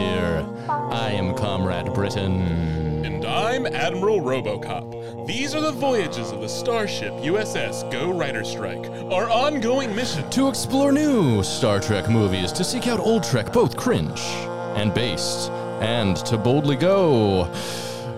[0.00, 0.90] Soy, the final frontier.
[0.92, 2.40] I am Comrade Britain.
[3.04, 5.26] And I'm Admiral Robocop.
[5.26, 10.48] These are the voyages of the starship USS Go Rider Strike, our ongoing mission To
[10.48, 14.20] explore new Star Trek movies, to seek out old Trek, both cringe
[14.76, 15.50] and based,
[15.80, 17.44] and to boldly go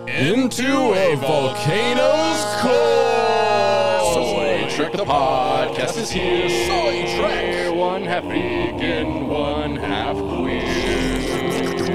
[0.06, 4.12] into a volcano's core.
[4.14, 6.48] Soy Trek the podcast is here.
[6.66, 7.74] Soy Trek.
[7.74, 10.16] One half vegan, one half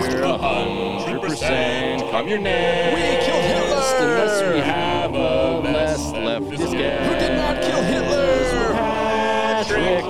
[0.08, 0.24] queer.
[0.24, 2.94] A hundred percent come your name.
[2.94, 3.78] We killed Hitler.
[4.00, 7.04] Unless we have a less leftist guy.
[7.06, 8.74] Who did not kill Hitler?
[8.74, 10.04] Patrick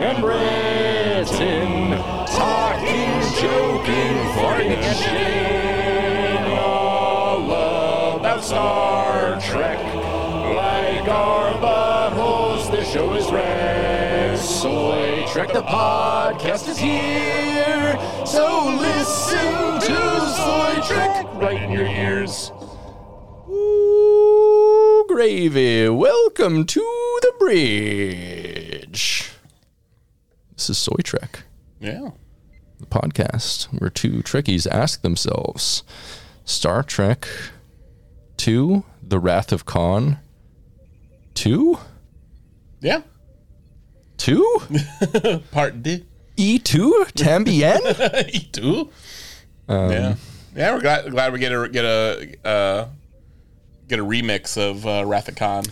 [0.00, 1.98] and Britain.
[2.26, 9.78] Talking, joking, farting, and shitting all about Star Trek.
[10.54, 14.38] Like our buttholes, this show is red.
[14.38, 17.98] Soy Trek, the podcast is here.
[18.24, 22.50] So listen to Soy Trek right in your ears.
[23.48, 25.88] Ooh, gravy.
[25.88, 26.80] Welcome to
[27.22, 29.30] the bridge.
[30.56, 31.42] This is Soy Trek
[31.80, 32.10] Yeah.
[32.80, 35.82] the podcast where two Trekkies ask themselves
[36.44, 37.28] Star Trek
[38.38, 40.18] 2, The Wrath of Khan
[41.34, 41.78] 2?
[42.80, 43.02] Yeah.
[44.18, 45.42] 2?
[45.52, 46.06] Part D.
[46.36, 47.12] E2?
[47.14, 47.78] Tambien?
[47.80, 48.88] E2.
[49.68, 50.14] yeah.
[50.56, 52.88] Yeah, we're glad, glad we get a get a uh,
[53.88, 55.04] get a remix of uh,
[55.36, 55.64] Khan.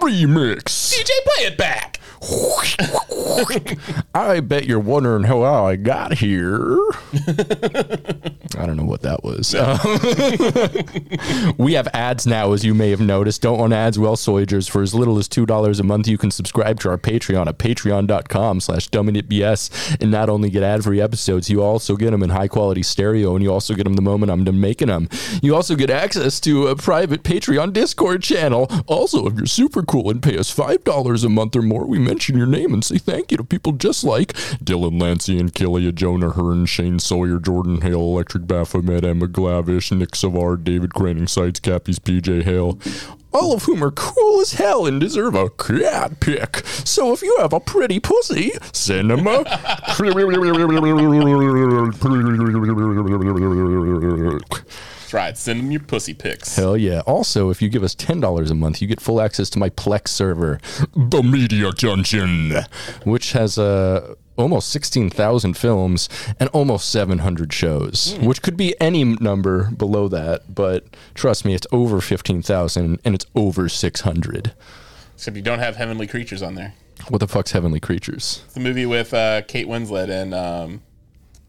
[0.00, 0.92] Remix.
[0.92, 2.00] DJ, play it back.
[4.14, 6.78] I bet you're wondering how I got here.
[8.56, 9.54] I don't know what that was.
[9.54, 9.78] Um,
[11.58, 13.42] we have ads now, as you may have noticed.
[13.42, 16.80] Don't want ads, well, Soldiers, For as little as $2 a month, you can subscribe
[16.80, 20.00] to our Patreon at patreon.com slash BS.
[20.00, 23.52] And not only get ad-free episodes, you also get them in high-quality stereo, and you
[23.52, 25.08] also get them the moment I'm done making them.
[25.42, 28.70] You also get access to a private Patreon Discord channel.
[28.86, 32.38] Also, if you're super cool and pay us $5 a month or more, we mention
[32.38, 36.30] your name and say thank you to people just like Dylan Lancey and Killia, Jonah
[36.30, 41.98] Hearn, Shane Sawyer, Jordan Hale, Electric Baphomet, Emma Glavish, Nick Savard, David Craning Sites, Cappies,
[41.98, 42.78] PJ Hale.
[43.32, 46.58] All of whom are cool as hell and deserve a cat pick.
[46.84, 49.42] So if you have a pretty pussy, send them a.
[55.14, 55.38] Right.
[55.38, 56.56] Send them your pussy pics.
[56.56, 56.98] Hell yeah.
[57.06, 60.08] Also, if you give us $10 a month, you get full access to my Plex
[60.08, 60.58] server,
[60.96, 62.52] The Media Junction,
[63.04, 66.08] which has uh, almost 16,000 films
[66.40, 70.52] and almost 700 shows, which could be any number below that.
[70.52, 74.52] But trust me, it's over 15,000 and it's over 600.
[75.14, 76.74] Except you don't have Heavenly Creatures on there.
[77.08, 78.42] What the fuck's Heavenly Creatures?
[78.46, 80.82] It's the movie with uh, Kate Winslet and um,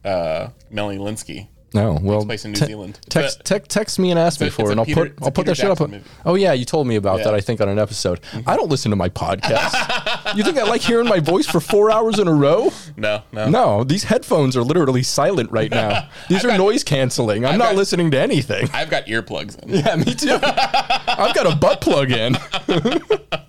[0.03, 1.47] uh, Melanie Lynskey.
[1.75, 2.99] No, well, place in New te- Zealand.
[3.09, 5.23] Text, a- text, text me and ask me a- for it, and I'll Peter- put
[5.23, 5.79] I'll put that shit up.
[5.79, 6.01] Movie.
[6.25, 7.25] Oh yeah, you told me about Yeah.
[7.25, 7.33] that.
[7.35, 8.21] I think on an episode.
[8.31, 8.49] Mm-hmm.
[8.49, 10.35] I don't listen to my podcast.
[10.37, 12.71] you think I like hearing my voice for four hours in a row?
[12.97, 13.49] No, no.
[13.49, 16.09] No, these headphones are literally silent right now.
[16.29, 17.45] These are got- noise canceling.
[17.45, 18.69] I'm not got- listening to anything.
[18.73, 19.69] I've got earplugs in.
[19.69, 20.39] Yeah, me too.
[20.41, 22.37] I've got a butt plug in.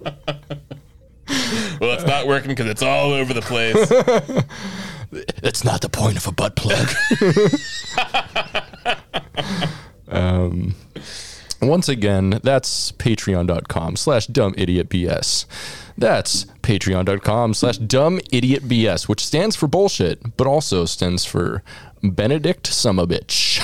[1.80, 3.74] Well, it's not working because it's all over the place.
[5.42, 6.88] That's not the point of a butt plug.
[10.08, 10.74] um,
[11.62, 15.46] once again, that's patreon.com slash dumbidiotbs.
[15.98, 21.62] That's patreon.com slash dumbidiotbs, which stands for bullshit, but also stands for
[22.02, 23.60] Benedict Sumovich,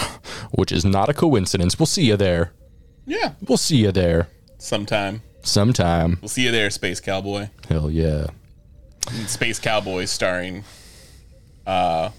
[0.53, 1.79] which is not a coincidence.
[1.79, 2.53] We'll see you there.
[3.07, 5.23] yeah, We'll see you there sometime.
[5.43, 6.19] sometime.
[6.23, 7.51] We'll see you there, Space Cowboy.
[7.69, 8.29] Hell yeah.
[9.27, 10.65] Space Cowboys starring
[11.67, 12.11] uh,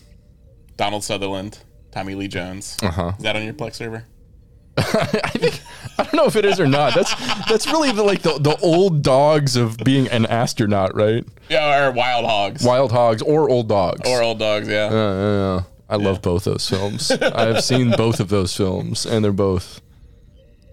[0.78, 1.60] Donald Sutherland,
[1.92, 2.78] Tommy Lee Jones.
[2.82, 3.14] Uh-huh.
[3.18, 4.06] Is that on your Plex server?
[4.78, 5.62] I think
[6.00, 6.96] I don't know if it is or not.
[6.96, 7.14] That's
[7.48, 11.24] that's really the, like the, the old dogs of being an astronaut, right?
[11.48, 12.64] Yeah, or Wild Hogs.
[12.64, 14.10] Wild hogs or old dogs.
[14.10, 14.90] or Old Dogs, yeah.
[14.92, 17.12] Uh, uh, I love both those films.
[17.12, 19.80] I've seen both of those films, and they're both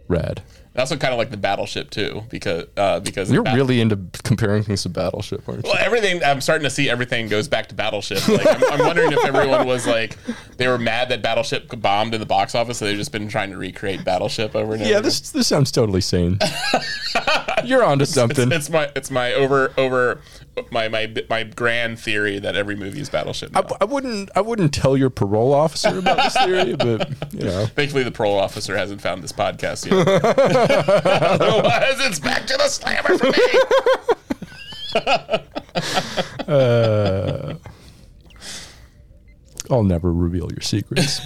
[0.09, 0.43] rad.
[0.81, 4.63] I also kind of like the Battleship too, because uh, because You're really into comparing
[4.63, 5.71] things to Battleship, aren't you?
[5.71, 8.27] Well, everything I'm starting to see everything goes back to Battleship.
[8.27, 10.17] Like, I'm, I'm wondering if everyone was like
[10.57, 13.51] they were mad that Battleship bombed in the box office, so they've just been trying
[13.51, 14.91] to recreate Battleship over and over.
[14.91, 16.39] Yeah, this this sounds totally sane.
[17.65, 18.51] You're onto something.
[18.51, 20.23] It's my it's my over over
[20.71, 23.57] my my my grand theory that every movie is Battleship.
[23.57, 27.67] I, I wouldn't I wouldn't tell your parole officer about this theory, but you know.
[27.67, 30.25] Thankfully, the parole officer hasn't found this podcast yet.
[31.23, 33.39] Otherwise, it's back to the slammer for me.
[39.71, 41.21] I'll never reveal your secrets.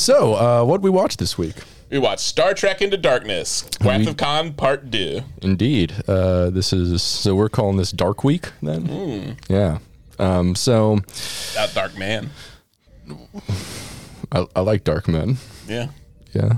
[0.00, 1.54] so, uh, what did we watch this week?
[1.88, 5.20] We watched Star Trek Into Darkness, Wrath of Khan Part 2.
[5.42, 9.36] Indeed, uh, this is so we're calling this Dark Week then.
[9.48, 9.78] Yeah.
[10.18, 10.98] Um, so
[11.54, 12.30] That Dark Man.
[14.32, 15.36] I, I like Dark Men.
[15.68, 15.90] Yeah.
[16.32, 16.54] Yeah.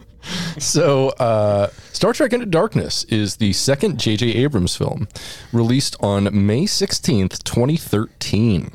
[0.58, 4.26] So, uh, Star Trek Into Darkness is the second J.J.
[4.32, 5.08] Abrams film,
[5.52, 8.72] released on May 16th, 2013,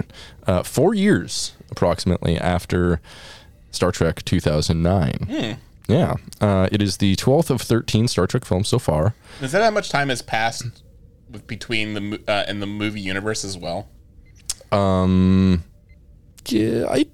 [0.47, 3.01] uh, four years approximately after
[3.71, 5.27] Star Trek 2009.
[5.87, 6.15] Yeah.
[6.41, 9.13] Uh, it is the 12th of 13 Star Trek films so far.
[9.41, 10.63] Is that how much time has passed
[11.29, 13.87] with, between the uh, and the movie universe as well?
[14.71, 15.63] Um,
[16.47, 17.05] yeah, I, I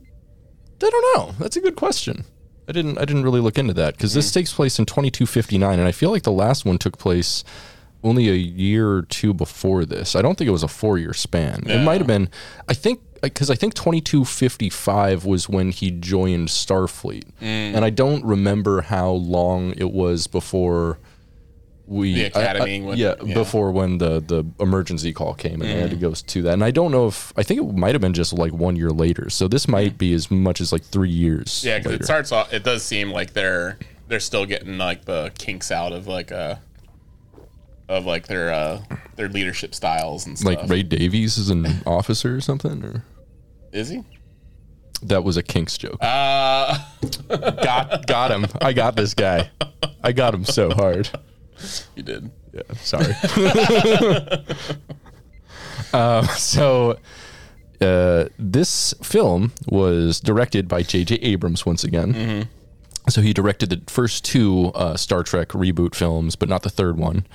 [0.79, 1.35] don't know.
[1.39, 2.23] That's a good question.
[2.67, 4.33] I didn't I didn't really look into that because this mm.
[4.33, 7.43] takes place in 2259, and I feel like the last one took place
[8.03, 10.15] only a year or two before this.
[10.15, 11.63] I don't think it was a four year span.
[11.67, 12.29] It might have been.
[12.67, 17.43] I think because I think 2255 was when he joined Starfleet, mm.
[17.43, 20.97] and I don't remember how long it was before
[21.91, 23.33] we The academy I- when- yeah, yeah.
[23.33, 26.53] before when the the emergency call came and they had to go to that.
[26.53, 28.91] And I don't know if I think it might have been just like one year
[28.91, 29.29] later.
[29.29, 31.63] So this might be as much as like three years.
[31.65, 32.53] Yeah, because it starts off.
[32.53, 33.77] It does seem like they're
[34.07, 36.55] they're still getting like the kinks out of like uh
[37.89, 38.81] of like their uh
[39.17, 40.59] their leadership styles and stuff.
[40.61, 43.03] like Ray Davies is an officer or something, or
[43.73, 44.03] is he?
[45.03, 45.97] that was a Kinks joke.
[45.99, 46.77] Uh,
[47.27, 48.45] got got him.
[48.61, 49.49] I got this guy.
[50.03, 51.09] I got him so hard.
[51.95, 52.31] you did.
[52.53, 53.13] Yeah, sorry.
[55.93, 56.97] uh, so,
[57.79, 61.15] uh, this film was directed by J.J.
[61.15, 62.47] Abrams once again.
[63.11, 66.97] So he directed the first two uh, Star Trek reboot films, but not the third
[66.97, 67.25] one.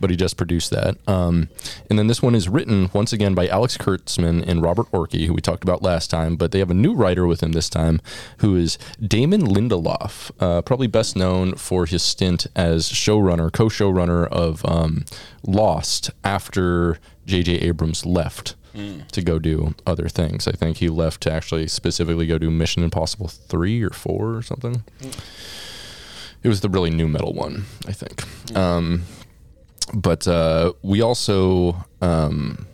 [0.00, 0.96] But he just produced that.
[1.06, 1.48] Um,
[1.90, 5.34] and then this one is written once again by Alex Kurtzman and Robert Orci, who
[5.34, 6.36] we talked about last time.
[6.36, 8.00] But they have a new writer with him this time,
[8.38, 14.64] who is Damon Lindelof, uh, probably best known for his stint as showrunner, co-showrunner of
[14.64, 15.04] um,
[15.46, 17.52] Lost after J.J.
[17.58, 18.55] Abrams left
[19.12, 20.46] to go do other things.
[20.46, 24.42] I think he left to actually specifically go do Mission Impossible 3 or 4 or
[24.42, 24.84] something.
[26.42, 28.22] It was the really new metal one, I think.
[28.56, 29.02] Um,
[29.94, 32.66] but uh, we also, um,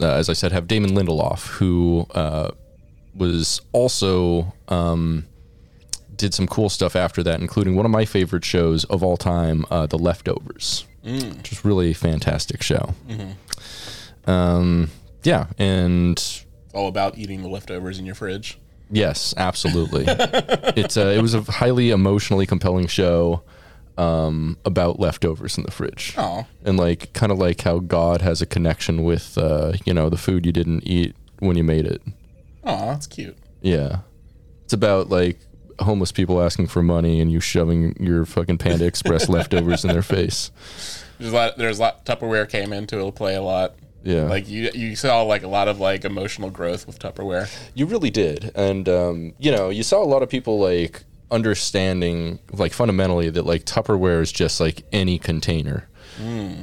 [0.00, 2.50] uh, as I said, have Damon Lindelof, who uh,
[3.14, 5.26] was also um,
[6.16, 9.64] did some cool stuff after that, including one of my favorite shows of all time,
[9.70, 10.84] uh, The Leftovers,
[11.38, 12.94] which is really a fantastic show.
[14.26, 14.90] Um,
[15.22, 18.58] yeah, and It's all about eating the leftovers in your fridge.
[18.90, 20.04] Yes, absolutely.
[20.08, 23.42] it's uh, it was a highly emotionally compelling show
[23.98, 28.40] um, about leftovers in the fridge, Oh, and like kind of like how God has
[28.42, 32.02] a connection with uh, you know the food you didn't eat when you made it.
[32.64, 33.36] oh, that's cute.
[33.62, 33.98] Yeah,
[34.64, 35.38] it's about like
[35.80, 40.02] homeless people asking for money and you shoving your fucking Panda Express leftovers in their
[40.02, 40.50] face.
[41.18, 41.58] There's a lot.
[41.58, 42.04] There's a lot.
[42.06, 43.74] Tupperware came into it'll play a lot.
[44.02, 47.52] Yeah, Like you, you saw like a lot of like emotional growth with Tupperware.
[47.74, 52.38] You really did, and um, you know, you saw a lot of people like understanding,
[52.52, 55.88] like fundamentally, that like Tupperware is just like any container,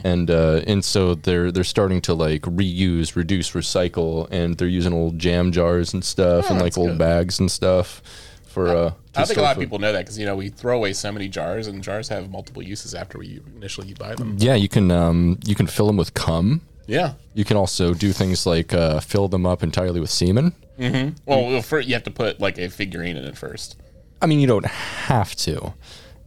[0.04, 4.94] and uh, and so they're they're starting to like reuse, reduce, recycle, and they're using
[4.94, 6.98] old jam jars and stuff, and like old good.
[6.98, 8.02] bags and stuff
[8.46, 8.68] for.
[8.70, 10.94] Uh, I think a lot of people know that because you know we throw away
[10.94, 14.36] so many jars, and jars have multiple uses after we initially buy them.
[14.40, 16.62] Yeah, you can um, you can fill them with cum.
[16.88, 17.14] Yeah.
[17.34, 20.54] You can also do things like uh, fill them up entirely with semen.
[20.80, 23.76] Well, well, for, you have to put like a figurine in it first.
[24.22, 25.74] I mean, you don't have to.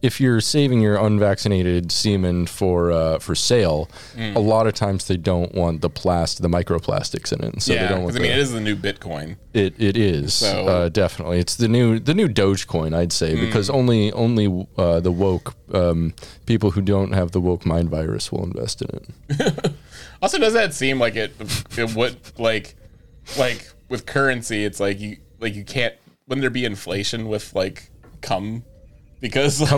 [0.01, 3.87] If you're saving your unvaccinated semen for uh, for sale,
[4.17, 4.35] Mm.
[4.35, 7.61] a lot of times they don't want the plast, the microplastics in it.
[7.61, 9.35] So yeah, they don't want I mean it is the new Bitcoin.
[9.53, 13.41] it, it is So- uh, definitely it's the new the new Dogecoin I'd say Mm.
[13.41, 16.13] because only only uh, the woke um,
[16.47, 18.89] people who don't have the woke mind virus will invest in
[19.29, 19.71] it.
[20.21, 21.33] Also, does that seem like it?
[21.77, 22.75] It would like,
[23.37, 25.95] like with currency, it's like you like you can't.
[26.27, 27.89] Wouldn't there be inflation with like
[28.21, 28.63] cum?
[29.19, 29.69] Because like,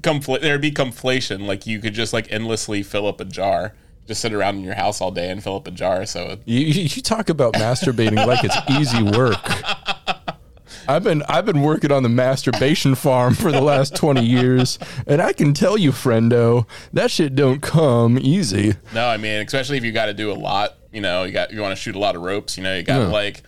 [0.00, 0.40] Cumflation.
[0.40, 1.46] There'd be conflation.
[1.46, 3.74] Like you could just like endlessly fill up a jar,
[4.06, 6.06] just sit around in your house all day and fill up a jar.
[6.06, 9.38] So you you talk about masturbating like it's easy work.
[10.88, 15.20] I've been I've been working on the masturbation farm for the last twenty years, and
[15.22, 18.74] I can tell you, friendo, that shit don't come easy.
[18.94, 20.74] no, I mean, especially if you got to do a lot.
[20.92, 22.56] You know, you got you want to shoot a lot of ropes.
[22.58, 23.08] You know, you got to Yeah.
[23.10, 23.42] like,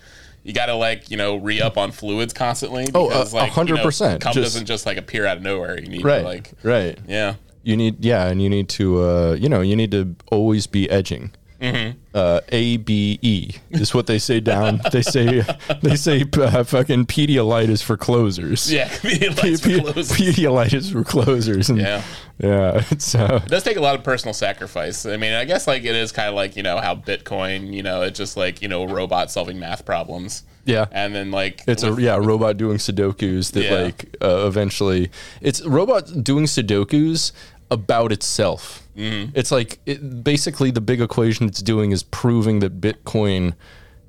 [0.44, 2.86] You got to like you know re up on fluids constantly.
[2.94, 4.20] Oh, because, a- a like, hundred percent.
[4.22, 5.78] Cum Just- doesn't just like appear out of nowhere.
[5.80, 6.98] You need right, to like right.
[7.06, 7.34] yeah.
[7.62, 10.88] You need yeah, and you need to uh, you know you need to always be
[10.90, 11.32] edging.
[11.64, 11.98] Mm-hmm.
[12.14, 14.80] Uh, A B E is what they say down.
[14.92, 15.42] they say
[15.82, 18.72] they say uh, fucking Pedialyte is for closers.
[18.72, 20.12] Yeah, Pe- lights Pe- for closes.
[20.12, 21.70] Pedialyte is for closers.
[21.70, 22.02] And Yeah.
[22.38, 22.84] yeah.
[22.90, 25.06] It's uh, It does take a lot of personal sacrifice.
[25.06, 27.82] I mean, I guess like it is kind of like you know how Bitcoin, you
[27.82, 30.44] know, it's just like you know a robot solving math problems.
[30.66, 30.86] yeah.
[30.92, 33.74] And then like It's a yeah, a robot doing Sudokus that Yeah.
[33.82, 37.32] like uh, eventually it's robot doing Sudokus
[37.70, 38.83] about itself.
[38.96, 39.32] Mm-hmm.
[39.34, 43.54] It's like it, basically the big equation it's doing is proving that Bitcoin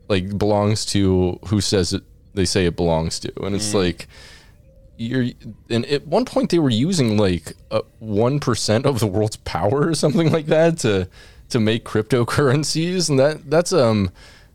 [0.08, 2.04] like belongs to who says it.
[2.34, 3.77] They say it belongs to, and it's Mm-hmm.
[3.77, 4.08] like
[4.98, 5.25] you're.
[5.70, 7.54] And at one point they were using like
[8.00, 11.08] one percent of the world's power or something like that to
[11.50, 14.12] to make cryptocurrencies, and that that's um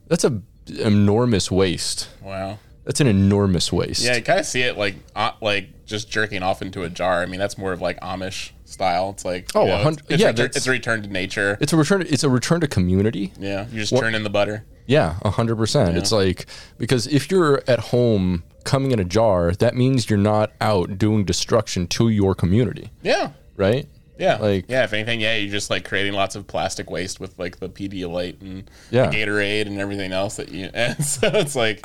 [0.09, 0.41] that's a
[0.79, 2.09] enormous waste.
[2.23, 2.59] wow.
[2.85, 4.03] That's an enormous waste.
[4.05, 7.23] Yeah, you kind of see it like uh, like just jerking off into a jar.
[7.23, 9.11] I mean, that's more of like Amish style.
[9.11, 11.59] It's like Oh, you know, it's, it's, yeah, retur- it's a return to nature.
[11.61, 12.03] It's a return.
[12.03, 13.33] It's a return to community.
[13.39, 14.65] yeah, you're just turn in the butter.
[14.87, 15.97] Yeah, a hundred percent.
[15.97, 16.47] It's like
[16.79, 21.25] because if you're at home coming in a jar, that means you're not out doing
[21.25, 23.87] destruction to your community, Yeah, right?
[24.19, 24.85] yeah, Like- yeah.
[24.85, 28.41] If anything, yeah, you're just like creating lots of plastic waste with like the Pedialyte
[28.43, 29.07] and Yeah.
[29.09, 30.69] the Gatorade and everything else that you.
[30.75, 31.81] And so it's like,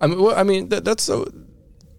[0.00, 1.26] I mean, well, I mean that, that's so.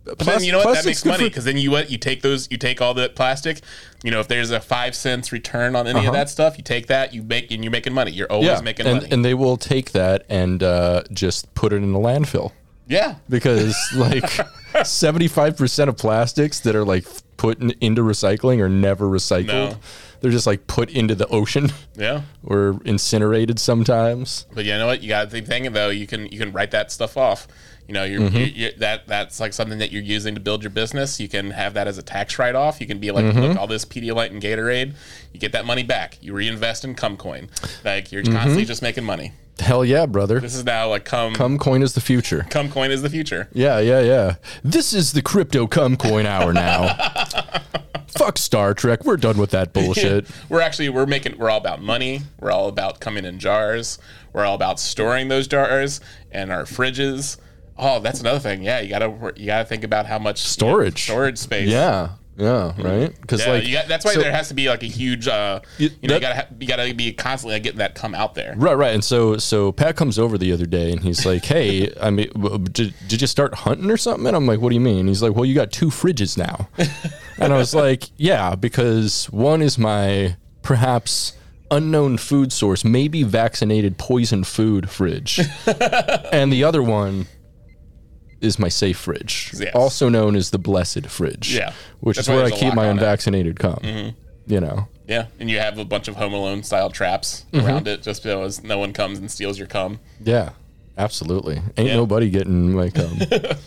[0.05, 0.75] But then you know what?
[0.75, 3.61] That makes money because then you what you take those you take all the plastic.
[4.03, 6.87] You know, if there's a five cents return on any of that stuff, you take
[6.87, 8.11] that, you make and you're making money.
[8.11, 8.57] You're always Uh-huh.
[8.59, 9.11] yeah, making and, money.
[9.11, 12.51] and they will take that and uh, just put it in the landfill
[12.87, 14.29] yeah, because like
[14.83, 17.05] seventy five percent of plastics that are like
[17.37, 19.47] put in, into recycling are never recycled.
[19.47, 19.77] No.
[20.21, 22.21] They're just like put into the ocean yeah.
[22.43, 24.45] or incinerated sometimes.
[24.53, 25.03] But you know what?
[25.03, 25.89] You got to think though.
[25.89, 27.47] You can you can write that stuff off.
[27.87, 28.37] You know, you're, Mm-hmm.
[28.37, 31.19] you you that that's like something that you're using to build your business.
[31.19, 32.81] You can have that as a tax write off.
[32.81, 33.39] You can be like, Mm-hmm.
[33.39, 34.93] look, all this Pedialyte and Gatorade,
[35.33, 36.17] you get that money back.
[36.21, 37.49] You reinvest in Cumcoin.
[37.85, 38.33] Like you're Mm-hmm.
[38.33, 39.33] constantly just making money.
[39.59, 40.39] Hell yeah, brother.
[40.41, 42.45] This is now like Cum Cum coin is the future.
[42.49, 43.47] Cumcoin is the future.
[43.53, 44.35] Yeah, yeah, yeah.
[44.63, 46.93] This is the crypto cum coin hour now.
[48.07, 49.03] Fuck Star Trek.
[49.05, 50.27] We're done with that bullshit.
[50.49, 52.21] We're actually we're making we're all about money.
[52.39, 53.97] We're all about coming in jars.
[54.33, 55.99] We're all about storing those jars
[56.31, 57.37] and our fridges.
[57.77, 58.63] Oh, that's another thing.
[58.63, 61.03] Yeah, you gotta you gotta think about how much Storage.
[61.03, 61.67] storage space.
[61.67, 63.13] Yeah, yeah, right.
[63.19, 65.59] Because Yeah, like got, that's why so- there has to be like a huge, uh,
[65.77, 68.53] You- know, you gotta ha- you gotta be constantly like, getting that come out there.
[68.57, 68.93] Right, right.
[68.93, 72.29] And so, so Pat comes over the other day and he's like, "Hey, I mean,
[72.71, 75.21] did, did you start hunting or something?" And I'm like, "What do you mean?" He's
[75.21, 76.69] like, "Well, you got two fridges now."
[77.37, 81.33] and I was like, "Yeah, because one is my perhaps
[81.71, 85.39] unknown food source, maybe vaccinated poison food fridge,
[86.31, 87.27] and the other one."
[88.45, 89.73] Is my safe fridge, Yes.
[89.73, 91.73] also known as the blessed fridge, Yeah.
[91.99, 94.13] which That's is where I keep my unvaccinated cum.
[94.47, 97.65] You know, Yeah, and you have a bunch of Home Alone style traps Mm-hmm.
[97.65, 99.99] around it, just because no one comes and steals your cum.
[100.23, 100.49] yeah,
[100.97, 101.61] absolutely.
[101.77, 101.95] Ain't Yeah.
[101.95, 103.57] nobody getting my cum except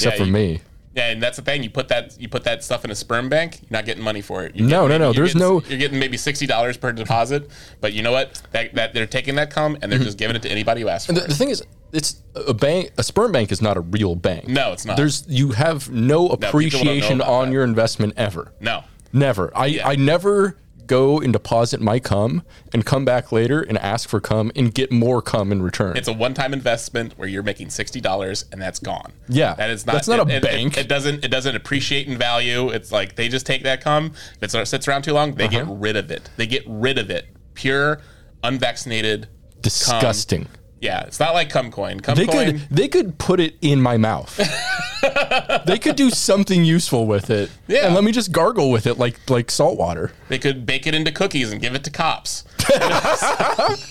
[0.00, 0.60] Yeah, for you- me.
[0.96, 1.62] Yeah, and that's the thing.
[1.62, 3.60] You put that you put that stuff in a sperm bank.
[3.60, 4.56] You're not getting money for it.
[4.56, 7.50] You're No, getting no, no, there's getting- no- You're getting maybe sixty dollars per deposit,
[7.82, 8.40] but you know what?
[8.52, 11.06] That, that they're taking that cum and they're just giving it to anybody who asks
[11.06, 11.18] for Mm-hmm.
[11.18, 11.28] The, it.
[11.28, 11.62] the thing is,
[11.92, 12.92] it's a bank.
[12.96, 14.48] A sperm bank is not a real bank.
[14.48, 14.96] No, it's not.
[14.96, 17.52] There's you have no appreciation about on that.
[17.52, 18.52] your investment ever.
[18.60, 19.52] No, Never.
[19.54, 24.20] I I never go and deposit my cum and come back later and ask for
[24.20, 25.96] cum and get more cum in return.
[25.96, 29.12] it's a one-time investment where you're making sixty dollars and that's gone.
[29.28, 29.92] Yeah, that is not.
[29.94, 30.76] that's not a it- it- bank.
[30.78, 31.24] It, doesn't.
[31.24, 32.68] It doesn't appreciate in value.
[32.70, 34.12] It's like they just take that cum.
[34.40, 35.64] If it sits around too long, they Uh-huh.
[35.64, 36.30] get rid of it.
[36.36, 37.26] They get rid of it.
[37.54, 38.00] Pure,
[38.42, 39.28] unvaccinated.
[39.62, 40.46] Disgusting.
[40.80, 42.00] Yeah, it's not like cum coin.
[42.00, 44.36] Cum They could they could put it in my mouth.
[45.66, 47.50] they could do something useful with it.
[47.66, 47.86] Yeah.
[47.86, 50.12] And let me just gargle with it like like salt water.
[50.28, 52.44] They could bake it into cookies and give it to cops.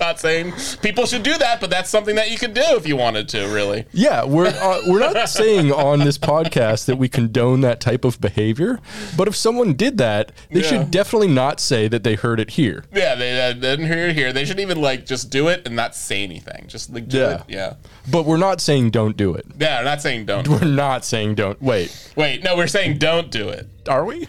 [0.00, 2.96] Not saying people should do that, but that's something that you could do if you
[2.96, 3.84] wanted to, really.
[3.92, 8.20] Yeah, we're uh, we're not saying on this podcast that we condone that type of
[8.20, 8.78] behavior,
[9.16, 10.66] but if someone did that, they Yeah.
[10.68, 12.84] should definitely not say that they heard it here.
[12.94, 14.32] Yeah, they uh, didn't hear it here.
[14.32, 16.66] They should even like just do it and not say anything.
[16.68, 17.34] Just like do Yeah.
[17.34, 17.42] it.
[17.48, 17.74] Yeah.
[18.10, 19.46] But we're not saying don't do it.
[19.58, 20.46] Yeah, I'm not saying don't.
[20.48, 21.60] We're not saying don't.
[21.60, 23.68] Wait, Wait, no, we're saying don't do it.
[23.88, 24.28] are we?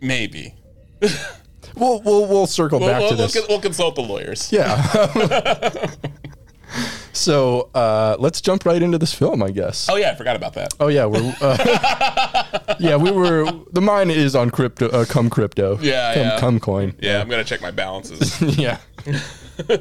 [0.00, 0.54] Maybe.
[1.76, 3.48] We'll we'll, we'll circle We'll, back we'll, to we'll, this.
[3.48, 4.50] we'll consult the lawyers.
[4.52, 5.90] Yeah.
[7.12, 9.88] So uh, let's jump right into this film, I guess.
[9.88, 10.74] Oh yeah, I forgot about that.
[10.78, 13.50] Oh yeah, we're uh, yeah we were.
[13.72, 14.88] The mine is on crypto.
[14.90, 15.78] Uh, come crypto.
[15.80, 16.38] Yeah, come, yeah.
[16.38, 16.94] come coin.
[17.00, 18.40] Yeah, I'm gonna check my balances.
[18.58, 18.78] yeah.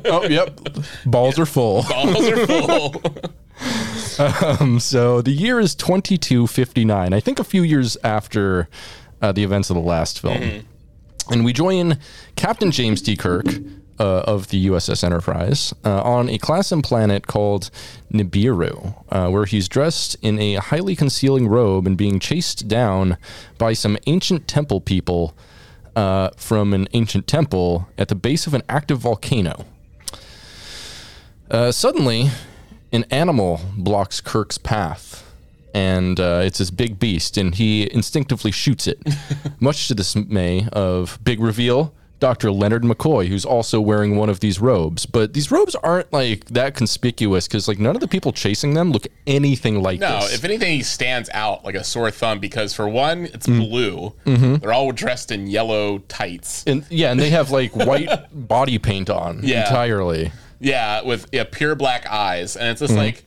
[0.05, 0.59] oh yep.
[1.05, 1.83] Balls are full.
[1.83, 3.01] Balls are full.
[4.17, 7.13] Um, so the year is 2259.
[7.13, 8.69] I think a few years after
[9.21, 10.65] uh, the events of the last film.
[11.32, 11.98] And we join
[12.36, 13.15] Captain James T.
[13.15, 13.46] Kirk
[14.00, 17.72] uh, of the USS Enterprise uh, on a class M planet called
[18.12, 23.17] Nibiru, uh, where he's dressed in a highly concealing robe and being chased down
[23.58, 25.36] by some ancient temple people
[25.96, 29.65] uh, from an ancient temple at the base of an active volcano.
[31.50, 32.29] Uh, suddenly,
[32.91, 35.25] an animal blocks Kirk's path.
[35.75, 38.98] And uh, it's this big beast, and he instinctively shoots it,
[39.60, 42.50] much to the dismay of big reveal Dr.
[42.50, 45.05] Leonard McCoy, who's also wearing one of these robes.
[45.05, 48.94] But these robes aren't like that conspicuous because like none of the people chasing them
[48.94, 50.36] look anything like No, this.
[50.36, 53.70] if anything, he stands out like a sore thumb because for one, it's Mm.
[53.70, 54.13] blue.
[54.25, 54.55] Mm-hmm.
[54.55, 56.63] They're all dressed in yellow tights.
[56.65, 58.10] and yeah, and they have like white
[58.48, 59.67] body paint on Yeah.
[59.67, 60.32] entirely.
[60.62, 63.01] Yeah, with yeah, pure black eyes, and it's just Mm-hmm.
[63.01, 63.25] like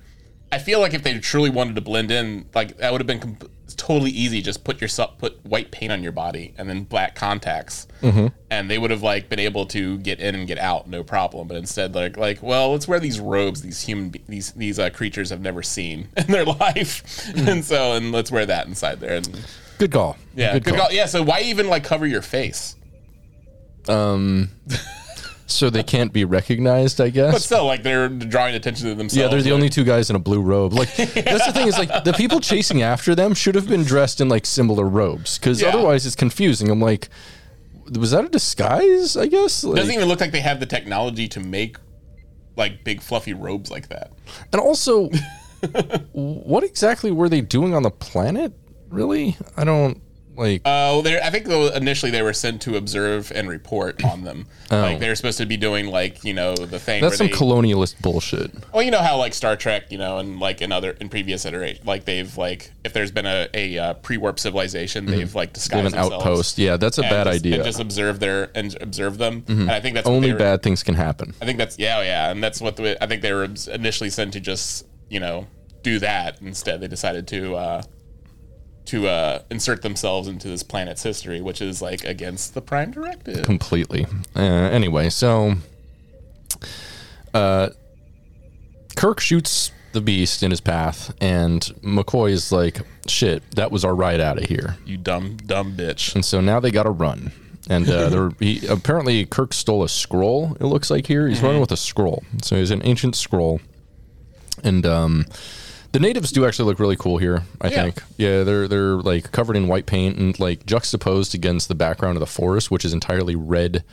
[0.51, 3.21] I feel like if they truly wanted to blend in, like that would have been
[3.21, 3.39] com-
[3.77, 4.41] totally easy.
[4.41, 8.29] Just put yourself put white paint on your body and then black contacts, Mm-hmm.
[8.51, 11.49] and they would have like been able to get in and get out no problem.
[11.49, 14.89] But instead, like like well, let's wear these robes these human be- these these uh,
[14.91, 17.03] creatures have never seen in their life,
[17.35, 17.47] Mm.
[17.49, 19.17] and so and let's wear that inside there.
[19.17, 19.47] And
[19.79, 20.17] Good call.
[20.35, 20.91] yeah, good, call.
[20.91, 22.75] Yeah, so why even like cover your face?
[25.51, 27.33] So they can't be recognized, I guess.
[27.33, 29.17] But still, like they're drawing attention to themselves.
[29.17, 30.75] Yeah, they're the only two guys in a blue robe.
[30.75, 34.21] Like that's the thing is like the people chasing after them should have been dressed
[34.21, 35.69] in like similar robes because Yeah.
[35.69, 36.71] otherwise it's confusing.
[36.71, 37.09] I'm like,
[37.99, 39.17] was that a disguise?
[39.17, 39.65] I guess.
[39.65, 41.79] Like, doesn't even look like they have the technology to make
[42.57, 44.13] like big fluffy robes like that.
[44.53, 45.09] and also,
[46.13, 48.53] what exactly were they doing on the planet?
[48.91, 50.01] Really, I don't
[50.39, 50.63] like.
[50.65, 54.47] Uh, well, I think though initially they were sent to observe and report on them.
[54.71, 57.03] Like they were supposed to be doing like you know the thing.
[57.03, 57.09] Oh.
[57.09, 58.53] that's some they, colonialist bullshit.
[58.73, 61.45] well, you know how like Star Trek, you know, and like in other in previous
[61.45, 65.53] iteration, like they've like if there's been a, a uh, pre-warp civilization, they've like Mm-hmm.
[65.53, 66.59] They disguised an themselves outpost.
[66.59, 67.55] Yeah, that's a bad just, idea.
[67.57, 67.65] Mm-hmm.
[67.65, 69.45] Just observe their and observe them.
[69.49, 71.35] And I think that's Only were- bad things can happen.
[71.41, 74.35] I think that's yeah, yeah, and that's what the, I think they were initially sent
[74.35, 75.47] to just you know
[75.83, 76.41] do that.
[76.41, 77.83] Instead, they decided to uh,
[78.89, 83.43] to uh, insert themselves into this planet's history, which is like against the Prime Directive.
[83.43, 84.07] completely.
[84.35, 85.55] Uh, anyway, so
[87.35, 87.69] uh,
[88.97, 93.95] Kirk shoots the beast in his path, and McCoy is like, "Shit, that was our
[93.95, 96.15] ride out of here." You dumb dumb bitch.
[96.15, 97.33] And so now they got to run.
[97.69, 100.57] And uh, he apparently Kirk stole a scroll.
[100.61, 102.23] It looks like here he's running with a scroll.
[102.43, 103.61] So he's an ancient scroll,
[104.65, 105.27] and um,
[105.93, 107.45] the natives do actually look really cool here.
[107.61, 107.83] I Yeah.
[107.83, 112.17] think, yeah, they're they're like covered in white paint and like juxtaposed against the background
[112.17, 113.85] of the forest, which is entirely red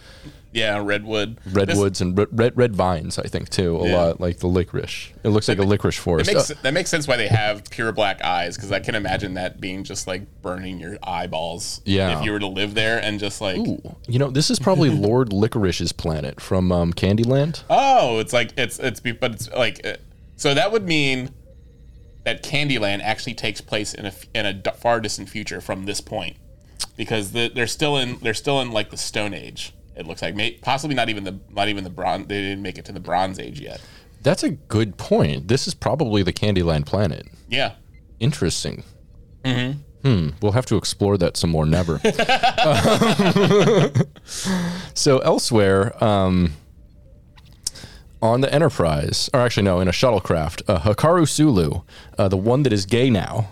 [0.51, 1.37] Yeah, redwood.
[1.51, 3.19] Redwoods and red, red red vines.
[3.19, 3.97] I think too a Yeah.
[3.97, 5.11] lot like the licorice.
[5.23, 6.33] It looks like a licorice It forest.
[6.33, 9.33] makes, Uh, that makes sense why they have pure black eyes because I can imagine
[9.33, 11.81] that being just like burning your eyeballs.
[11.83, 12.17] Yeah.
[12.19, 14.89] If you were to live there and just like, ooh, you know, this is probably
[15.07, 17.63] Lord Licorice's planet from um, Candyland.
[17.69, 19.95] oh, it's like it's it's but it's like uh,
[20.37, 21.31] so that would mean
[22.25, 26.35] that Candyland actually takes place in a in a far distant future from this point
[26.97, 29.73] because the, they're still in they're still in like the Stone Age.
[29.95, 32.27] It looks like May, possibly not even the not even the bronze.
[32.27, 33.81] They didn't make it to the Bronze Age yet.
[34.21, 35.47] That's a good point.
[35.47, 37.27] This is probably the Candyland planet.
[37.47, 37.73] Yeah.
[38.19, 38.83] Interesting.
[39.43, 39.79] Mm-hmm.
[40.01, 40.29] Hmm.
[40.41, 41.65] We'll have to explore that some more.
[41.65, 41.99] Never.
[44.93, 46.53] so elsewhere, um,
[48.21, 51.81] on the Enterprise, or actually no, in a shuttlecraft, uh, Hikaru Sulu,
[52.17, 53.49] uh, the one that is gay now.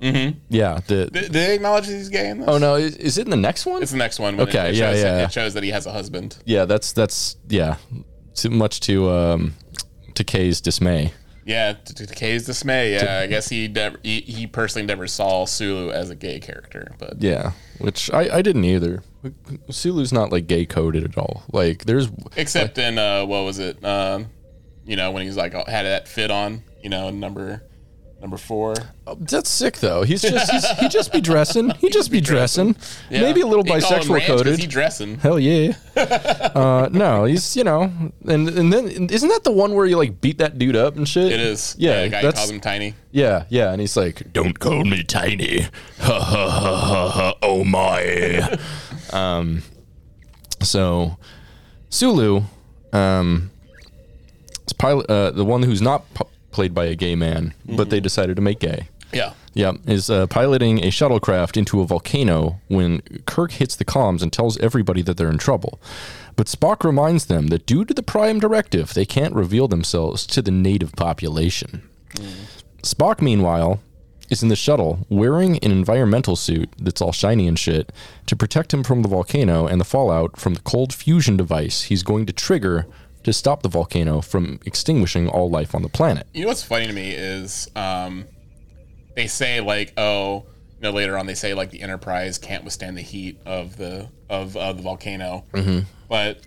[0.00, 0.38] Mm-hmm.
[0.48, 0.80] Yeah.
[0.86, 2.48] The, they acknowledge that he's gay in this?
[2.48, 3.82] oh no, is, is it in the next one?
[3.82, 4.40] It's the next one.
[4.40, 5.24] Okay, It, it yeah, shows, yeah.
[5.24, 6.38] It shows that he has a husband.
[6.44, 6.64] yeah.
[6.64, 7.76] That's that's yeah.
[8.34, 9.54] Too much to um,
[10.14, 11.12] to Kay's dismay.
[11.48, 11.72] Yeah,
[12.14, 12.92] Kay's dismay.
[12.92, 16.92] Yeah, I guess he, never, he he personally never saw Sulu as a gay character,
[16.98, 19.02] but Yeah, which I, I didn't either.
[19.70, 21.44] Sulu's not like gay coded at all.
[21.50, 23.82] Like there's except in uh, what was it?
[23.82, 24.26] Um,
[24.84, 26.64] you know, when he's like had that fit on.
[26.82, 27.62] You know, number
[28.20, 28.74] number four.
[29.20, 30.02] that's sick though.
[30.02, 31.70] He's just he's, he just be dressing.
[31.78, 32.76] He just be dressing.
[33.10, 33.20] Yeah.
[33.22, 34.58] Maybe a little They call him bisexual Ranch 'cause coded.
[34.58, 35.18] He dressing.
[35.18, 35.74] Hell yeah.
[35.96, 37.92] uh, no, he's you know,
[38.26, 41.08] and and then isn't that the one where you like beat that dude up and
[41.08, 41.32] shit?
[41.32, 41.74] It is.
[41.78, 42.94] Yeah, the guy that's calls him tiny.
[43.12, 45.66] yeah, yeah, and he's like, "Don't call me tiny."
[46.00, 47.34] Ha ha ha ha ha.
[47.42, 48.58] Oh my.
[49.12, 49.62] um.
[50.62, 51.16] So,
[51.88, 52.42] Sulu,
[52.92, 53.50] um,
[54.64, 58.00] It's pilot, uh, the one who's not p- played by a gay man, but they
[58.00, 58.88] decided to make gay.
[59.12, 59.32] Yeah.
[59.54, 64.32] Yeah, is uh, piloting a shuttlecraft into a volcano when Kirk hits the comms and
[64.32, 65.80] tells everybody that they're in trouble.
[66.36, 70.42] But Spock reminds them that due to the Prime Directive, they can't reveal themselves to
[70.42, 71.88] the native population.
[72.82, 73.80] Spock, meanwhile,
[74.30, 77.90] is in the shuttle wearing an environmental suit that's all shiny and shit
[78.26, 82.02] to protect him from the volcano and the fallout from the cold fusion device he's
[82.02, 82.86] going to trigger
[83.28, 86.26] to stop the volcano from extinguishing all life on the planet.
[86.32, 88.24] You know what's funny to me is um,
[89.16, 92.96] they say like, oh, you know, later on they say like the Enterprise can't withstand
[92.96, 95.80] the heat of the of uh, the volcano, mm-hmm.
[96.08, 96.40] but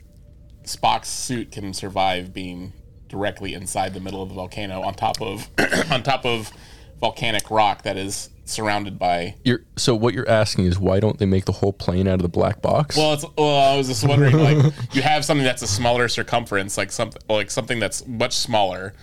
[0.63, 2.73] Spock's suit can survive being
[3.07, 5.47] directly inside the middle of the volcano on top of
[5.91, 6.51] on top of
[6.99, 9.35] volcanic rock that is surrounded by.
[9.43, 12.21] You're, so what you're asking is why don't they make the whole plane out of
[12.21, 12.97] the black box?
[12.97, 16.77] Well, it's well, I was just wondering like you have something that's a smaller circumference,
[16.77, 18.93] like something like something that's much smaller,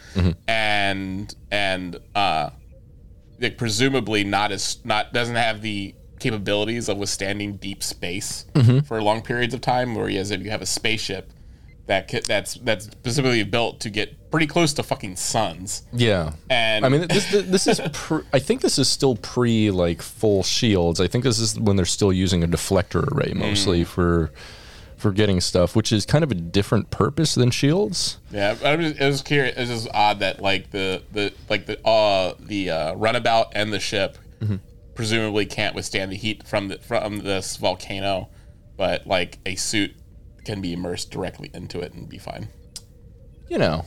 [0.46, 2.50] and and uh,
[3.40, 8.44] like presumably not as not doesn't have the capabilities of withstanding deep space
[8.87, 9.94] for long periods of time.
[9.94, 11.32] Whereas if you have a spaceship
[11.88, 16.33] that that's that's specifically built to get pretty close to fucking suns, yeah.
[16.51, 20.42] and I mean, this this is pre, I think this is still pre like full
[20.42, 21.01] shields.
[21.01, 24.31] I think this is when they're still using a deflector array mostly for
[24.98, 28.18] for getting stuff, which is kind of a different purpose than shields.
[28.31, 29.57] Yeah, I was, it was curious.
[29.57, 33.72] It was just odd that like the the like the uh the uh, runabout and
[33.72, 34.18] the ship
[34.94, 38.29] presumably can't withstand the heat from the from this volcano,
[38.77, 39.94] but like a suit
[40.48, 42.48] can be immersed directly into it and be fine.
[43.50, 43.84] You know,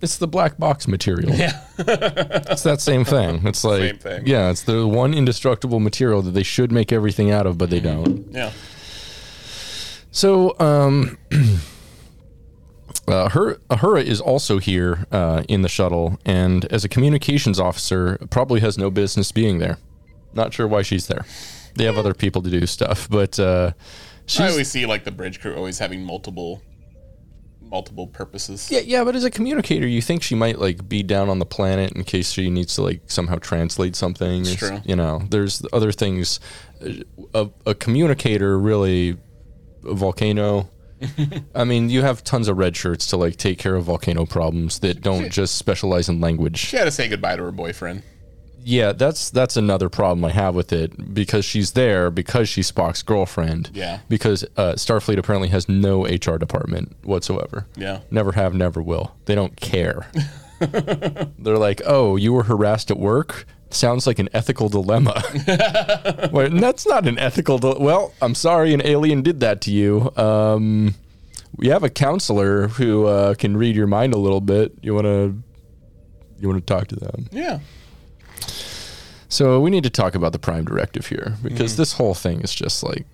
[0.00, 1.34] it's the black box material.
[1.34, 3.40] Yeah, It's that same thing.
[3.50, 4.26] It's like Same thing.
[4.26, 7.80] yeah, it's the one indestructible material that they should make everything out of, but they
[7.80, 8.26] don't.
[8.30, 8.52] yeah.
[10.12, 11.18] So, um,
[13.08, 18.18] uh, her Uhura is also here uh, in the shuttle, and as a communications officer,
[18.30, 19.78] probably has no business being there.
[20.32, 21.24] Not sure why she's there.
[21.74, 23.72] They have other people to do stuff, but uh,
[24.38, 26.62] I always see like the bridge crew always having multiple
[27.62, 28.70] multiple purposes.
[28.70, 29.02] yeah, yeah.
[29.04, 32.04] But as a communicator, you think she might like be down on the planet in
[32.04, 34.42] case she needs to like somehow translate something.
[34.42, 34.80] It's- true.
[34.84, 36.38] You know, there's other things.
[37.34, 39.16] A, a communicator really,
[39.84, 40.70] a volcano.
[41.54, 44.78] I mean, you have tons of red shirts to like take care of volcano problems
[44.80, 46.56] that don't just specialize in language.
[46.58, 48.02] She had to say goodbye to her boyfriend.
[48.68, 53.00] Yeah, that's that's another problem I have with it because she's there because she's Spock's
[53.00, 53.70] girlfriend.
[53.72, 54.00] Yeah.
[54.08, 57.68] Because uh, Starfleet apparently has no HR department whatsoever.
[57.76, 58.00] Yeah.
[58.10, 59.14] Never have, never will.
[59.26, 60.10] They don't care.
[61.38, 63.46] They're like, oh, you were harassed at work?
[63.70, 65.22] Sounds like an ethical dilemma.
[66.32, 67.58] Wait, that's not an ethical.
[67.58, 70.10] Di- well, I'm sorry, an alien did that to you.
[70.16, 70.96] Um,
[71.56, 74.72] we have a counselor who uh, can read your mind a little bit.
[74.82, 75.36] You want to,
[76.40, 77.28] you want to talk to them.
[77.30, 77.60] Yeah.
[79.28, 82.54] So we need to talk about the Prime Directive here because this whole thing is
[82.54, 83.06] just like,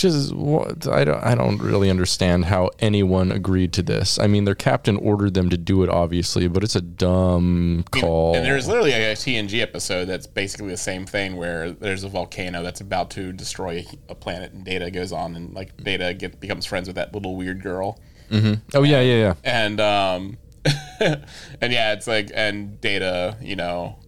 [0.00, 4.18] just what I don't I don't really understand how anyone agreed to this.
[4.18, 8.34] I mean, their captain ordered them to do it, obviously, but it's a dumb call.
[8.34, 12.62] And there's literally a TNG episode that's basically the same thing where there's a volcano
[12.62, 16.64] that's about to destroy a planet and Data goes on and like Data get, becomes
[16.66, 18.00] friends with that little weird girl.
[18.74, 19.34] oh yeah, yeah, yeah.
[19.44, 20.38] And um
[21.00, 23.98] and yeah, it's like and Data, you know,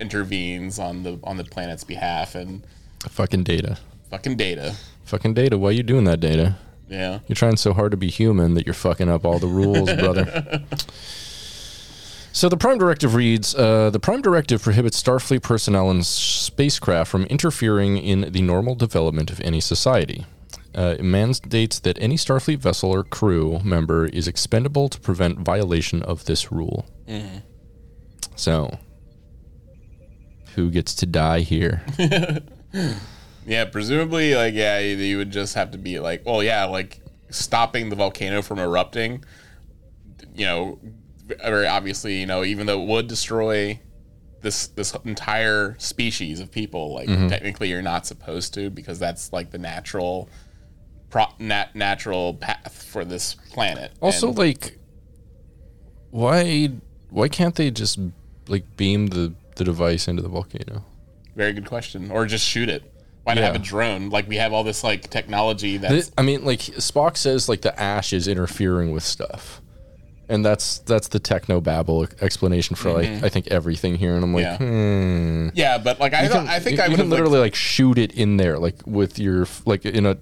[0.00, 2.62] intervenes on the on the planet's behalf and
[3.08, 3.78] Fucking Data.
[4.10, 4.74] fucking Data.
[5.04, 5.56] Fucking Data.
[5.58, 6.56] Why are you doing that, Data?
[6.88, 7.20] Yeah.
[7.26, 10.64] You're trying so hard to be human that you're fucking up all the rules, brother.
[12.32, 17.24] So the Prime Directive reads uh, The Prime Directive prohibits Starfleet personnel and spacecraft from
[17.24, 20.26] interfering in the normal development of any society.
[20.76, 26.02] Uh, it mandates that any Starfleet vessel or crew member is expendable to prevent violation
[26.02, 26.84] of this rule.
[28.34, 28.78] So,
[30.56, 31.82] who gets to die here?
[33.46, 37.00] Yeah, presumably, like, yeah, you, you would just have to be like, well, yeah, like
[37.30, 39.24] stopping the volcano from erupting.
[40.34, 40.78] You know,
[41.24, 43.80] very obviously, you know, even though it would destroy
[44.42, 47.28] this this entire species of people, like mm-hmm.
[47.28, 50.28] technically, you're not supposed to because that's like the natural,
[51.08, 53.92] pro, nat, natural path for this planet.
[54.00, 54.76] Also, And- like,
[56.10, 56.72] why
[57.10, 58.00] why can't they just
[58.48, 60.84] like beam the the device into the volcano?
[61.34, 62.10] very good question.
[62.10, 62.82] Or just shoot it.
[63.24, 64.08] Why not have a drone?
[64.08, 67.78] Like we have all this like technology that I mean, like Spock says, like the
[67.78, 69.60] ash is interfering with stuff,
[70.28, 74.14] and that's that's the techno babble explanation for like I think everything here.
[74.14, 74.62] And I'm like, Mm-hmm.
[74.64, 74.68] Yeah.
[74.68, 75.48] hmm.
[75.54, 78.12] yeah, but like I, don't, I think you, I would can literally like shoot it
[78.12, 80.16] in there, like with your like in a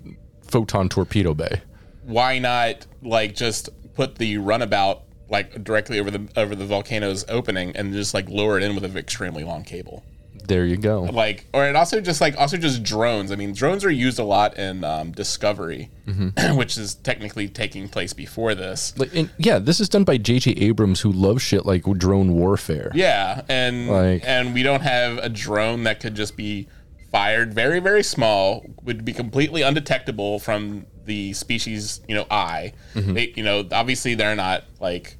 [0.48, 1.60] photon torpedo bay.
[2.04, 7.74] why not like just put the runabout like directly over the over the volcano's opening
[7.76, 10.04] and just like lure it in with an extremely long cable
[10.46, 11.02] There you go.
[11.04, 14.24] like or it also just like also just drones i mean drones are used a
[14.24, 15.88] lot in um, Discovery
[16.52, 20.50] which is technically taking place before this Like, and yeah, this is done by J.J.
[20.52, 22.90] Abrams, who loves shit like drone warfare.
[22.94, 26.68] yeah and Like- and we don't have a drone that could just be
[27.14, 33.14] fired very very small would be completely undetectable from the species you know eye mm-hmm.
[33.14, 35.16] they you know obviously they're not like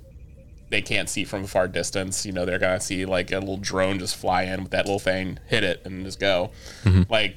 [0.75, 2.27] they can't see from a far distance.
[2.27, 4.99] You know, they're gonna see like a little drone just fly in with that little
[4.99, 6.51] thing, hit it, and just go.
[6.83, 7.03] Mm-hmm.
[7.09, 7.37] Like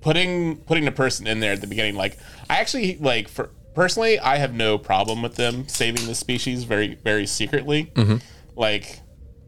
[0.00, 1.94] putting putting the person in there at the beginning.
[1.94, 6.64] Like I actually like for personally, I have no problem with them saving the species
[6.64, 7.92] very very secretly.
[7.94, 8.16] Mm-hmm.
[8.56, 9.00] Like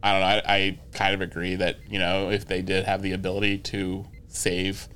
[0.03, 0.27] I don't know.
[0.27, 4.05] I, I kind of agree that you know if they did have the ability to
[4.33, 4.87] save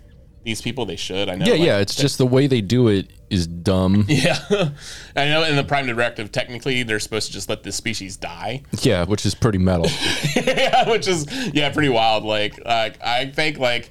[0.43, 1.29] these people, they should.
[1.29, 1.45] I know.
[1.45, 1.77] Yeah, like, yeah.
[1.79, 4.05] It's just the way they do it is dumb.
[4.07, 4.37] yeah.
[5.15, 8.63] I know in the Prime Directive, technically, they're supposed to just let this species die.
[8.81, 9.87] Yeah, which is pretty metal.
[10.35, 12.23] yeah, which is yeah, pretty wild.
[12.23, 13.89] Like, like I think like,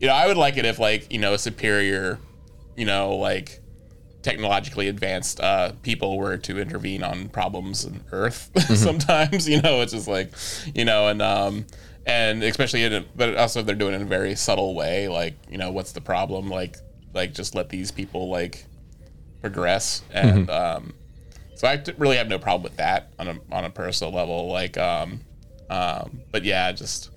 [0.00, 2.18] you know, I would like it if like you know a superior,
[2.76, 3.62] you know, like
[4.24, 8.50] technologically advanced uh, people were to intervene on problems on Earth.
[8.76, 10.32] Sometimes, you know, it's just like,
[10.74, 11.66] you know, and um,
[12.06, 15.08] and especially in, a, but also if they're doing it in a very subtle way,
[15.08, 16.48] like you know, what's the problem?
[16.48, 16.76] Like,
[17.12, 18.66] like just let these people like
[19.40, 20.94] progress and um
[21.54, 24.48] so i really have no problem with that on a on a personal level.
[24.48, 25.20] Like, um,
[25.70, 27.10] um, but yeah, just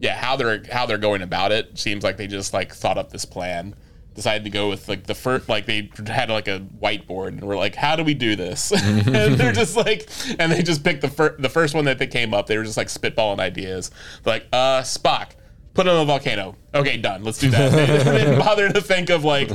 [0.00, 3.10] yeah, how they're how they're going about it seems like they just like thought up
[3.10, 3.74] this plan,
[4.16, 7.56] decided to go with like the first like they had like a whiteboard and were
[7.56, 8.72] like, how do we do this?
[9.06, 12.06] and they're just like, and they just picked the first the first one that they
[12.06, 12.46] came up.
[12.46, 13.90] They were just like spitballing ideas.
[14.24, 15.30] They're like, uh, Spock.
[15.76, 16.56] Put it on a volcano.
[16.74, 17.22] Okay, done.
[17.24, 17.72] Let's do that.
[18.04, 19.50] they didn't bother to think of like,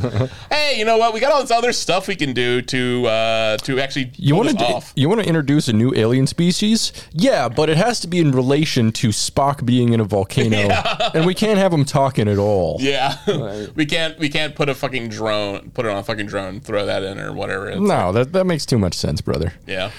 [0.52, 1.14] hey, you know what?
[1.14, 4.50] We got all this other stuff we can do to uh, to actually You want
[4.58, 4.94] to off.
[4.96, 6.94] you want to introduce a new alien species?
[7.12, 10.58] Yeah, but it has to be in relation to Spock being in a volcano,
[11.14, 12.78] and we can't have him talking at all.
[12.80, 13.18] Yeah,
[13.76, 16.86] we can't we can't put a fucking drone, put it on a fucking drone, throw
[16.86, 17.68] that in or whatever.
[17.68, 19.54] It's- No, that that makes too much sense, brother.
[19.68, 19.92] Yeah,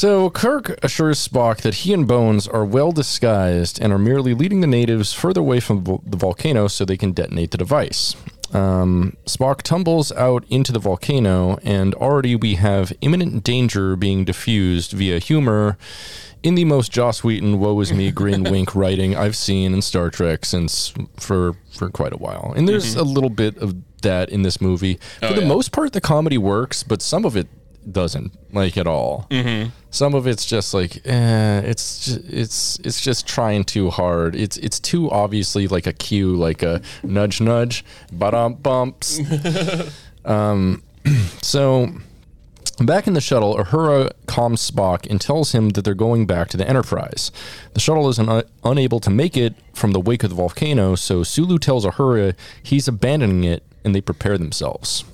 [0.00, 4.62] So Kirk assures Spock that he and Bones are well disguised and are merely leading
[4.62, 8.16] the natives further away from the volcano so they can detonate the device.
[8.54, 14.92] Um, Spock tumbles out into the volcano, and already we have imminent danger being diffused
[14.92, 15.76] via humor
[16.42, 20.08] in the most Joss Whedon "woe is me" grin wink writing I've seen in Star
[20.08, 22.54] Trek since for for quite a while.
[22.56, 24.98] And there's a little bit of that in this movie.
[25.18, 25.46] For the yeah.
[25.48, 27.48] most part, the comedy works, but some of it
[27.90, 29.26] doesn't like at all.
[29.90, 34.36] Some of it's just like, eh, it's just, it's it's just trying too hard.
[34.36, 39.20] It's it's too obviously like a cue, like a nudge nudge, um bumps.
[40.24, 40.82] um,
[41.42, 41.88] so
[42.80, 46.56] back in the shuttle, Uhura calms Spock and tells him that they're going back to
[46.56, 47.30] the Enterprise.
[47.74, 51.22] The shuttle is un- unable to make it from the wake of the volcano, so
[51.22, 55.04] Sulu tells Uhura he's abandoning it, and they prepare themselves.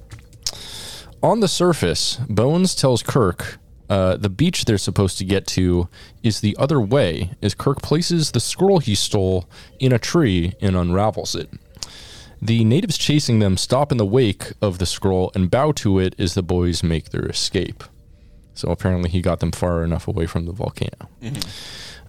[1.22, 5.88] On the surface, Bones tells Kirk uh, the beach they're supposed to get to
[6.22, 9.48] is the other way, as Kirk places the scroll he stole
[9.78, 11.50] in a tree and unravels it.
[12.42, 16.14] The natives chasing them stop in the wake of the scroll and bow to it
[16.18, 17.82] as the boys make their escape.
[18.54, 21.08] So apparently, he got them far enough away from the volcano.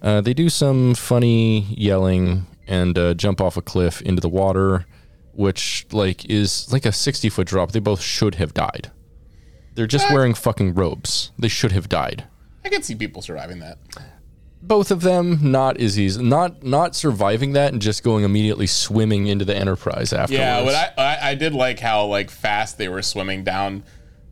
[0.02, 4.86] Uh, they do some funny yelling and uh, jump off a cliff into the water,
[5.32, 7.72] which like is like a sixty foot drop.
[7.72, 8.90] They both should have died.
[9.78, 11.30] They're just wearing fucking robes.
[11.38, 12.24] They should have died.
[12.64, 13.78] I can see people surviving that.
[14.60, 19.28] Both of them not as easy, not not surviving that and just going immediately swimming
[19.28, 20.32] into the Enterprise afterwards.
[20.40, 23.84] Yeah, but I, I I did like how like fast they were swimming down,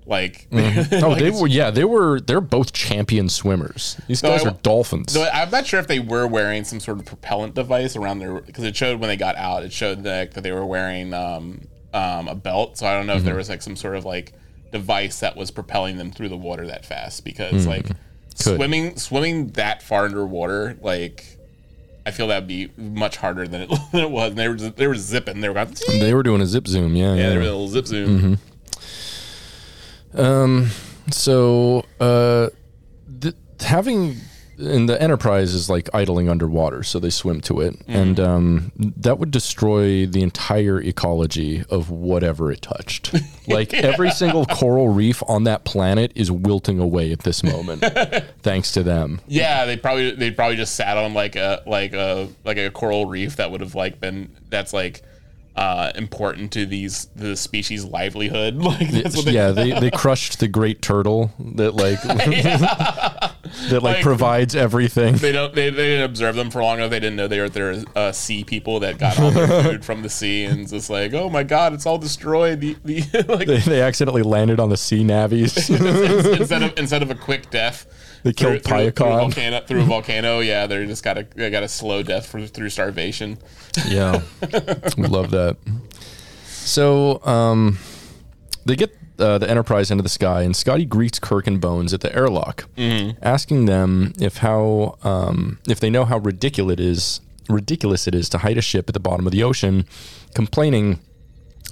[0.04, 0.48] like.
[0.52, 4.00] oh, like they it's- were yeah, they were they're both champion swimmers.
[4.08, 5.12] These guys I- are dolphins.
[5.12, 8.40] So I'm not sure if they were wearing some sort of propellant device around their
[8.40, 9.62] because it showed when they got out.
[9.62, 11.60] It showed that, that they were wearing um,
[11.94, 12.78] um, a belt.
[12.78, 13.26] So I don't know if Mm-hmm.
[13.26, 14.32] there was like some sort of like
[14.72, 17.92] device that was propelling them through the water that fast because like Mm-hmm.
[18.50, 18.56] Could.
[18.56, 21.24] swimming swimming that far underwater like.
[22.04, 24.30] I feel that'd be much harder than it, than it was.
[24.30, 25.40] And they were they were zipping.
[25.40, 27.14] They were going, they were doing a zip zoom, yeah.
[27.14, 27.28] yeah, yeah.
[27.30, 28.38] they were a little zip zoom.
[30.14, 30.68] Um,
[31.10, 32.48] so uh,
[33.20, 34.16] th- having
[34.58, 39.18] and the Enterprise is like idling underwater, so they swim to it, and um, that
[39.18, 43.14] would destroy the entire ecology of whatever it touched.
[43.48, 47.80] Like every single coral reef on that planet is wilting away at this moment,
[48.42, 49.20] thanks to them.
[49.28, 53.06] Yeah, they probably they probably just sat on like a like a like a coral
[53.06, 55.04] reef that would have like been that's like
[55.56, 58.56] uh, important to these the species' livelihood.
[58.66, 62.00] Like that's what they, yeah, they, they crushed the great turtle that like
[63.70, 65.16] that like, Like- provides everything.
[65.16, 66.90] they don't they, they didn't observe them for long enough.
[66.90, 70.02] They didn't know they were they're uh, sea people that got all their food from
[70.02, 72.60] the sea and it's just like oh my god, it's all destroyed.
[72.60, 75.70] The the like They, they accidentally landed on the sea navies.
[75.70, 77.86] instead of instead of a quick death.
[78.22, 79.60] They killed through, through a volcano.
[79.60, 82.70] Through a volcano, yeah, they just got a they got a slow death for, through
[82.70, 83.38] starvation.
[83.86, 84.20] yeah,
[84.98, 85.56] we love that.
[86.44, 87.78] So um,
[88.64, 92.00] they get uh, the Enterprise into the sky, and Scotty greets Kirk and Bones at
[92.00, 92.64] the airlock,
[93.22, 98.28] asking them if how um, if they know how ridiculous it is ridiculous it is
[98.28, 99.84] to hide a ship at the bottom of the ocean,
[100.34, 100.98] complaining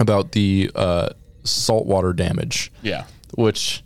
[0.01, 1.09] about the uh,
[1.43, 3.05] saltwater damage, Yeah,
[3.35, 3.83] which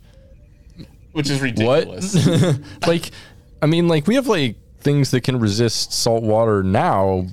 [1.11, 2.15] which is ridiculous.
[2.87, 3.11] like
[3.61, 7.25] i mean like we have like things that can resist salt water now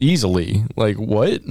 [0.00, 0.64] easily.
[0.76, 1.42] Like what?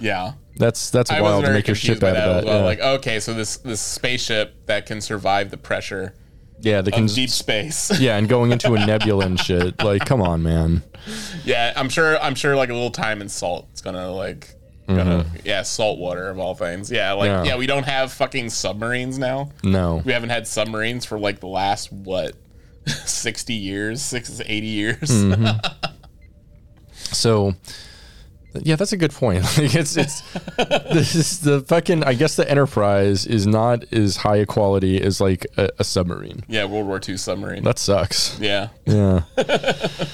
[0.00, 0.32] Yeah.
[0.56, 2.58] That's that's I wild to make your ship out of that well.
[2.60, 2.64] yeah.
[2.64, 6.14] Like, okay, so this this spaceship that can survive the pressure
[6.60, 7.90] yeah can deep space.
[8.00, 10.84] yeah and going into a nebula and shit like come on man
[11.44, 12.18] yeah, I'm sure.
[12.18, 12.56] I'm sure.
[12.56, 14.54] Like a little time in salt, it's gonna like
[14.86, 16.90] gonna yeah, salt water of all things.
[16.90, 17.44] Yeah, like Mm-hmm.
[17.44, 17.52] Yeah.
[17.52, 17.58] yeah.
[17.58, 19.50] we don't have fucking submarines now.
[19.62, 22.34] no We haven't had submarines for like the last what.
[22.86, 24.98] 60 years, 60 80 years.
[24.98, 25.86] Mm-hmm.
[26.94, 27.54] so
[28.60, 30.20] yeah that's a good point like it's it's
[30.56, 35.20] this is the fucking i guess the enterprise is not as high a quality as
[35.20, 37.64] like a, a submarine yeah, World War II submarine.
[37.64, 38.68] that sucks yeah.
[38.86, 39.22] Yeah.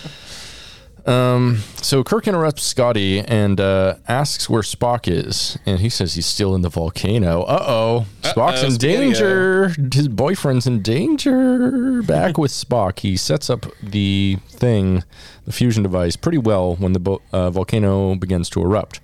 [1.08, 1.58] um.
[1.82, 6.54] So Kirk interrupts Scotty and uh, asks where Spock is, and he says he's still
[6.54, 7.42] in the volcano.
[7.42, 9.68] Uh oh, Spock's in danger.
[9.92, 12.02] His boyfriend's in danger.
[12.02, 15.02] Back with Spock, he sets up the thing,
[15.44, 19.00] the fusion device, pretty well when the bo- uh, volcano begins to erupt.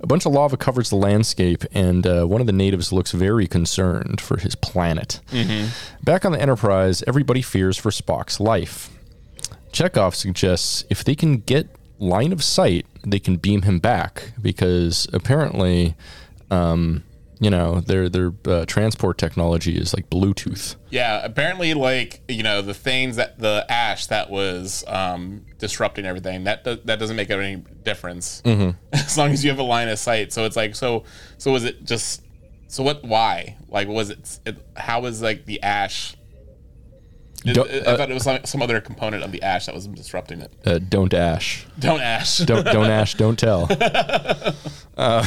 [0.00, 3.46] A bunch of lava covers the landscape, and uh, one of the natives looks very
[3.46, 5.20] concerned for his planet.
[6.02, 8.90] Back on the Enterprise, everybody fears for Spock's life.
[9.72, 15.08] Chekov suggests if they can get line of sight, they can beam him back because
[15.12, 15.94] apparently,
[16.50, 17.04] um,
[17.40, 20.76] you know, their their uh, transport technology is like Bluetooth.
[20.90, 26.44] Yeah, apparently, like you know, the things that the ash that was um, disrupting everything
[26.44, 28.42] that do, that doesn't make any difference
[28.92, 30.32] as long as you have a line of sight.
[30.32, 31.04] So it's like, so
[31.38, 32.22] so was it just
[32.68, 33.04] so what?
[33.04, 33.56] Why?
[33.68, 34.38] Like, was it?
[34.46, 36.14] it how was like the ash?
[37.46, 40.40] I uh, thought it was some, some other component of the ash that was disrupting
[40.40, 40.52] it.
[40.64, 41.66] Uh, don't ash.
[41.78, 42.38] Don't ash.
[42.38, 43.14] Don't don't ash.
[43.14, 43.68] Don't tell.
[44.94, 45.26] Uh,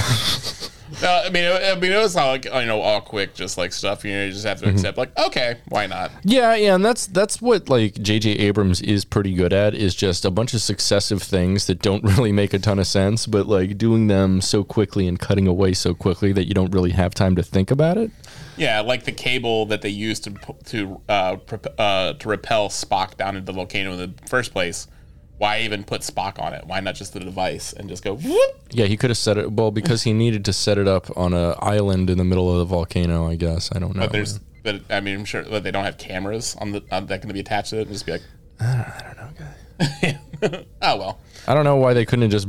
[1.02, 3.58] no, I mean, it, I mean, it was all like you know, all quick, just
[3.58, 4.06] like stuff.
[4.06, 4.76] You know, you just have to mm-hmm.
[4.76, 4.98] accept.
[4.98, 6.12] Like, okay, why not?
[6.24, 8.32] Yeah, yeah, and that's that's what like J.J.
[8.32, 12.32] Abrams is pretty good at is just a bunch of successive things that don't really
[12.32, 15.94] make a ton of sense, but like doing them so quickly and cutting away so
[15.94, 18.12] quickly that you don't really have time to think about it.
[18.58, 20.34] Yeah, like the cable that they used to
[20.66, 24.88] to uh, prop- uh, to repel Spock down into the volcano in the first place.
[25.38, 26.66] Why even put Spock on it?
[26.66, 28.16] Why not just the device and just go?
[28.16, 28.56] Whoop?
[28.72, 31.34] Yeah, he could have set it well because he needed to set it up on
[31.34, 33.28] a island in the middle of the volcano.
[33.30, 34.04] I guess I don't know.
[34.04, 37.08] But there's, but I mean, I'm sure that they don't have cameras on the on,
[37.08, 38.24] that can be attached to it and just be like,
[38.62, 40.66] I don't know, guy.
[40.82, 41.20] oh well.
[41.48, 42.48] I don't know why they couldn't have just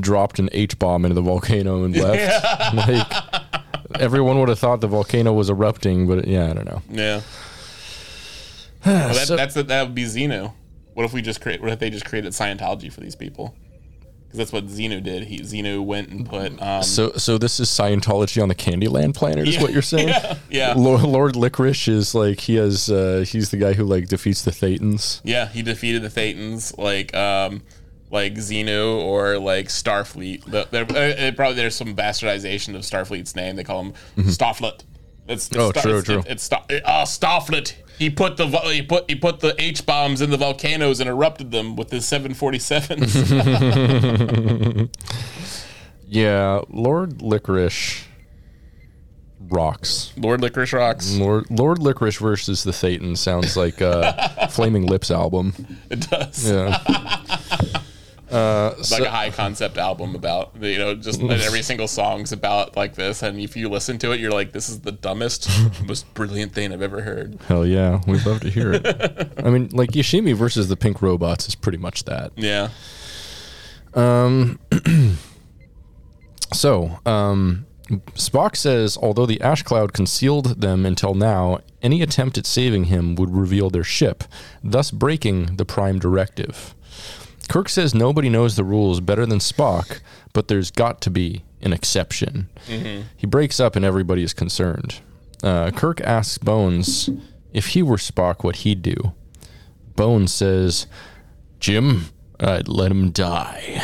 [0.00, 2.74] dropped an H bomb into the volcano and left.
[2.74, 3.62] like
[4.00, 6.82] everyone would have thought the volcano was erupting, but yeah, I don't know.
[6.90, 7.20] Yeah.
[8.84, 10.52] Well, that, So- that's that would be Xenu.
[10.94, 11.60] What if we just create?
[11.60, 13.54] What if they just created Scientology for these people?
[14.24, 15.24] Because that's what Xenu did.
[15.24, 16.60] He Xenu went and put.
[16.62, 20.08] Um, So, so this is Scientology on the Candyland planet, is what you're saying?
[20.08, 20.74] yeah, yeah.
[20.76, 22.88] Lord, Lord Licorice is like he has.
[22.88, 25.20] Uh, he's the guy who like defeats the Thetans.
[25.24, 27.62] Yeah, he defeated the Thetans like um
[28.10, 30.44] like Xenu or like Starfleet.
[30.44, 33.56] The, there, uh, probably there's some bastardization of Starfleet's name.
[33.56, 34.82] They call him Starfleet.
[35.28, 36.18] It's, it's Oh, Star- true, it's, true.
[36.18, 37.74] It's, it's Star- uh, Starfleet.
[37.98, 41.50] He put the he put he put the H bombs in the volcanoes and erupted
[41.50, 44.90] them with his 747s.
[46.08, 48.04] Yeah, Lord Licorice
[49.48, 50.12] rocks.
[50.16, 51.16] Lord Licorice rocks.
[51.16, 55.52] Lord Lord Licorice versus the Thetans sounds like a Flaming Lips album.
[55.90, 56.48] It does.
[56.48, 56.78] Yeah.
[58.28, 62.76] It's like a high concept album about you know just and every single song's about
[62.76, 65.48] like this and if you listen to it you're like this is the dumbest
[65.86, 67.38] most brilliant thing I've ever heard.
[67.46, 69.32] Hell yeah, we'd love to hear it.
[69.44, 72.32] I mean, like Yoshimi versus the Pink Robots is pretty much that.
[72.36, 72.70] Yeah.
[73.94, 74.58] Um.
[76.52, 77.66] So, um,
[78.14, 83.16] Spock says although the ash cloud concealed them until now, any attempt at saving him
[83.16, 84.24] would reveal their ship,
[84.62, 86.75] thus breaking the Prime Directive.
[87.48, 90.00] Kirk says nobody knows the rules better than Spock,
[90.32, 92.48] but there's got to be an exception.
[93.16, 95.00] He breaks up and everybody is concerned.
[95.42, 97.10] Uh, Kirk asks Bones
[97.52, 99.12] if he were Spock, what he'd do.
[99.94, 100.86] Bones says,
[101.60, 102.06] Jim,
[102.40, 103.80] I'd let him die.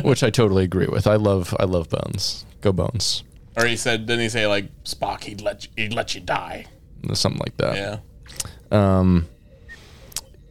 [0.04, 1.06] Which I totally agree with.
[1.06, 2.46] I love I love Bones.
[2.60, 3.22] Go Bones.
[3.56, 5.24] Or he said, didn't he say like Spock?
[5.24, 6.66] He'd let you, he'd let you die.
[7.12, 7.76] Something like that.
[8.72, 9.18] Yeah.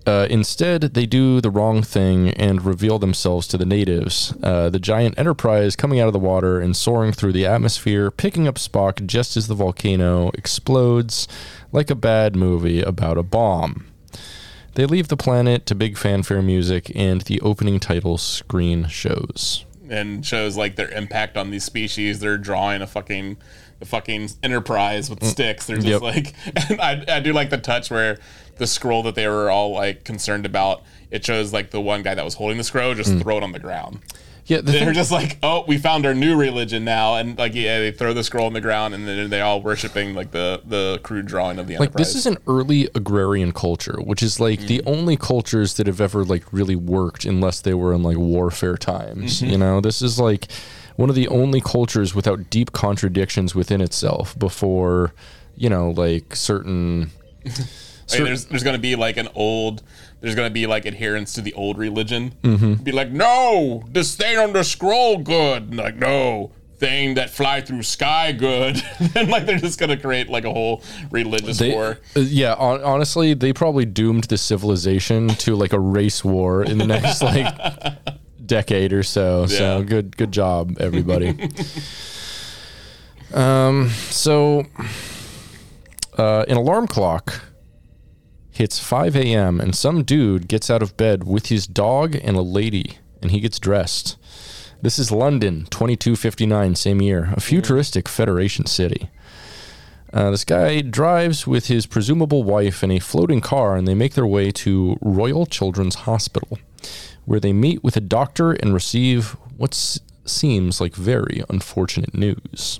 [0.05, 4.33] Uh, instead, they do the wrong thing and reveal themselves to the natives.
[4.43, 8.47] Uh, the giant Enterprise coming out of the water and soaring through the atmosphere, picking
[8.47, 11.27] up Spock just as the volcano explodes
[11.71, 13.85] like a bad movie about a bomb.
[14.75, 19.65] They leave the planet to big fanfare music, and the opening title screen shows.
[19.89, 22.19] and shows like their impact on these species.
[22.19, 23.37] They're drawing a fucking
[23.79, 25.67] the fucking enterprise with sticks.
[25.67, 26.01] They're just Yep.
[26.01, 26.33] like,
[26.69, 28.17] and I, I do like the touch where
[28.57, 30.83] the scroll that they were all like concerned about.
[31.11, 33.19] It shows like the one guy that was holding the scroll just hmm.
[33.19, 33.99] throw it on the ground.
[34.45, 37.55] Yeah, the They're thing, just like, oh, we found our new religion now, and like
[37.55, 40.61] yeah, they throw the scroll on the ground, and then they all worshiping like the
[40.65, 42.07] the crude drawing of the like enterprise.
[42.07, 44.89] this is an early agrarian culture, which is like the hmm.
[44.89, 49.41] only cultures that have ever like really worked unless they were in like warfare times.
[49.41, 49.51] Mm-hmm.
[49.51, 50.51] You know, this is like
[50.97, 55.13] one of the only cultures without deep contradictions within itself before,
[55.55, 57.11] you know, like certain
[58.07, 59.83] There's there's gonna be like an old
[60.21, 62.33] there's gonna be like adherence to the old religion.
[62.43, 62.75] Mm-hmm.
[62.75, 65.63] Be like, no, this thing on the scroll good.
[65.63, 68.81] And like, no, thing that fly through sky good.
[69.15, 70.81] and like they're just gonna create like a whole
[71.11, 71.99] religious They, war.
[72.15, 76.77] uh, yeah, hon- honestly, they probably doomed the civilization to like a race war in
[76.77, 77.47] the next like
[78.45, 79.45] decade or so.
[79.45, 81.29] So good, good job, everybody.
[83.33, 84.65] um, so
[86.17, 87.41] uh, an alarm clock
[88.53, 89.59] hits 5 a.m.
[89.59, 93.39] and some dude gets out of bed with his dog and a lady, and he
[93.39, 94.15] gets dressed.
[94.81, 99.09] This is London, 2259, same year, a futuristic Federation city.
[100.13, 104.13] Uh, this guy drives with his presumable wife in a floating car, and they make
[104.13, 106.59] their way to Royal Children's Hospital,
[107.25, 109.73] where they meet with a doctor and receive what
[110.25, 112.79] seems like very unfortunate news.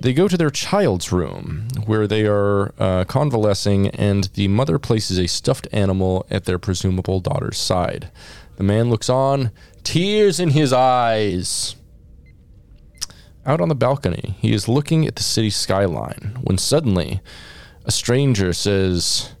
[0.00, 5.18] They go to their child's room, where they are uh, convalescing, and the mother places
[5.18, 8.10] a stuffed animal at their presumable daughter's side.
[8.56, 9.50] The man looks on,
[9.82, 11.74] tears in his eyes.
[13.44, 17.20] Out on the balcony, he is looking at the city skyline when suddenly
[17.84, 19.32] a stranger says,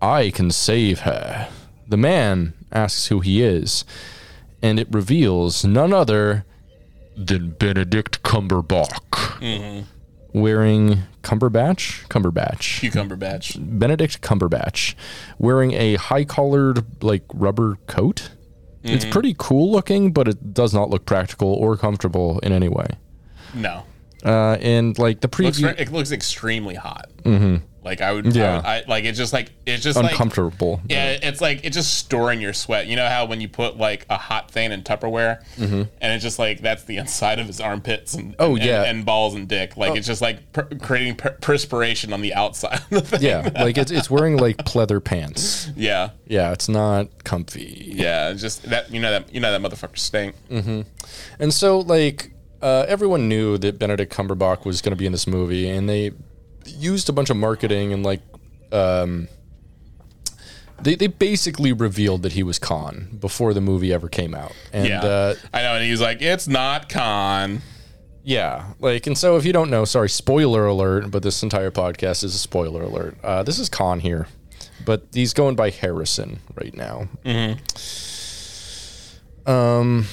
[0.00, 1.48] I can save her.
[1.88, 3.84] The man asks who he is,
[4.60, 6.44] and it reveals none other
[7.16, 9.84] than Benedict Cumberbatch.
[10.32, 12.06] Wearing Cumberbatch?
[12.08, 12.80] Cumberbatch.
[12.80, 13.56] Cucumber batch.
[13.58, 14.94] Benedict Cumberbatch
[15.38, 18.30] wearing a high collared like rubber coat.
[18.84, 22.86] It's pretty cool looking, but it does not look practical or comfortable in any way.
[23.54, 23.84] No.
[24.24, 27.10] Uh, and like the Looks, preview, it looks extremely hot.
[27.24, 27.64] Mm-hmm.
[27.84, 28.52] Like I would, Yeah.
[28.52, 30.80] I, would- I like it's just like it's just like uncomfortable.
[30.88, 32.86] Yeah, it's like it's just storing your sweat.
[32.86, 36.38] You know how when you put like a hot thing in Tupperware, and it's just
[36.38, 38.84] like that's the inside of his armpits and Oh, and- yeah.
[38.84, 39.76] and, balls and dick.
[39.76, 42.80] Like it's just like per- creating per- perspiration on the outside.
[42.92, 45.68] Of the yeah, like it's it's wearing like pleather pants.
[45.76, 47.92] yeah, Yeah, it's not comfy.
[47.96, 48.32] yeah.
[48.32, 50.34] Just that you know that you know that motherfucker stink.
[51.38, 55.26] And so like uh, everyone knew that Benedict Cumberbatch was going to be in this
[55.26, 56.12] movie, and they
[56.66, 58.20] used a bunch of marketing and like
[58.72, 59.28] um,
[60.82, 64.52] they they basically revealed that he was Khan before the movie ever came out.
[64.72, 65.74] And Yeah, uh, I know.
[65.76, 67.62] And he was like, "It's not Khan."
[68.24, 72.22] Yeah, like, and so if you don't know, sorry, spoiler alert, but this entire podcast
[72.22, 73.16] is a spoiler alert.
[73.22, 74.28] Uh, this is Khan here,
[74.84, 77.08] but he's going by Harrison right now.
[77.24, 77.58] Mm-hmm.
[79.50, 80.06] Um,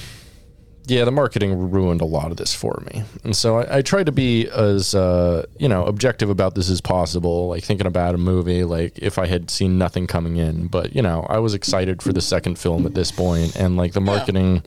[0.90, 4.06] yeah, the marketing ruined a lot of this for me, and so I, I tried
[4.06, 7.48] to be as uh, you know objective about this as possible.
[7.48, 11.00] Like thinking about a movie, like if I had seen nothing coming in, but you
[11.00, 14.64] know I was excited for the second film at this point, and like the marketing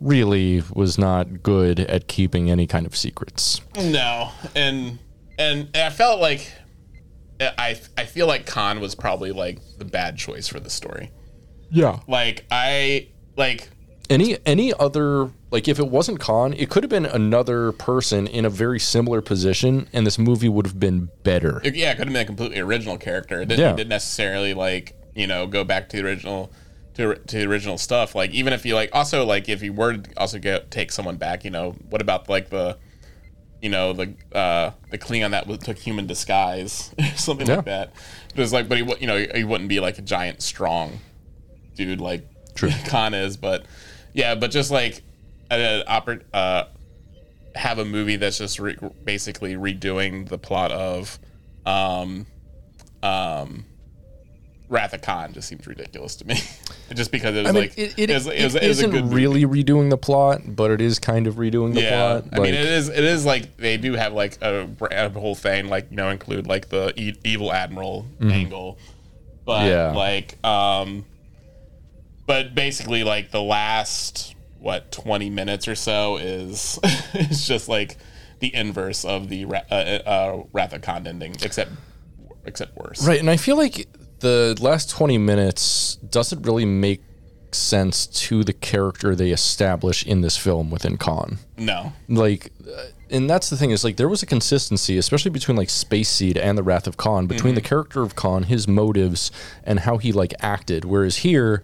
[0.00, 3.60] really was not good at keeping any kind of secrets.
[3.76, 5.00] No, and
[5.38, 6.52] and I felt like
[7.40, 11.10] I I feel like Khan was probably like the bad choice for the story.
[11.70, 11.98] Yeah.
[12.06, 13.68] Like I like
[14.10, 18.44] Any any other like if it wasn't Khan, it could have been another person in
[18.46, 21.60] a very similar position and this movie would have been better.
[21.62, 23.42] It- yeah, it could have been a completely original character.
[23.42, 23.72] It didn't, Yeah.
[23.72, 26.50] it didn't necessarily like you know go back to the original
[26.94, 28.14] to, to the original stuff.
[28.14, 31.16] Like even if you like also like if you were to also get take someone
[31.16, 32.78] back, you know, what about like the
[33.60, 37.56] you know the uh the Klingon that took human disguise something Yeah.
[37.56, 37.92] like that.
[38.34, 40.98] It was like, but he you know he wouldn't be like a giant strong
[41.74, 42.70] dude like True.
[42.86, 43.66] Khan is, but
[44.18, 45.00] yeah, but just like
[45.50, 46.64] an oper- uh,
[47.54, 51.18] have a movie that's just re- basically redoing the plot of
[51.64, 52.26] um,
[53.02, 53.64] um,
[54.68, 56.34] Wrath of Khan just seems ridiculous to me.
[56.94, 58.80] just because it was I mean, like it, it, it, was, it, was, it was
[58.80, 59.14] a isn't movie.
[59.14, 62.24] really redoing the plot, but it is kind of redoing the Yeah, plot.
[62.32, 62.88] I mean, it is.
[62.88, 66.46] It is like they do have like a, a whole thing, like you know, include
[66.48, 68.78] like the e- evil admiral angle,
[69.46, 69.68] but Mm-hmm.
[69.68, 69.92] Yeah.
[69.92, 71.06] like, um,
[72.28, 76.78] but basically, like the last what twenty minutes or so is
[77.14, 77.96] is just like
[78.38, 81.72] the inverse of the uh, uh, Wrath of Khan ending, except
[82.44, 83.04] except worse.
[83.04, 83.88] Right, and I feel like
[84.20, 87.02] the last 20 minutes doesn't really make
[87.52, 91.38] sense to the character they establish in this film within Khan.
[91.56, 91.92] No.
[92.08, 95.70] Like, uh, and that's the thing is like there was a consistency, especially between like
[95.70, 99.30] Space Seed and the Wrath of Khan, between the character of Khan, his motives,
[99.64, 100.84] and how he like acted.
[100.84, 101.62] Whereas here,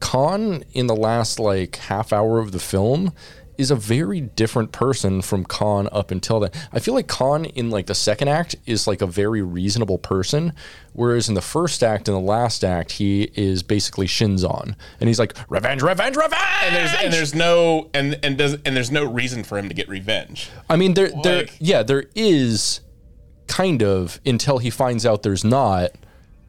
[0.00, 3.12] Khan in the last like half hour of the film
[3.58, 6.50] is a very different person from Khan up until then.
[6.72, 10.52] I feel like Khan in like the second act is like a very reasonable person,
[10.92, 15.18] whereas in the first act and the last act he is basically Shinzon, and he's
[15.18, 16.34] like revenge, revenge, revenge.
[16.62, 19.74] And there's and there's no and and does and there's no reason for him to
[19.74, 20.50] get revenge.
[20.68, 22.80] I mean, there, there, yeah, there is
[23.46, 25.92] kind of until he finds out there's not,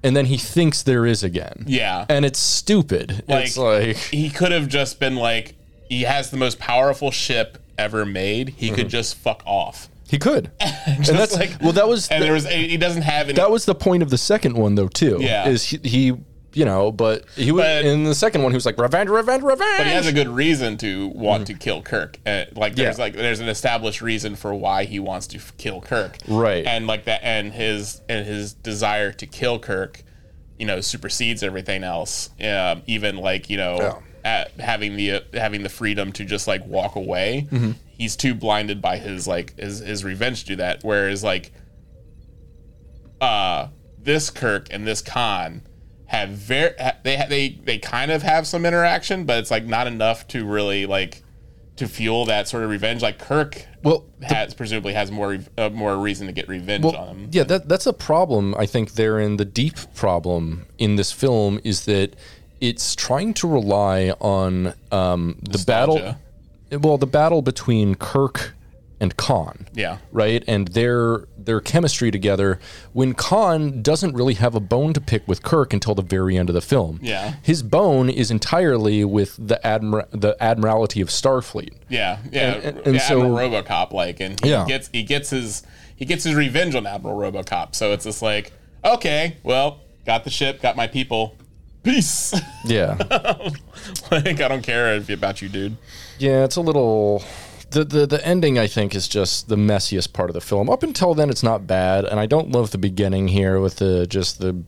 [0.08, 1.66] and then he thinks there is again.
[1.68, 2.06] Yeah.
[2.08, 3.24] and it's stupid.
[3.28, 5.56] it's like he could have just been like
[5.90, 8.50] he has the most powerful ship ever made.
[8.50, 8.92] He could mhm.
[8.92, 9.90] just fuck off.
[10.10, 13.28] he could, and that's like well, that was and the- there was he doesn't have
[13.28, 13.36] any.
[13.36, 15.18] that was the point of the second one though too.
[15.20, 15.50] Yeah.
[15.50, 16.14] is he, he
[16.54, 18.52] you know, but he was But- in the second one.
[18.52, 19.78] He was like revenge, revenge, revenge.
[19.78, 22.18] but he has a good reason to want to kill Kirk.
[22.26, 23.00] Uh, like there's Mm-hmm.
[23.00, 23.04] Yeah.
[23.06, 26.18] like there's an established reason for why he wants to f- kill Kirk.
[26.28, 26.66] Right.
[26.66, 30.04] And like that and his and his desire to kill Kirk,
[30.58, 32.30] you know, supersedes everything else.
[32.44, 36.66] Um, even like, you know, at having the uh, having the freedom to just like
[36.66, 37.48] walk away.
[37.52, 37.72] Mm-hmm.
[38.00, 41.52] He's too blinded by his like his his revenge to do that whereas like
[43.22, 43.68] uh
[44.00, 45.62] this Kirk and this Khan
[46.08, 50.28] have very they they they kind of have some interaction, but it's like not enough
[50.30, 51.24] to really like
[51.76, 53.02] to fuel that sort of revenge.
[53.02, 57.30] Like Kirk well, has presumably has more uh, more reason to get revenge on him.
[57.32, 58.56] Yeah, that that's a problem.
[58.58, 62.16] I think therein the deep problem in this film is that
[62.60, 66.16] it's trying to rely on um, the battle.
[66.72, 68.54] Well, the battle between Kirk
[69.00, 69.68] and Khan.
[69.74, 69.98] Yeah.
[70.12, 72.60] Right, and their their chemistry together.
[72.94, 76.50] When Khan doesn't really have a bone to pick with Kirk until the very end
[76.50, 77.00] of the film.
[77.02, 77.36] Yeah.
[77.44, 81.74] his bone is entirely with the admir- the admiralty of Starfleet.
[81.90, 84.66] Yeah, yeah, And- and yeah, so- Admiral RoboCop, like, and he Yeah.
[84.68, 85.64] gets he gets his
[85.96, 87.76] he gets his revenge on Admiral RoboCop.
[87.76, 88.52] So it's just like,
[88.84, 91.36] okay, well, got the ship, got my people,
[91.84, 92.34] peace.
[92.66, 92.98] Yeah.
[94.12, 95.78] like, I don't care if about you, dude.
[96.20, 97.24] Yeah, it's a little.
[97.72, 100.70] The, the the ending I think is just the messiest part of the film.
[100.70, 104.08] Up until then, it's not bad, and I don't love the beginning here with the
[104.08, 104.64] just the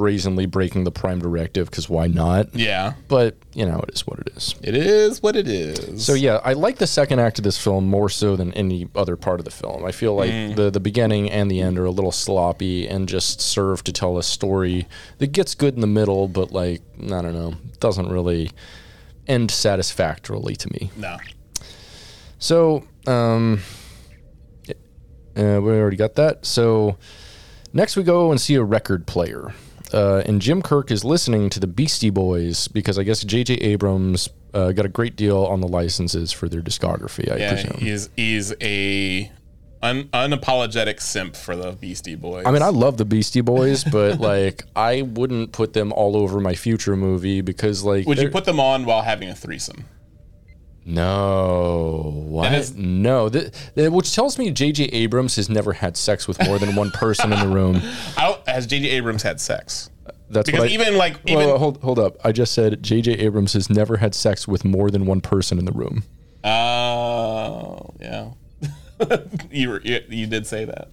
[0.00, 2.54] brazenly breaking the prime directive because why not?
[2.54, 4.54] Yeah, But you know, it is what it is.
[4.62, 6.06] it is what it is.
[6.06, 9.16] So yeah, I like the second act of this film more so than any other
[9.16, 9.84] part of the film.
[9.84, 10.56] I feel like mm.
[10.56, 14.16] the the beginning and the end are a little sloppy and just serve to tell
[14.16, 14.86] a story
[15.18, 18.50] that gets good in the middle, but like I don't know, doesn't really
[19.26, 20.90] end satisfactorily to me.
[20.96, 21.18] no,
[22.40, 23.60] So, um,
[24.68, 24.72] uh,
[25.36, 26.44] we already got that.
[26.44, 26.96] So,
[27.72, 29.54] next we go and see a record player.
[29.92, 33.54] Uh, and Jim Kirk is listening to the Beastie Boys because I guess J.J.
[33.54, 37.78] Abrams uh, got a great deal on the licenses for their discography, I yeah, presume.
[37.78, 39.30] he's he's a
[39.82, 42.46] un, unapologetic simp for the Beastie Boys.
[42.46, 46.40] I mean, I love the Beastie Boys, but like, I wouldn't put them all over
[46.40, 49.84] my future movie because, like, would you put them on while having a threesome?
[50.90, 52.52] No, what?
[52.52, 54.84] is- no, Th- th- which tells me J.J.
[54.86, 57.80] Abrams has never had sex with more than one person in the room.
[58.16, 58.88] Don't, has J.J.
[58.90, 59.90] Abrams had sex?
[60.28, 62.16] That's Because I, even like even whoa, hold hold up.
[62.24, 63.12] I just said J.J.
[63.14, 66.04] Abrams has never had sex with more than one person in the room.
[66.44, 68.30] Oh, yeah.
[69.50, 70.90] you, were, you you did say that.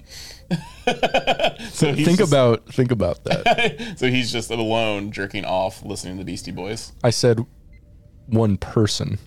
[1.72, 3.96] so think just, about think about that.
[3.98, 6.94] so he's just alone jerking off listening to Beastie Boys.
[7.04, 7.46] I said
[8.28, 9.20] one person.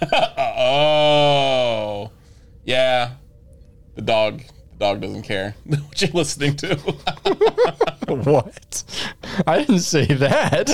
[0.62, 2.10] Oh,
[2.64, 3.12] yeah.
[3.94, 4.42] The dog
[4.72, 6.76] the dog doesn't care what you're listening to.
[8.10, 8.82] What?
[9.46, 10.68] I didn't say that.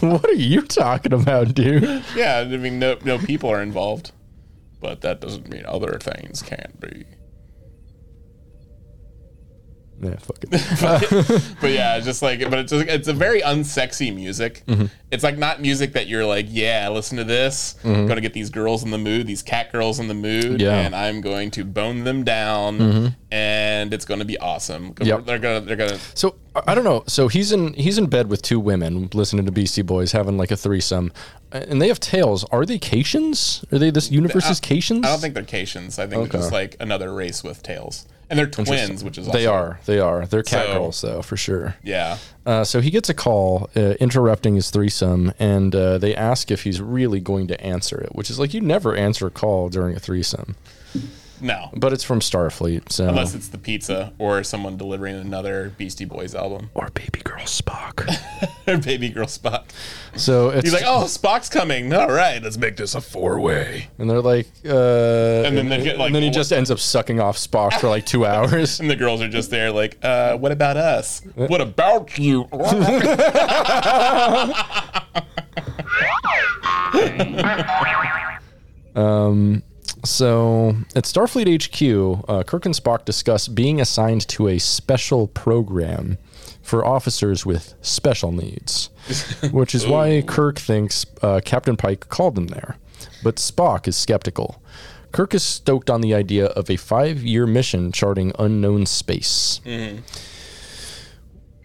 [0.00, 2.04] what are you talking about, dude?
[2.14, 4.12] yeah, I mean no no people are involved,
[4.82, 7.06] but that doesn't mean other things can't be.
[10.02, 11.56] Yeah, fuck it.
[11.60, 14.62] but yeah, just like, but it's it's a very unsexy music.
[14.66, 14.86] Mm-hmm.
[15.10, 17.76] It's like not music that you're like, yeah, listen to this.
[17.84, 20.60] I'm gonna get these girls in the mood, these cat girls in the mood, Mm-hmm.
[20.60, 20.68] Yeah.
[20.70, 20.86] Mm-hmm.
[20.86, 24.94] and I'm going to bone them down, and it's gonna be awesome.
[25.00, 25.24] Yep.
[25.26, 25.98] They're gonna, they're gonna.
[26.14, 27.04] So I I don't know.
[27.06, 30.50] So he's in he's in bed with two women, listening to Beastie Boys, having like
[30.50, 31.12] a threesome,
[31.52, 32.44] and they have tails.
[32.50, 33.64] Are they Caitians?
[33.72, 35.04] Are they this universe's Caitians?
[35.06, 35.98] I don't think they're Caitians.
[35.98, 36.30] I think Okay.
[36.32, 38.06] they're just like another race with tails,
[38.40, 39.80] and they're twins, which is also, they are.
[39.86, 40.26] They are.
[40.26, 41.76] They're cat So- girls, though, for sure.
[41.82, 46.50] Yeah, Uh, so he gets a call uh, interrupting his threesome, and uh, they ask
[46.50, 49.68] if he's really going to answer it, which is like you never answer a call
[49.68, 50.56] during a threesome.
[51.40, 56.04] No, But it's from Starfleet, so unless it's the pizza or someone delivering another Beastie
[56.04, 58.08] Boys album or baby girl Spock.
[58.66, 59.64] or Baby Girl Spock.
[60.16, 61.92] so it's He's like, oh, Spock's coming.
[61.92, 63.88] All right, let's make this a four way.
[63.98, 66.78] and they're like, uh, and then they get, like, and then he just ends up
[66.78, 68.80] sucking off Spock for like two hours.
[68.84, 71.20] And the girls are just there, like, uh, what about us?
[71.34, 72.48] What about you?
[80.04, 86.18] So at Starfleet HQ, uh, Kirk and Spock discuss being assigned to a special program
[86.62, 88.90] for officers with special needs,
[89.50, 92.76] which is why Kirk thinks uh, Captain Pike called them there.
[93.22, 94.62] But Spock is skeptical.
[95.12, 99.60] Kirk is stoked on the idea of a five year mission charting unknown space.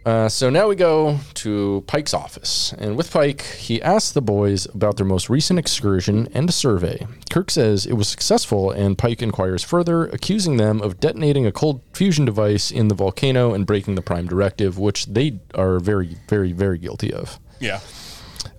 [0.05, 2.73] Uh, so now we go to Pike's office.
[2.77, 7.05] And with Pike, he asks the boys about their most recent excursion and a survey.
[7.29, 11.81] Kirk says it was successful, and Pike inquires further, accusing them of detonating a cold
[11.93, 16.53] fusion device in the volcano and breaking the Prime Directive, which they are very, very,
[16.53, 17.39] very guilty of.
[17.59, 17.79] yeah.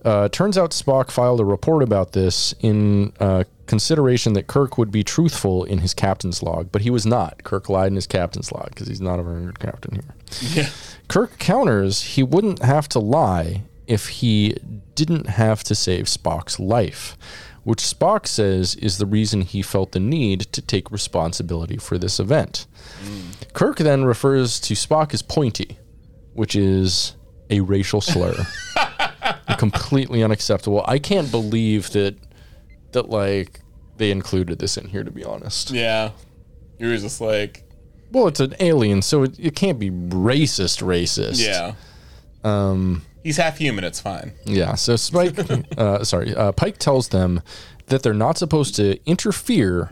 [0.05, 4.91] Uh, turns out Spock filed a report about this in uh, consideration that Kirk would
[4.91, 7.45] be truthful in his captain's log, but he was not.
[7.45, 10.15] Kirk lied in his captain's log because he's not a very good captain here.
[10.41, 10.71] Yeah.
[11.09, 14.57] Kirk counters he wouldn't have to lie if he
[14.95, 17.17] didn't have to save Spock's life,
[17.65, 22.19] which Spock says is the reason he felt the need to take responsibility for this
[22.19, 22.67] event.
[23.53, 25.79] Kirk then refers to Spock as pointy,
[26.33, 27.17] which is
[27.51, 28.35] a racial slur.
[29.59, 30.85] Completely unacceptable.
[30.87, 32.17] I can't believe that
[32.93, 33.61] that like
[33.99, 35.71] they included this in here to be honest.
[35.71, 36.11] Yeah.
[36.79, 37.65] He was just like,
[38.11, 41.45] Well, it's an alien, so it, it can't be racist racist.
[41.45, 41.75] yeah.
[42.43, 43.85] Um, He's half human.
[43.85, 44.33] It's fine.
[44.47, 44.75] Yeah.
[44.77, 45.39] So Spike,
[45.79, 47.43] uh, sorry, uh, Pike tells them
[47.87, 49.91] that they're not supposed to interfere,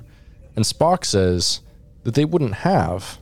[0.57, 1.61] and Spock says
[2.05, 3.19] that they wouldn't have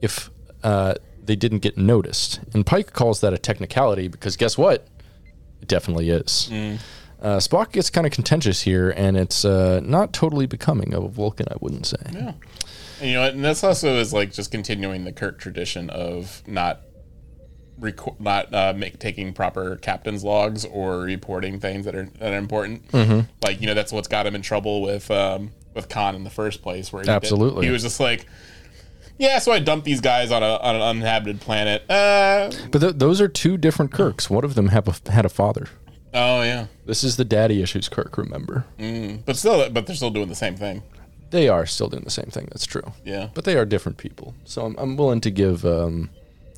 [0.00, 0.30] if
[0.62, 2.40] uh, they didn't get noticed.
[2.54, 4.86] And Pike calls that a technicality because guess what?
[5.62, 6.50] It definitely is.
[7.20, 11.08] Uh, Spock gets kind of contentious here, and it's uh, not totally becoming of a
[11.08, 11.96] Vulcan, I wouldn't say.
[12.12, 12.32] Yeah.
[13.00, 16.80] And, you know, and this also is like just continuing the Kirk tradition of not
[17.78, 22.38] record, not uh, make taking proper captain's logs or reporting things that are that are
[22.38, 22.88] important.
[22.88, 23.20] Mm-hmm.
[23.44, 26.30] Like you know, that's what's got him in trouble with um, with Khan in the
[26.30, 26.92] first place.
[26.92, 27.66] Where he did- Absolutely.
[27.66, 28.26] he was just like.
[29.22, 31.88] Yeah, so I dumped these guys on a on an uninhabited planet.
[31.88, 34.28] Uh, But th- those are two different Kirks.
[34.28, 35.66] One of them have a, had a father.
[36.12, 38.64] oh yeah, This is the daddy issues Kirk, remember?
[39.24, 40.82] but still, but they're still doing the same thing.
[41.30, 42.48] They are still doing the same thing.
[42.50, 42.92] That's true.
[43.04, 44.34] Yeah, but they are different people.
[44.44, 46.10] So I'm, I'm willing to give um,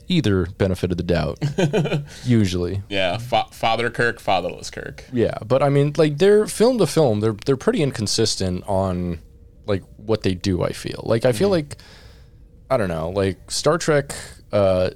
[0.09, 1.39] either benefit of the doubt.
[2.25, 3.19] usually, yeah.
[3.19, 5.05] Fa- Father Kirk, fatherless Kirk.
[5.13, 5.37] yeah.
[5.47, 7.21] But I mean, like they're film to film.
[7.21, 9.21] They're they're pretty inconsistent on
[9.67, 10.63] like what they do.
[10.63, 11.77] I feel like I feel like
[12.71, 13.11] I don't know.
[13.11, 14.15] Like Star Trek,
[14.53, 14.91] uh,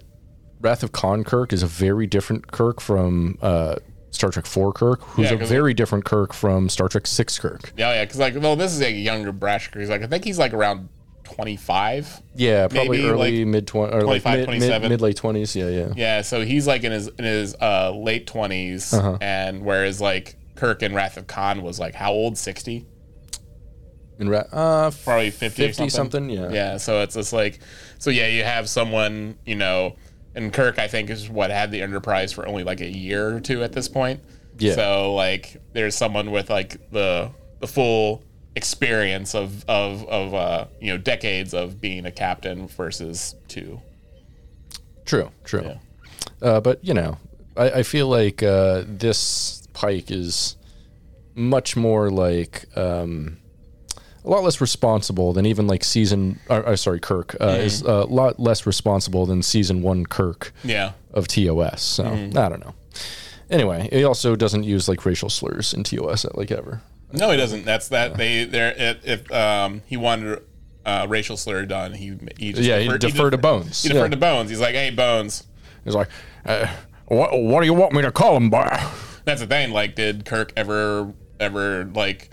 [0.60, 3.76] Wrath of Khan Kirk is a very different Kirk from uh,
[4.10, 7.38] Star Trek Four Kirk, who's Yeah, a 'cause- very different Kirk from Star Trek Six
[7.38, 7.72] Kirk.
[7.76, 8.04] Yeah, yeah.
[8.04, 9.80] Because like, well, this is a younger brash Kirk.
[9.80, 10.88] He's like, I think he's like around
[11.24, 12.22] twenty five.
[12.34, 14.88] Yeah, probably Maybe, early mid twenty or like 25, mid, mid, 27.
[14.88, 15.54] mid late twenties.
[15.54, 15.88] Yeah, yeah.
[15.94, 19.18] Yeah, so he's like in his in his uh, late 20s Uh-huh.
[19.20, 22.38] and whereas like Kirk in Wrath of Khan was like how old?
[22.38, 22.86] Sixty,
[24.18, 26.28] In ra- uh, probably fifty, or 50 something.
[26.28, 26.50] something, yeah.
[26.50, 26.76] yeah.
[26.76, 27.60] So it's just like,
[27.98, 29.96] so yeah, you have someone you know,
[30.34, 33.40] and Kirk I think is what had the Enterprise for only like a year or
[33.40, 34.20] two at this point.
[34.58, 34.74] Yeah.
[34.74, 38.22] So like, there's someone with like the the full
[38.56, 43.80] experience of of of uh, you know decades of being a captain versus two.
[45.04, 45.62] True, true.
[45.64, 45.78] Yeah.
[46.42, 47.18] Uh, but you know,
[47.56, 50.56] I, I feel like uh, this Pike is
[51.34, 53.37] much more like um,
[54.24, 56.38] a lot less responsible than even like season.
[56.50, 60.92] Or, or sorry, Kirk uh, is a lot less responsible than season one Kirk Yeah.
[61.12, 61.82] of TOS.
[61.82, 62.74] So I don't know.
[63.50, 66.82] Anyway, he also doesn't use like racial slurs in TOS at like ever.
[67.12, 67.64] No, he doesn't.
[67.64, 70.42] That's that they they're if, um he wanted
[70.84, 73.82] uh, racial slur done, he he just Yeah, he deferred- deferred to Bones.
[73.82, 74.16] He deferred Yeah.
[74.16, 74.50] to Bones.
[74.50, 75.44] He's like, hey, Bones.
[75.84, 76.08] He's like,
[76.44, 76.66] uh,
[77.06, 78.86] what, what do you want me to call him by?
[79.24, 79.70] That's the thing.
[79.72, 82.30] Like, did Kirk ever ever like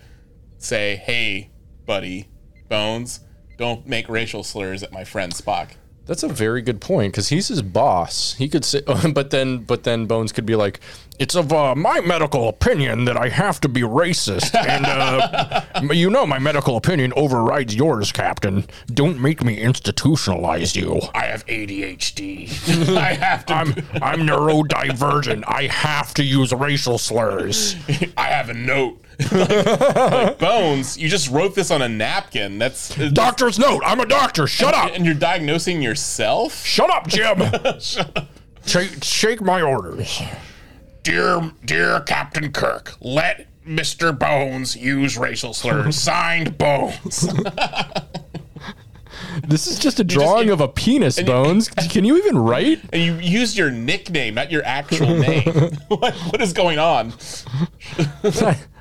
[0.58, 1.50] say, hey,
[1.86, 2.28] buddy,
[2.70, 3.22] Bones,
[3.58, 5.72] don't make racial slurs at my friend Spock?
[6.06, 8.34] That's a very good point because he's his boss.
[8.34, 8.82] He could say,
[9.14, 10.80] but then, but then Bones could be like,
[11.18, 16.12] "It's of uh, my medical opinion that I have to be racist, and uh, you
[16.12, 18.68] know my medical opinion overrides yours, Captain.
[18.88, 21.02] Don't make me institutionalize you.
[21.16, 22.50] I have ADHD.
[22.98, 23.54] I have to.
[23.56, 23.70] I'm
[24.04, 25.44] I'm neurodivergent.
[25.48, 27.76] I have to use racial slurs.
[28.16, 29.02] I have a note.
[29.32, 29.50] Like,
[29.96, 32.58] like, Bones, you just wrote this on a napkin.
[32.58, 33.82] That's Doctor's note.
[33.86, 34.48] I'm a doctor.
[34.48, 34.92] Shut up.
[34.94, 36.66] and you're diagnosing yourself.
[36.66, 37.42] Shut up, Jim.
[38.66, 40.22] Shake, shake my orders.
[41.04, 44.18] Dear, dear Captain Kirk, let Mr.
[44.18, 45.96] Bones use racial slurs.
[46.02, 47.28] Signed, Bones.
[49.48, 51.68] This is just a drawing of a penis, Bones.
[51.68, 52.80] Can you even write?
[52.94, 55.44] And you used your nickname, not your actual name.
[55.90, 57.14] what, what is going on?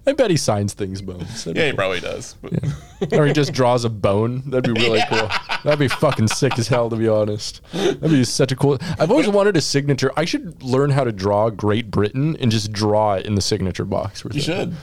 [0.06, 1.44] I, bet he signs things, Bones.
[1.44, 2.34] That'd Yeah, he probably does.
[2.34, 4.42] Be- or he just draws a bone.
[4.50, 5.28] That'd be really cool.
[5.64, 7.60] That'd be fucking sick as hell, to be honest.
[7.72, 8.78] That'd be such a cool.
[8.98, 10.12] I've always wanted a signature.
[10.16, 13.84] I should learn how to draw Great Britain and just draw it in the signature
[13.84, 14.24] box.
[14.32, 14.74] You should.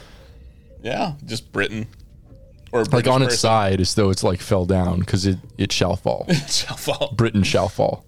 [0.83, 1.87] Yeah, just Britain.
[2.71, 3.37] Or Like on its person.
[3.39, 6.25] side, as though it's like fell down because it, it shall fall.
[6.29, 7.13] it Shall fall.
[7.15, 8.05] Britain shall fall.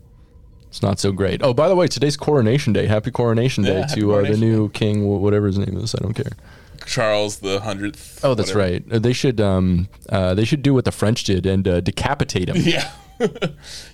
[0.70, 1.44] It's not so great.
[1.44, 2.88] Oh, by the way, today's coronation day.
[2.88, 5.94] Happy coronation day Yeah, to uh, the coronation new king, whatever his name is.
[5.94, 6.32] I don't care.
[6.86, 8.20] Charles the hundredth.
[8.24, 8.84] Oh, that's right.
[8.92, 12.50] Uh, They should um uh, they should do what the French did and uh, decapitate
[12.50, 12.58] him.
[12.58, 12.92] Yeah.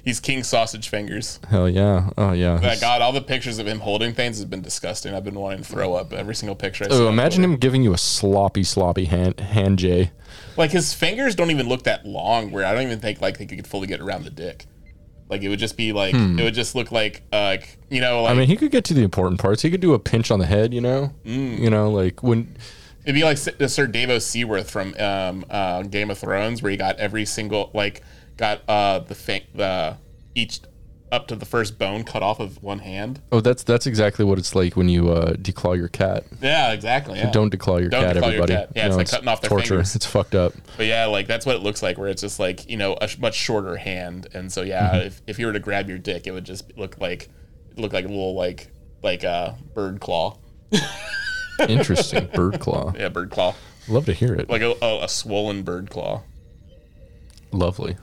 [0.06, 1.40] He's King Sausage Fingers.
[1.50, 2.10] Hell yeah.
[2.18, 2.60] Oh yeah.
[2.60, 5.14] My God, all the pictures of him holding things has been disgusting.
[5.14, 6.86] I've been wanting to throw up every single picture.
[6.86, 10.12] I Oh, imagine him giving you a sloppy, sloppy hand hand J.
[10.58, 12.52] Like his fingers don't even look that long.
[12.52, 14.66] Where I don't even think like they could fully get around the dick.
[15.30, 18.24] Like it would just be like it would just look like uh, like you know
[18.24, 18.38] like Hmm.
[18.38, 19.62] I mean, he could get to the important parts.
[19.62, 21.14] He could do a pinch on the head, you know.
[21.24, 21.60] Mm.
[21.60, 22.56] You know, like when
[23.10, 26.98] It'd be like Sir Davos Seaworth from um, uh, Game of Thrones, where he got
[26.98, 28.04] every single like
[28.38, 29.16] got uh, the
[29.56, 29.98] the
[30.36, 30.60] each
[31.12, 33.20] up to the first bone cut off of one hand.
[33.32, 36.24] oh, that's that's exactly what it's like when you uh, declaw your cat.
[36.40, 37.18] Yeah, exactly.
[37.18, 37.32] Yeah.
[37.32, 38.54] Don't declaw your Don't cat, declaw your everybody.
[38.54, 38.70] cat.
[38.76, 39.68] Yeah, it's like cutting off their torture.
[39.70, 39.96] fingers.
[39.96, 40.54] It's fucked up.
[40.78, 43.08] But yeah, like that's what it looks like, where it's just like you know a
[43.08, 45.08] sh- much shorter hand, and so yeah, Mm-hmm.
[45.08, 47.28] if, if you were to grab your dick, it would just look like
[47.76, 48.68] look like a little like
[49.02, 50.38] like a bird claw.
[51.70, 52.30] Interesting.
[52.34, 52.94] Bird claw.
[52.98, 53.56] Yeah, bird claw,
[53.88, 54.50] Love to hear it.
[54.50, 56.22] like a, a, a swollen bird claw.
[57.52, 57.98] Lovely.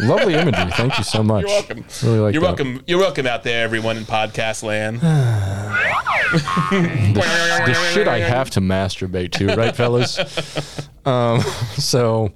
[0.00, 0.72] Lovely imagery.
[0.72, 1.42] Thank you so much.
[1.42, 1.84] You're welcome.
[2.02, 2.46] Really like You're that.
[2.48, 2.82] welcome.
[2.88, 5.00] You're welcome out there, everyone in podcast land.
[6.70, 7.22] the,
[7.66, 10.88] the shit I have to masturbate to, right, fellas?
[11.06, 11.40] Um,
[11.78, 12.30] so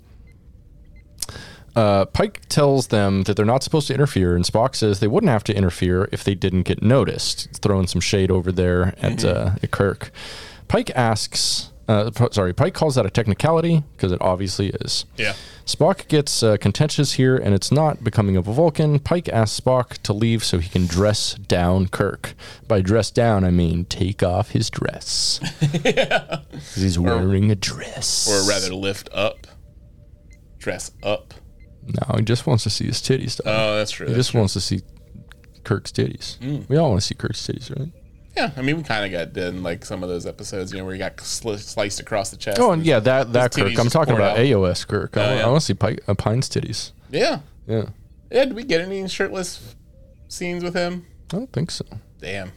[1.77, 5.31] uh, Pike tells them that they're not supposed to interfere, and Spock says they wouldn't
[5.31, 7.61] have to interfere if they didn't get noticed.
[7.61, 10.11] Throwing some shade over there at, uh, at Kirk.
[10.69, 15.05] Pike asks, uh, sorry, Pike calls that a technicality because it obviously is.
[15.17, 15.35] Yeah.
[15.67, 18.99] Spock gets uh, contentious here, and it's not becoming of a Vulcan.
[18.99, 22.35] Pike asks Spock to leave so he can dress down Kirk.
[22.69, 25.41] By dress down, I mean take off his dress.
[25.61, 28.29] 'Cause he's wearing a dress.
[28.29, 29.47] Or rather, lift up,
[30.59, 31.35] dress up.
[31.87, 33.41] no, he just wants to see his titties.
[33.45, 34.07] Oh, that's true.
[34.07, 34.81] he That's just wants to see
[35.65, 36.39] Kirk's titties.
[36.41, 36.69] Mm.
[36.69, 37.89] We all want to see Kirk's titties, right?
[38.37, 40.85] Yeah, I mean, we kind of got done like some of those episodes, you know,
[40.85, 42.59] where he got sli- sliced across the chest.
[42.61, 43.79] Oh, and yeah, that that Kirk.
[43.79, 44.45] I'm talking about out.
[44.45, 45.17] AOS Kirk.
[45.17, 45.45] I, Oh, want, yeah.
[45.45, 46.91] I want to see Pike, uh, Pine's titties.
[47.11, 47.87] yeah, Yeah,
[48.31, 48.45] yeah.
[48.47, 49.75] Did we get any shirtless
[50.29, 51.07] scenes with him?
[51.33, 51.85] I don't think so.
[52.21, 52.51] Damn.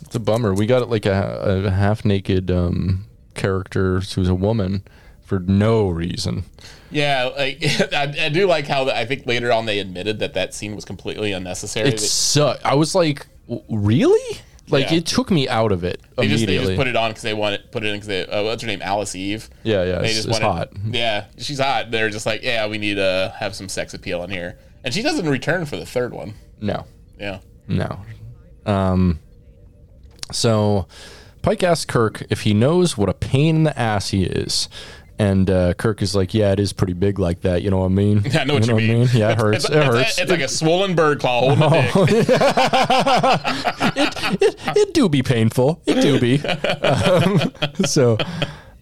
[0.00, 0.54] It's a bummer.
[0.54, 3.04] We got like a, a half naked um,
[3.34, 4.82] character who's a woman
[5.22, 6.44] for no reason.
[6.90, 7.58] Yeah, like
[7.92, 10.74] I, I do like how the, I think later on they admitted that that scene
[10.74, 11.88] was completely unnecessary.
[11.90, 12.64] It sucked.
[12.64, 13.26] I was like,
[13.70, 14.40] really?
[14.68, 14.98] Like Yeah.
[14.98, 16.66] it took me out of it they just they immediately.
[16.74, 18.68] just put it on because they wanted put it in because they uh, what's her
[18.68, 19.50] name Alice Eve.
[19.64, 20.70] yeah, yeah, They it's, just it's hot.
[20.88, 21.90] Yeah, she's hot.
[21.90, 25.02] They're just like, yeah, we need to have some sex appeal in here, and she
[25.02, 26.34] doesn't return for the third one.
[26.60, 26.86] No,
[27.18, 27.40] Yeah.
[27.66, 27.98] no.
[28.64, 29.18] Um,
[30.30, 30.86] so
[31.42, 34.68] Pike asks Kirk if he knows what a pain in the ass he is.
[35.22, 37.62] And uh, Kirk is like, "Yeah, it is pretty big like that.
[37.62, 38.22] You know what I mean?
[38.24, 39.08] Yeah, I know what you, mean.
[39.12, 39.66] Yeah, it hurts.
[39.66, 40.18] It's, it hurts.
[40.18, 41.94] It's, like a swollen bird claw holding a dick.
[43.96, 45.80] it, it, it do be painful.
[45.86, 46.40] It do be.
[46.44, 47.52] Um,
[47.86, 48.18] so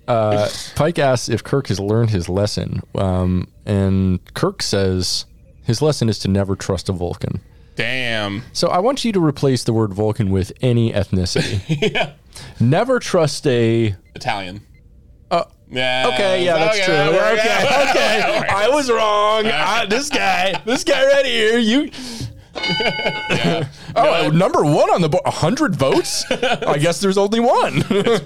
[0.08, 5.26] uh, Pike asks if Kirk has learned his lesson, um, and Kirk says
[5.64, 7.42] his lesson is to never trust a Vulcan.
[7.76, 8.44] Damn.
[8.54, 11.92] So I want you to replace the word Vulcan with any ethnicity.
[11.92, 12.12] yeah.
[12.58, 13.94] never trust a.
[14.14, 14.62] Italian.
[15.30, 16.10] Uh, Yeah.
[16.12, 16.94] Okay, yeah, that's okay, true.
[16.94, 18.48] Okay, Yeah, okay.
[18.48, 19.46] I was wrong.
[19.46, 21.58] I, this guy, this guy right here.
[21.58, 21.90] You.
[22.52, 23.68] Yeah.
[23.96, 25.22] Oh, No, number one on the board.
[25.26, 26.24] hundred votes.
[26.30, 27.76] I guess there's only one.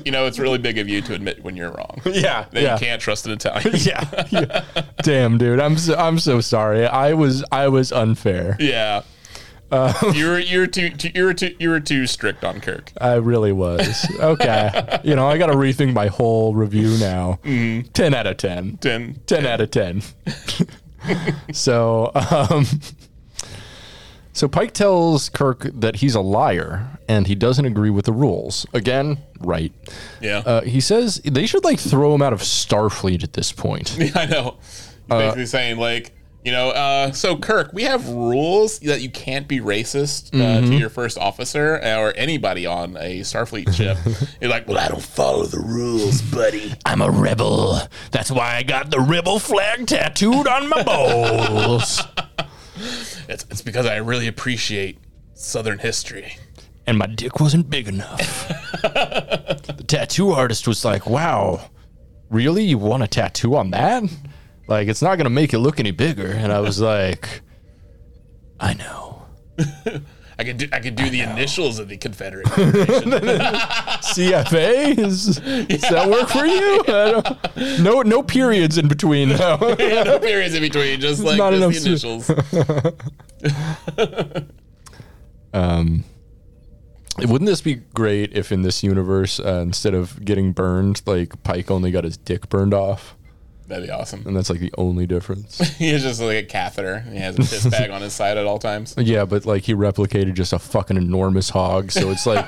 [0.05, 2.01] you know, it's really big of you to admit when you're wrong.
[2.07, 2.73] yeah, That yeah.
[2.75, 3.75] you can't trust an Italian.
[3.79, 4.65] yeah, yeah.
[5.03, 5.61] Damn, dude.
[5.61, 6.87] I'm so, I'm so sorry.
[6.87, 8.57] I was I was unfair.
[8.61, 9.03] Yeah.
[9.71, 12.61] Uh, you were you were too, too you were too you were too strict on
[12.61, 12.93] Kirk.
[13.01, 14.07] I really was.
[14.21, 15.01] Okay.
[15.05, 17.39] you know, I got to rethink my whole review now.
[17.43, 17.89] Mm-hmm.
[17.93, 18.79] 10 out of 10.
[18.79, 19.21] Ten.
[19.27, 20.03] 10 out of 10.
[21.53, 22.67] so, um,
[24.33, 28.67] so Pike tells Kirk that he's a liar and he doesn't agree with the rules.
[28.75, 29.73] Again, right.
[30.21, 30.39] Yeah.
[30.39, 33.97] Uh, he says they should like throw him out of Starfleet at this point.
[34.05, 34.57] Yeah, I know.
[35.09, 36.13] Uh, basically saying like,
[36.45, 40.71] you know, uh, so Kirk, we have rules that you can't be racist uh, Mm-hmm.
[40.71, 43.97] to your first officer or anybody on a Starfleet ship.
[44.41, 46.75] You're like, well, I don't follow the rules, buddy.
[46.85, 47.79] I'm a rebel.
[48.11, 52.03] That's why I got the rebel flag tattooed on my balls.
[53.27, 54.99] It's, it's because I really appreciate
[55.33, 56.37] Southern history.
[56.87, 58.49] and my dick wasn't big enough.
[58.83, 61.71] the tattoo artist was like, "Wow,
[62.31, 62.65] really?
[62.65, 64.03] You want a tattoo on that?
[64.67, 67.43] Like, it's not gonna make it look any bigger." And I was like,
[68.59, 69.23] "I know."
[70.37, 72.49] I could do I could do the initials of the Confederate.
[72.51, 73.13] Federation.
[73.13, 76.83] CFA is does that work for you?
[77.85, 79.29] No, no periods in between.
[79.31, 79.77] No.
[79.79, 82.29] yeah, no periods in between, just like not just initials.
[87.19, 91.71] Wouldn't this be great if in this universe, uh, instead of getting burned, like Pike
[91.71, 93.17] only got his dick burned off,
[93.67, 94.25] That'd be awesome.
[94.27, 95.59] and that's like the only difference?
[95.79, 97.01] He has just like a catheter.
[97.01, 98.95] He has a piss bag on his side at all times.
[98.99, 102.47] Yeah, but like he replicated just a fucking enormous hog, so it's like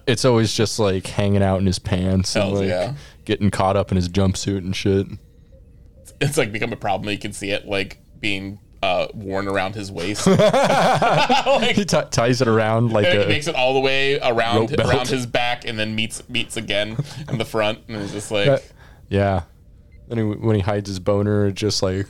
[0.06, 2.94] it's always just like hanging out in his pants and Hells like yeah.
[3.24, 5.06] getting caught up in his jumpsuit and shit.
[6.20, 7.10] It's like become a problem.
[7.10, 10.26] You can see it like being uh, worn around his waist.
[10.26, 14.88] like, He t- ties it around like a makes it all the way around belt.
[14.90, 16.96] around his back, and then meets meets again
[17.28, 18.62] in the front, and it's just like
[19.08, 19.42] yeah.
[20.08, 22.06] Then he, when he hides his boner, it just like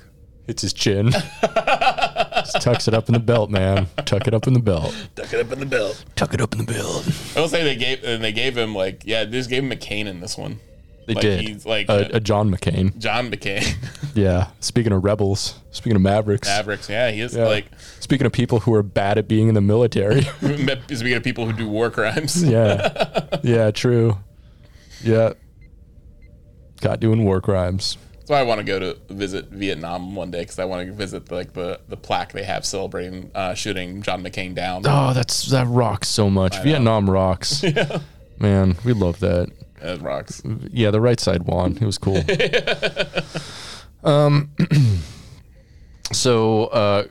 [0.46, 1.10] hits his chin.
[1.42, 3.88] just tucks it up in the belt, man.
[4.06, 4.94] Tuck it up in the belt.
[5.16, 6.04] tuck it up in the belt.
[6.16, 7.06] Tuck it up in the belt.
[7.36, 9.70] I will say they gave and they gave him like yeah, they just gave him
[9.70, 10.60] McCain in this one.
[11.06, 11.40] They Like, did.
[11.40, 12.96] he's like a, a John McCain.
[12.98, 13.66] John McCain,
[14.14, 14.48] Yeah.
[14.60, 16.46] Speaking of rebels, speaking of Mavericks.
[16.46, 16.88] Mavericks.
[16.90, 17.46] Yeah, he is Yeah.
[17.46, 17.66] like
[18.00, 20.20] Speaking of people who are bad at being in the military.
[20.40, 22.42] speaking of people who do war crimes.
[22.44, 23.38] yeah.
[23.42, 24.18] Yeah, true.
[25.02, 25.32] Yeah.
[26.80, 27.96] Got doing war crimes.
[28.28, 30.92] That's why I want to go to visit Vietnam one day because I want to
[30.92, 34.82] visit like the the plaque they have celebrating uh, shooting John McCain down.
[34.84, 36.62] Oh, that's that rocks so much.
[36.62, 37.64] Vietnam rocks.
[38.38, 39.50] Man, we love that.
[39.80, 40.42] That rocks.
[40.70, 41.78] Yeah, the right side won.
[41.80, 42.22] It was cool.
[44.04, 44.50] um
[46.12, 47.04] so uh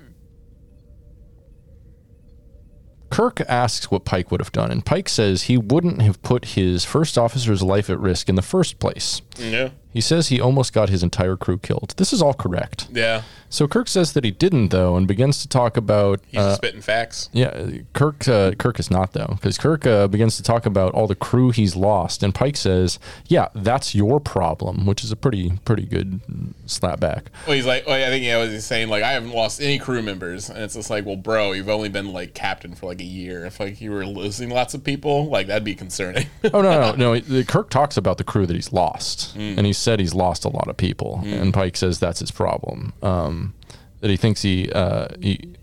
[3.10, 6.86] Kirk asks what Pike would have done, and Pike says he wouldn't have put his
[6.86, 9.22] first officer's life at risk in the first place.
[9.38, 9.70] Yeah.
[9.98, 11.96] He says he almost got his entire crew killed.
[11.98, 12.88] This is all correct.
[12.94, 13.24] Yeah.
[13.50, 16.20] So Kirk says that he didn't, though, and begins to talk about.
[16.28, 17.30] He's uh, spitting facts.
[17.34, 18.28] yeah, Kirk.
[18.28, 21.52] Uh, Kirk is not though, because Kirk uh, begins to talk about all the crew
[21.52, 26.20] he's lost, and Pike says, "Yeah, that's your problem," which is a pretty pretty good
[26.66, 27.28] slapback.
[27.46, 29.80] Well, he's like, well, I think yeah, was he saying like I haven't lost any
[29.80, 33.00] crew members, and it's just like, well, bro, you've only been like captain for like
[33.00, 33.46] a year.
[33.46, 36.28] If like you were losing lots of people, like that'd be concerning.
[36.54, 37.44] Oh no, no, no!
[37.48, 40.68] Kirk talks about the crew that he's lost, and he said he's lost a lot
[40.68, 42.92] of people, and Pike says that's his problem.
[43.02, 43.54] Um,
[44.02, 45.54] that he thinks he, uh, he.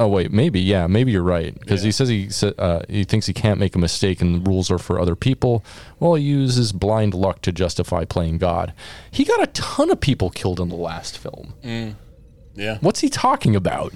[0.00, 3.34] Oh wait, maybe yeah, maybe you're right because he says he uh, he thinks he
[3.34, 5.62] can't make a mistake and the rules are for other people.
[6.00, 8.72] Well, he uses blind luck to justify playing God.
[9.10, 11.54] He got a ton of people killed in the last film.
[12.54, 13.92] yeah, What's he talking about?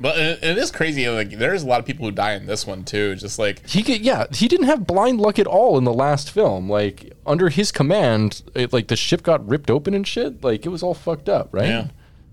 [0.00, 1.08] But it, is crazy.
[1.08, 3.14] Like there's a lot of people who die in this one too.
[3.16, 6.30] Just like He get, yeah, he didn't have blind luck at all in the last
[6.30, 6.70] film.
[6.70, 10.42] Like under his command, it, like the ship got ripped open and shit.
[10.42, 11.68] Like it was all fucked up, right?
[11.68, 11.88] Yeah.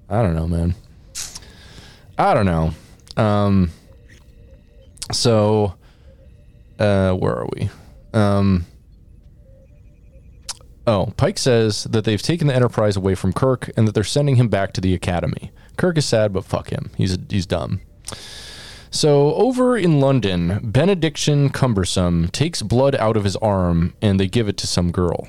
[0.10, 0.76] I don't know, man.
[2.18, 2.72] I don't know.
[3.22, 3.72] Um.
[5.12, 5.76] So,
[6.80, 7.70] uh, where are we?
[8.14, 8.66] Um.
[10.86, 14.38] Oh, Pike says that they've taken the Enterprise away from Kirk and that they're sending
[14.38, 15.52] him back to the Academy.
[15.78, 16.92] Kirk is sad, but fuck him.
[16.98, 17.82] He's he's dumb.
[18.90, 24.48] So over in London, Benediction Cumbersome takes blood out of his arm and they give
[24.48, 25.28] it to some girl.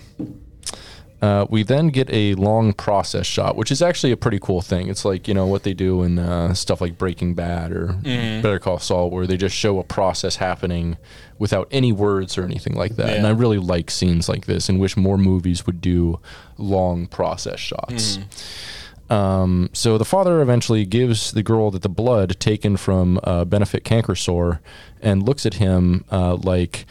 [1.21, 4.87] Uh, we then get a long process shot, which is actually a pretty cool thing.
[4.89, 7.99] It's like you know what they do in uh, stuff like Breaking Bad or
[8.41, 10.97] Better Call Saul, where they just show a process happening
[11.37, 13.09] without any words or anything like that.
[13.17, 16.21] And I really like scenes like this, and wish more movies would do
[16.57, 18.19] long process shots.
[19.11, 23.85] Um, so the father eventually gives the girl that the blood taken from uh, Benefit
[23.85, 24.61] Canker Sore
[25.01, 26.85] and looks at him uh, like,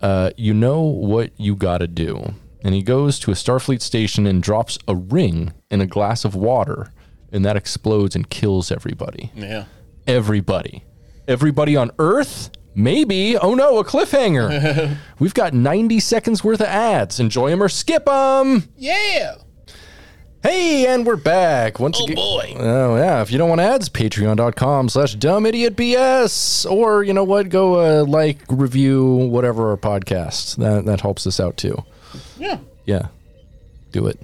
[0.00, 2.34] uh, you know what you gotta do.
[2.64, 6.34] And he goes to a Starfleet station and drops a ring in a glass of
[6.34, 6.92] water,
[7.32, 9.30] and that explodes and kills everybody.
[9.34, 9.64] Yeah.
[10.06, 10.84] Everybody.
[11.28, 12.50] Everybody on Earth?
[12.74, 13.36] Maybe.
[13.36, 14.96] Oh no, a cliffhanger.
[15.18, 17.20] We've got 90 seconds worth of ads.
[17.20, 18.68] Enjoy them or skip them.
[18.76, 19.36] Yeah.
[20.42, 21.78] Hey, and we're back.
[21.78, 22.16] Once Oh again.
[22.16, 22.54] boy.
[22.58, 23.22] Oh, yeah.
[23.22, 26.68] If you don't want ads, patreon.com slash dumb idiot BS.
[26.68, 27.48] Or, you know what?
[27.48, 30.56] Go uh, like, review, whatever our podcast.
[30.56, 31.84] That, that helps us out too.
[32.38, 32.58] Yeah.
[32.86, 33.08] Yeah.
[33.92, 34.18] Do it.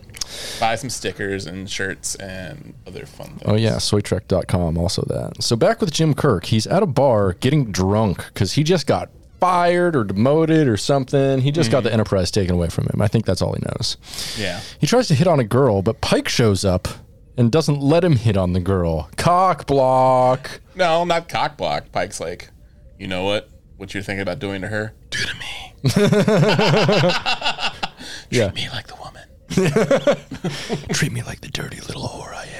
[0.58, 3.42] Buy some stickers and shirts and other fun things.
[3.44, 3.76] Oh, yeah.
[3.76, 4.76] Soytrek.com.
[4.76, 5.40] Also that.
[5.40, 6.46] So back with Jim Kirk.
[6.46, 9.08] He's at a bar getting drunk because he just got
[9.40, 11.40] fired or demoted or something.
[11.40, 11.86] He just got mm-hmm.
[11.86, 13.00] the Enterprise taken away from him.
[13.00, 13.96] I think that's all he knows.
[14.38, 14.60] Yeah.
[14.78, 16.88] He tries to hit on a girl, but Pike shows up
[17.36, 19.10] and doesn't let him hit on the girl.
[19.16, 20.60] Cock block.
[20.74, 21.92] No, not cock block.
[21.92, 22.50] Pike's like,
[22.98, 23.48] you know what?
[23.76, 24.92] What you're thinking about doing to her?
[25.10, 25.74] Do to me.
[28.30, 28.50] Yeah.
[28.52, 29.24] Me like the woman.
[30.92, 32.57] Treat me like the dirty little whore I am.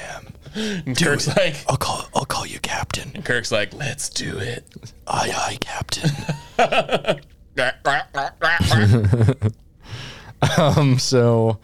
[0.55, 3.11] And Kirk's like, I'll call I'll call you Captain.
[3.13, 4.65] And Kirk's like, let's do it.
[5.07, 6.11] Aye aye, Captain.
[10.57, 11.59] um so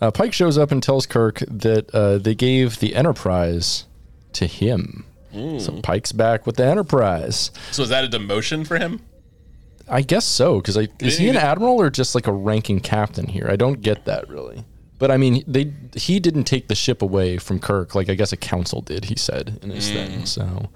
[0.00, 3.84] uh, Pike shows up and tells Kirk that uh, they gave the Enterprise
[4.32, 5.04] to him.
[5.32, 7.52] So Pike's back with the Enterprise.
[7.70, 9.00] so is that a demotion for him?
[9.88, 13.48] I guess so, because is he an admiral or just like a ranking captain here?
[13.50, 14.64] I don't get that really.
[15.02, 18.32] But I mean, they he didn't take the ship away from Kirk like I guess
[18.32, 19.06] a council did.
[19.06, 20.26] He said in his thing.
[20.26, 20.68] So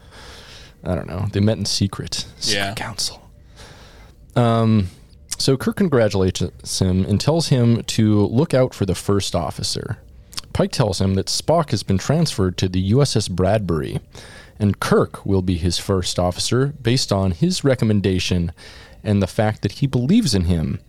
[0.82, 1.28] I don't know.
[1.32, 2.26] They met in secret.
[2.40, 2.74] Secret Yeah.
[2.74, 3.22] council.
[4.34, 4.88] Um.
[5.38, 6.40] So Kirk congratulates
[6.80, 9.98] him and tells him to look out for the first officer.
[10.52, 14.00] Pike tells him that Spock has been transferred to the USS Bradbury,
[14.58, 18.50] and Kirk will be his first officer based on his recommendation
[19.04, 20.80] and the fact that he believes in him.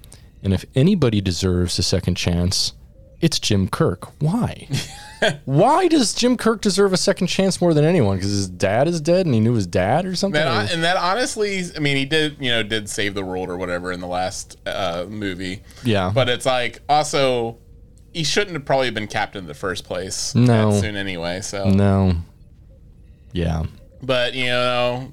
[0.41, 2.73] And if anybody deserves a second chance,
[3.21, 4.05] it's Jim Kirk.
[4.21, 4.67] Why?
[5.45, 8.17] Why does Jim Kirk deserve a second chance more than anyone?
[8.17, 10.39] Because his dad is dead and he knew his dad or something?
[10.39, 13.57] That, and that honestly, I mean, he did, you know, did save the world or
[13.57, 15.63] whatever in the last uh, movie.
[15.83, 16.11] Yeah.
[16.13, 17.57] But it's like also,
[18.13, 20.35] he shouldn't have probably been captain in the first place.
[20.35, 20.71] No.
[20.71, 21.41] That soon anyway.
[21.41, 22.13] So, no.
[23.33, 23.63] Yeah.
[24.01, 25.11] but you know,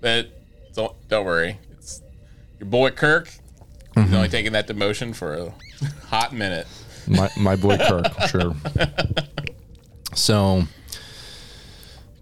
[0.00, 0.30] but
[0.74, 1.58] don't don't worry.
[1.72, 2.02] It's
[2.58, 3.28] your boy Kirk.
[3.28, 4.02] Mm-hmm.
[4.02, 5.54] He's only taking that demotion for a
[6.06, 6.66] hot minute.
[7.08, 8.54] My my boy Kirk, sure.
[10.14, 10.64] So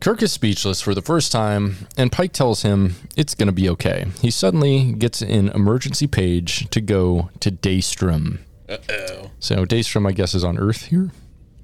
[0.00, 3.68] Kirk is speechless for the first time, and Pike tells him it's going to be
[3.70, 4.06] okay.
[4.20, 8.38] He suddenly gets an emergency page to go to Daystrom.
[8.68, 9.30] Uh oh.
[9.40, 11.10] So Daystrom, I guess, is on Earth here.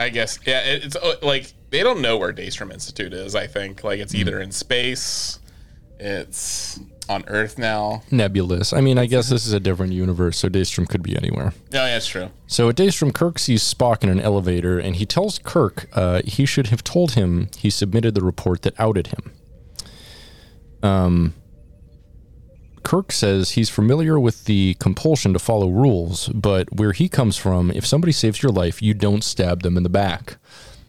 [0.01, 0.61] I guess yeah.
[0.65, 3.35] It's uh, like they don't know where Daystrom Institute is.
[3.35, 5.39] I think like it's either in space,
[6.01, 6.81] it's
[7.13, 8.03] on Earth now.
[8.11, 8.73] Nebulous.
[8.73, 11.53] I mean, I guess this is a different universe, so Daystrom could be anywhere.
[11.73, 12.31] No, yeah, that's true.
[12.47, 16.47] So at Daystrom, Kirk sees Spock in an elevator, and he tells Kirk uh, he
[16.47, 19.33] should have told him he submitted the report that outed him.
[20.83, 21.35] Um,
[22.83, 27.71] Kirk says he's familiar with the compulsion to follow rules, but where he comes from,
[27.71, 30.37] if somebody saves your life, you don't stab them in the back,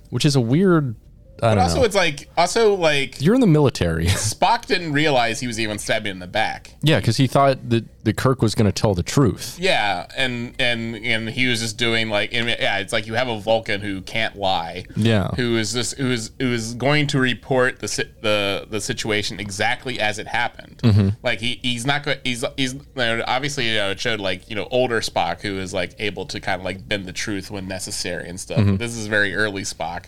[0.09, 0.95] which is a weird.
[1.41, 1.84] I But also, know.
[1.84, 4.05] it's like also like You're in the military.
[4.07, 6.71] Spock didn't realize he was even stabbing in the back.
[6.81, 9.57] yeah, because he thought that the Kirk was going to tell the truth.
[9.59, 13.39] Yeah, and and and he was just doing like yeah, it's like you have a
[13.39, 14.86] Vulcan who can't lie.
[14.95, 15.29] Yeah.
[15.36, 15.93] Who is this?
[15.93, 20.79] Who is who is going to report the the the situation exactly as it happened?
[20.84, 21.09] Mm-hmm.
[21.23, 22.19] Like he he's not going.
[22.23, 25.57] He's he's you know, obviously you know, it showed like you know older Spock who
[25.59, 28.59] is like able to kind of like bend the truth when necessary and stuff.
[28.59, 28.77] Mm-hmm.
[28.77, 30.05] This is very early Spock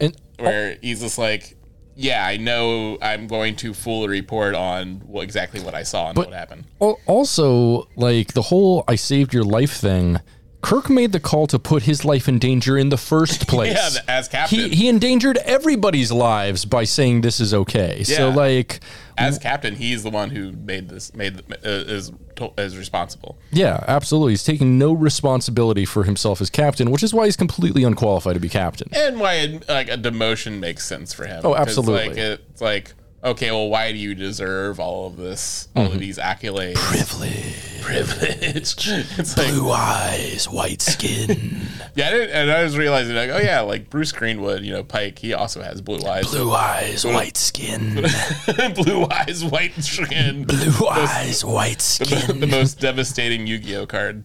[0.00, 1.54] And where he's just like.
[2.00, 2.96] Yeah, I know.
[3.02, 6.64] I'm going to fully report on what, exactly what I saw and what happened.
[6.80, 10.20] Al- Also, like the whole "I saved your life" thing,
[10.62, 13.96] Kirk made the call to put his life in danger in the first place.
[13.96, 14.58] Yeah, as captain.
[14.60, 18.04] he he endangered everybody's lives by saying this is okay.
[18.04, 18.34] So Yeah.
[18.34, 18.78] like,
[19.16, 22.12] as captain, he's the one who made this made uh, is
[22.56, 23.38] is responsible.
[23.50, 24.32] yeah, absolutely.
[24.32, 28.40] He's taking no responsibility for himself as captain, which is why he's completely unqualified to
[28.40, 28.88] be captain.
[28.92, 31.42] And why like a demotion makes sense for him.
[31.44, 32.08] Oh, absolutely.
[32.08, 35.98] Like it's like okay, well, why do you deserve all of this, all of mhm.
[35.98, 36.74] these accolades?
[36.76, 37.82] Privilege.
[37.82, 38.88] Privilege.
[39.18, 41.60] It's like, Blue eyes, white skin.
[41.94, 44.84] yeah, I didn't, and I was realizing, like, oh yeah, like Bruce Greenwood, you know,
[44.84, 47.94] Pike, he also has blue eyes, Blue eyes, white skin.
[48.74, 52.40] blue eyes, white skin, Blue eyes, white skin.
[52.40, 54.24] the most devastating Yu-Gi-Oh card.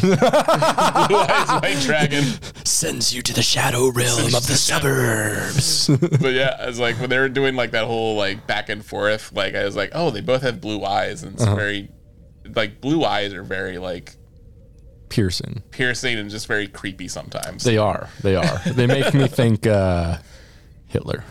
[0.00, 2.24] blue eyes, white dragon.
[2.64, 5.88] Sends you to the shadow realm of the suburbs.
[6.20, 8.84] But yeah, I was like when they were doing like that whole like back and
[8.84, 11.90] forth, like I was like, oh, they both have blue eyes, and it's very
[12.54, 14.14] like blue eyes are very like
[15.08, 15.62] Piercing.
[15.70, 17.64] piercing and just very creepy sometimes.
[17.64, 18.10] They are.
[18.22, 18.58] They are.
[18.66, 20.18] They make me think uh,
[20.86, 21.24] Hitler.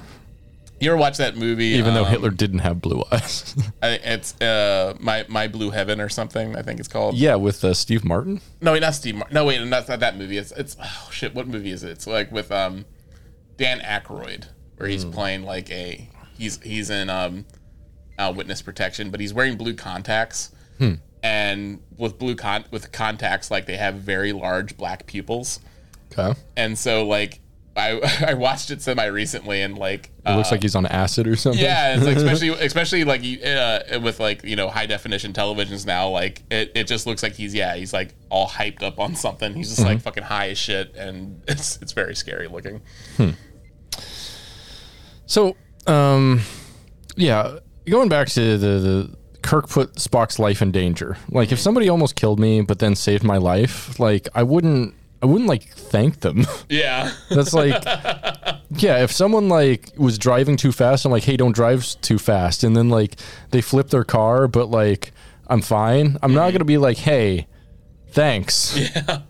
[0.79, 1.65] You ever watch that movie?
[1.65, 3.55] Even though um, Hitler didn't have blue eyes.
[3.81, 6.55] I, it's uh, my my blue heaven or something.
[6.55, 7.15] I think it's called.
[7.15, 8.41] yeah, with uh, Steve Martin.
[8.61, 9.15] No, wait, not Steve.
[9.15, 10.37] Mar- no, wait, that's not that movie.
[10.37, 11.33] It's it's oh shit.
[11.35, 11.91] What movie is it?
[11.91, 12.85] It's like with um
[13.57, 14.45] Dan Aykroyd,
[14.77, 17.45] where he's playing like a he's he's in um
[18.19, 20.51] uh, witness protection, but he's wearing blue contacts.
[21.23, 25.59] And with blue con with contacts, like they have very large black pupils,
[26.17, 26.39] Okay.
[26.55, 27.39] and so like
[27.77, 31.35] I I watched it semi recently, and like It looks like he's on acid or
[31.35, 31.61] something.
[31.61, 36.09] yeah, it's like especially especially like uh, with like you know high definition televisions now,
[36.09, 39.53] like it, it just looks like he's yeah he's like all hyped up on something.
[39.53, 42.81] He's just like fucking high as shit, and it's it's very scary looking.
[45.25, 45.55] So,
[45.87, 46.41] um,
[47.15, 47.59] yeah,
[47.89, 51.17] going back to the, the Kirk put Spock's life in danger.
[51.29, 55.25] Like, if somebody almost killed me but then saved my life, like I wouldn't, I
[55.25, 56.45] wouldn't like thank them.
[56.69, 57.81] Yeah, That's like,
[58.71, 62.63] yeah, if someone like was driving too fast, I'm like, hey, don't drive too fast,
[62.63, 63.15] and then like
[63.51, 65.11] they flip their car, but like
[65.47, 66.17] I'm fine.
[66.21, 66.53] I'm not mm-hmm.
[66.53, 67.47] gonna be like, hey,
[68.09, 68.77] thanks.
[68.95, 69.21] Yeah,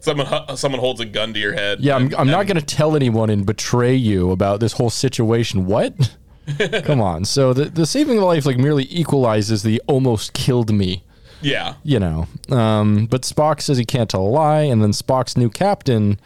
[0.00, 1.80] someone someone holds a gun to your head.
[1.80, 5.66] Yeah, I'm, and- I'm not gonna tell anyone and betray you about this whole situation.
[5.66, 6.16] What?
[6.84, 7.24] Come on.
[7.24, 11.03] So the the saving of life like merely equalizes the almost killed me
[11.44, 12.26] Yeah, you know.
[12.50, 16.18] Um, but Spock says he can't tell a lie, and then Spock's new captain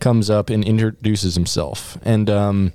[0.00, 1.96] comes up and introduces himself.
[2.04, 2.72] And um,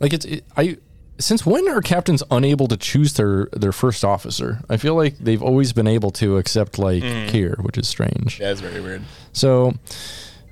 [0.00, 0.78] like it's it, I
[1.18, 4.60] since when are captains unable to choose their their first officer?
[4.68, 8.38] I feel like they've always been able to, except like here, which is strange.
[8.40, 9.02] yeah, it's very weird.
[9.32, 9.74] So,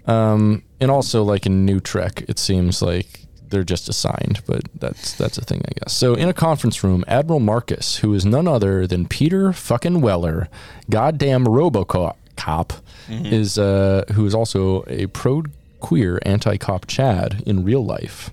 [0.06, 3.23] um, and also like in New Trek, it seems like
[3.54, 5.94] they're just assigned, but that's that's a thing, I guess.
[5.94, 10.48] So in a conference room, Admiral Marcus, who is none other than Peter fucking Weller,
[10.90, 12.72] goddamn RoboCop, cop,
[13.08, 15.44] is uh, who is also a pro
[15.80, 18.30] queer anti cop Chad in real life,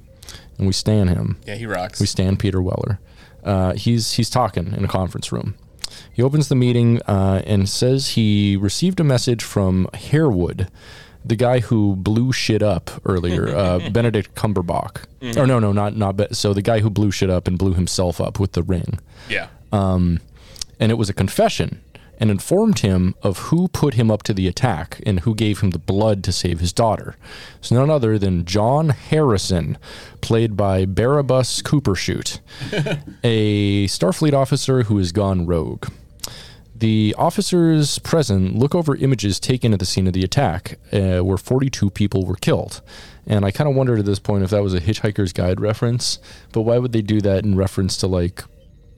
[0.57, 1.37] and we stand him.
[1.45, 1.99] Yeah, he rocks.
[1.99, 2.99] We stand Peter Weller.
[3.43, 5.55] Uh, he's he's talking in a conference room.
[6.13, 10.69] He opens the meeting uh, and says he received a message from Harewood,
[11.23, 15.03] the guy who blew shit up earlier, uh, Benedict Cumberbatch.
[15.37, 16.17] Or no, no, not not.
[16.17, 18.99] Be- so the guy who blew shit up and blew himself up with the ring,
[19.29, 20.19] yeah, Um,
[20.79, 21.81] and it was a confession
[22.19, 25.71] and informed him of who put him up to the attack and who gave him
[25.71, 27.15] the blood to save his daughter.
[27.57, 29.75] It's none other than John Harrison,
[30.21, 32.39] played by Barabbas Coopershoot,
[33.23, 35.87] a Starfleet officer who has gone rogue.
[36.81, 41.37] The officers present look over images taken at the scene of the attack, uh, where
[41.37, 42.81] 42 people were killed.
[43.27, 46.17] And I kind of wondered at this point if that was a Hitchhiker's Guide reference,
[46.51, 48.43] but why would they do that in reference to like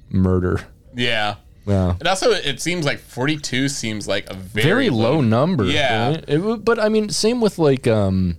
[0.10, 0.66] murder?
[0.96, 1.36] yeah.
[1.66, 1.96] Yeah.
[2.00, 5.64] And also, it seems like forty-two seems like a very, very low number.
[5.64, 6.10] Yeah.
[6.10, 6.26] right?
[6.28, 8.38] It but I mean, same with like um,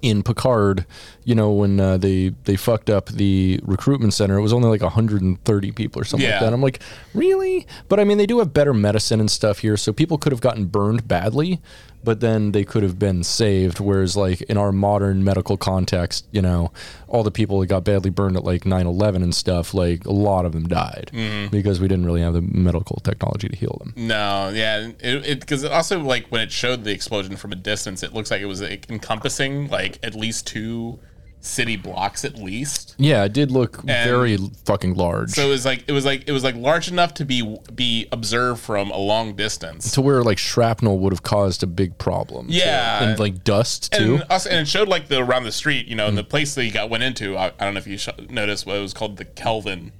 [0.00, 0.86] in Picard,
[1.28, 4.80] you know, when uh, they they fucked up the recruitment center, it was only like
[4.80, 6.36] 130 people or something Yeah.
[6.36, 6.52] like that.
[6.54, 6.80] I'm like,
[7.12, 7.66] really?
[7.88, 10.40] But I mean, they do have better medicine and stuff here, so people could have
[10.40, 11.60] gotten burned badly,
[12.02, 13.78] but then they could have been saved.
[13.78, 16.72] Whereas, like in our modern medical context, you know,
[17.08, 20.46] all the people that got badly burned at like 9/11 and stuff, like a lot
[20.46, 21.48] of them died Mm-hmm.
[21.50, 23.92] because we didn't really have the medical technology to heal them.
[23.96, 28.02] No, yeah, it because it, also like when it showed the explosion from a distance,
[28.02, 30.98] it looks like it was like, encompassing like at least two
[31.40, 32.94] city blocks at least.
[32.98, 35.30] Yeah, it did look very fucking large.
[35.30, 38.06] So it was like it was like it was like large enough to be be
[38.12, 39.92] observed from a long distance.
[39.92, 42.48] to where like shrapnel would have caused a big problem.
[42.48, 42.54] too.
[42.54, 43.02] Yeah.
[43.04, 44.16] and like dust too.
[44.16, 46.54] And, also, and it showed like the around the street, you know, and the place
[46.54, 47.36] that you got went into.
[47.36, 49.92] I, I don't know if you sh- noticed what it was called the Kelvin.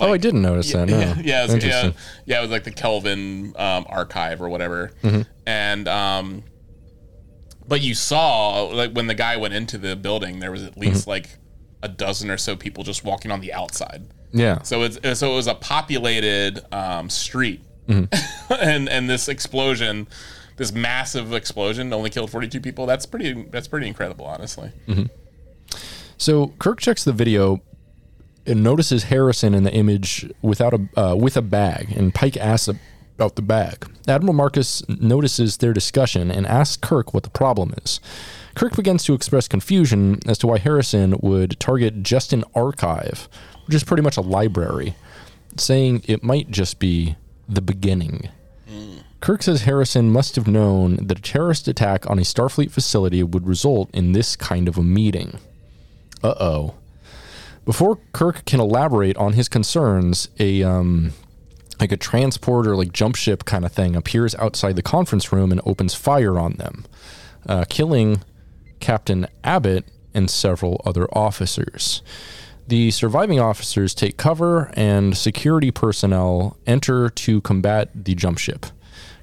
[0.00, 0.88] oh, I didn't notice that.
[0.88, 0.98] No.
[0.98, 1.90] Yeah, yeah, it was, yeah,
[2.24, 2.38] yeah.
[2.38, 4.92] It was like the Kelvin um, archive or whatever.
[5.02, 5.22] Mm-hmm.
[5.46, 6.44] And um,
[7.68, 11.02] but you saw like when the guy went into the building, there was at least
[11.02, 11.10] Mm-hmm.
[11.10, 11.28] like
[11.82, 14.02] a dozen or so people just walking on the outside.
[14.32, 18.52] Yeah, So it's so it was a populated um, street, Mm-hmm.
[18.60, 20.06] and and this explosion,
[20.56, 22.84] this massive explosion, only killed forty two people.
[22.86, 23.44] That's pretty.
[23.44, 24.72] That's pretty incredible, honestly.
[26.16, 27.60] so Kirk checks the video.
[28.46, 32.68] And notices Harrison in the image without a uh, with a bag, and Pike asks
[33.18, 33.84] about the bag.
[34.06, 37.98] Admiral Marcus notices their discussion and asks Kirk what the problem is.
[38.54, 43.28] Kirk begins to express confusion as to why Harrison would target just an archive,
[43.66, 44.94] which is pretty much a library,
[45.56, 47.16] saying it might just be
[47.48, 48.28] the beginning.
[49.20, 53.48] Kirk says Harrison must have known that a terrorist attack on a Starfleet facility would
[53.48, 55.40] result in this kind of a meeting.
[56.22, 56.74] Uh oh.
[57.64, 61.14] Before Kirk can elaborate on his concerns, a um,
[61.80, 65.52] like a transporter, or like jump ship kind of thing, appears outside the conference room
[65.52, 66.84] and opens fire on them,
[67.46, 68.22] uh, killing
[68.80, 69.84] Captain Abbott
[70.14, 72.02] and several other officers.
[72.66, 78.66] The surviving officers take cover, and security personnel enter to combat the jump ship.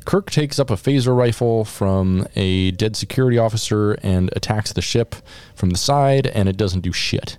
[0.05, 5.15] Kirk takes up a phaser rifle from a dead security officer and attacks the ship
[5.55, 7.37] from the side, and it doesn't do shit.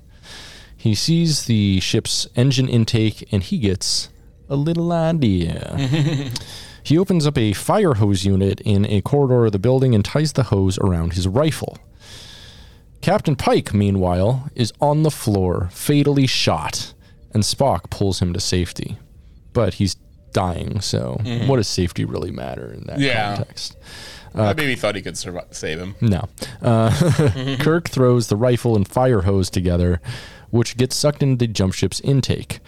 [0.77, 4.09] He sees the ship's engine intake and he gets
[4.49, 5.77] a little idea.
[6.83, 10.33] he opens up a fire hose unit in a corridor of the building and ties
[10.35, 11.79] the hose around his rifle.
[13.01, 16.95] Captain Pike, meanwhile, is on the floor, fatally shot,
[17.33, 18.99] and Spock pulls him to safety.
[19.53, 19.97] But he's
[20.33, 23.37] dying, so what does safety really matter in that Yeah.
[23.37, 23.77] context?
[24.35, 25.95] I maybe thought he could survive, save him.
[26.03, 26.29] No.
[26.61, 30.01] Uh, Kirk throws the rifle and fire hose together,
[30.51, 32.61] which gets sucked into the jump ship's intake.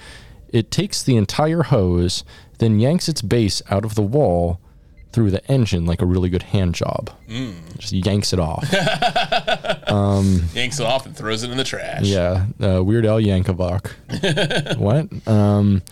[0.50, 2.24] It takes the entire hose,
[2.58, 4.60] then yanks its base out of the wall
[5.12, 7.10] through the engine like a really good hand job.
[7.78, 8.64] Just yanks it off.
[10.54, 12.02] Yanks it off and throws it in the trash.
[12.04, 14.76] yeah, uh, Weird Al Yankovic.
[14.78, 15.08] what?
[15.26, 15.82] Um,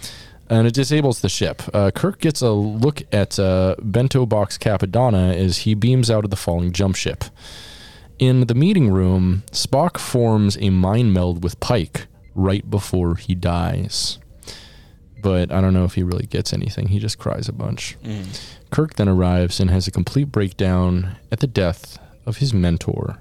[0.49, 1.63] and it disables the ship.
[1.75, 6.31] Uh, Kirk gets a look at uh, Bento Box Capadonna as he beams out of
[6.31, 7.25] the falling jump ship.
[8.19, 14.19] In the meeting room, Spock forms a mind meld with Pike right before he dies.
[15.27, 16.87] But I don't know if he really gets anything.
[16.87, 17.97] He just cries a bunch.
[18.05, 18.41] Mm.
[18.71, 23.19] Kirk then arrives and has a complete breakdown at the death of his mentor,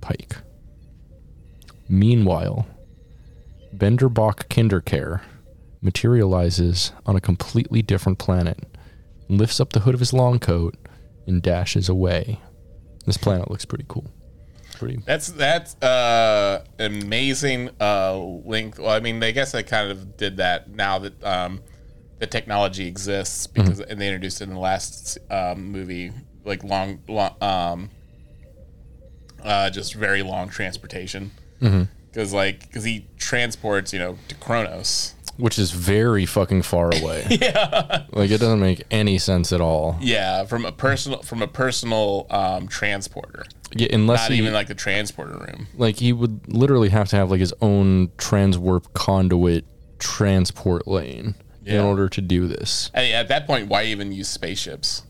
[0.00, 0.36] Pike.
[1.88, 2.68] Meanwhile,
[3.76, 5.22] Benderbach Kindercare
[5.80, 8.64] materializes on a completely different planet,
[9.28, 10.76] lifts up the hood of his long coat,
[11.26, 12.38] and dashes away.
[13.04, 14.08] This planet looks pretty cool.
[14.82, 15.00] Pretty.
[15.06, 18.78] That's that's uh amazing uh link.
[18.78, 21.60] Well, I mean, I guess I kind of did that now that um
[22.18, 26.10] the technology exists because and they introduced it in the last um, movie,
[26.44, 27.90] like long, long um
[29.44, 31.30] uh just very long transportation.
[32.10, 35.14] Because like because he transports you know to Kronos.
[35.42, 37.26] Which is very fucking far away.
[37.30, 38.04] yeah.
[38.12, 39.96] Like it doesn't make any sense at all.
[40.00, 43.44] Yeah, from a personal from a personal um, transporter,
[43.74, 45.66] Yeah, unless not he, even like the transporter room.
[45.76, 49.64] like he would literally have to have like his own transwarp conduit
[49.98, 52.90] transport lane in order to do this.
[52.94, 55.02] At that point, why even use spaceships?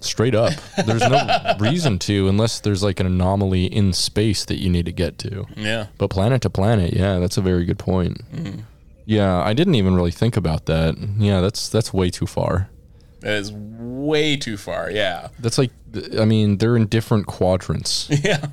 [0.00, 0.52] Straight up.
[0.84, 4.92] There's no reason to unless there's like an anomaly in space that you need to
[4.92, 5.46] get to.
[5.56, 5.86] Yeah.
[5.98, 8.20] But planet to planet, yeah, that's a very good point.
[9.06, 10.96] Yeah, I didn't even really think about that.
[11.16, 12.68] Yeah, that's that's way too far.
[13.20, 14.90] That is way too far.
[14.90, 15.28] Yeah.
[15.38, 15.70] That's like
[16.18, 18.08] I mean, they're in different quadrants.
[18.24, 18.46] Yeah.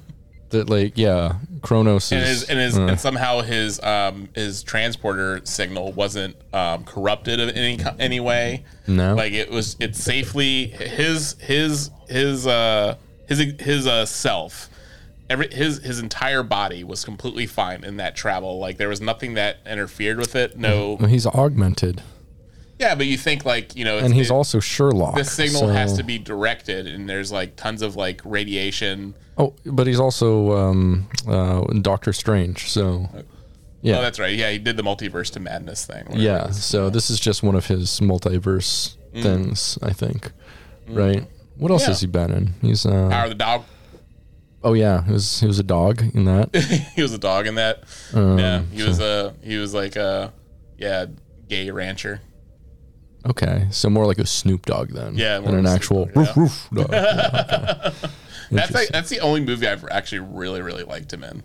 [0.50, 4.62] that like yeah, Kronos And is his, and, his, uh, and somehow his um his
[4.62, 8.64] transporter signal wasn't um, corrupted in any any way.
[8.88, 9.16] No.
[9.16, 12.96] Like it was it's safely his his his uh
[13.28, 14.70] his his uh self
[15.34, 18.60] every his his entire body was completely fine in that travel.
[18.60, 20.58] Like there was nothing that interfered with it.
[20.58, 20.98] No.
[21.00, 22.02] well, he's augmented.
[22.80, 25.16] Yeah, but you think like, you know, it's, And he's it- also Sherlock.
[25.16, 29.14] the signal so- has to be directed and there's like tons of like radiation.
[29.38, 32.70] Oh, but he's also um, uh, Doctor Strange.
[32.70, 33.10] So
[33.82, 34.36] yeah, Oh, that's right.
[34.36, 36.06] Yeah, he did the multiverse to madness thing.
[36.14, 36.50] yeah.
[36.52, 40.32] So this is just one of his multiverse things, I think.
[40.88, 41.26] Right.
[41.58, 41.86] What else Mm.
[41.86, 41.90] Yeah.
[41.90, 42.54] has he been in?
[42.62, 43.64] He's uh, Power of the dog.
[44.64, 46.56] Oh yeah, he was he was a dog in that.
[46.96, 47.84] he was a dog in that.
[48.14, 50.34] Um, yeah, he was a he was like a
[50.78, 51.06] yeah
[51.48, 52.22] gay rancher.
[53.26, 55.16] Okay, so more like a Snoop Dogg then.
[55.16, 56.92] Yeah, than an actual Snoop Dogg, roof roof dog.
[56.92, 58.08] Yeah, okay.
[58.52, 61.44] That's like, that's the only movie I've actually really really liked him in.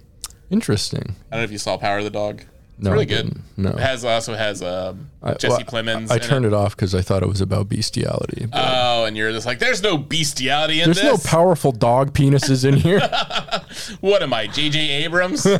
[0.50, 1.16] Interesting.
[1.30, 2.42] I don't know if you saw Power of the Dog.
[2.80, 3.36] No, really good.
[3.56, 3.70] No.
[3.70, 6.12] It has also has um, I- Jesse well, Plemons.
[6.12, 8.46] I, I turned it, off because I thought it was about bestiality.
[8.52, 12.74] Oh, and you're just like, there's no bestiality in There's no powerful dog penises in
[12.74, 13.00] here.
[14.00, 14.78] what am I, J.J.
[15.04, 15.44] Abrams?
[15.44, 15.54] you're,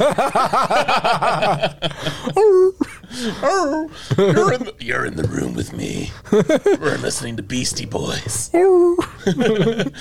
[4.52, 6.12] in the, you're in the room with me.
[6.30, 8.50] We're listening to Beastie Boys.
[8.52, 9.92] Sabotage!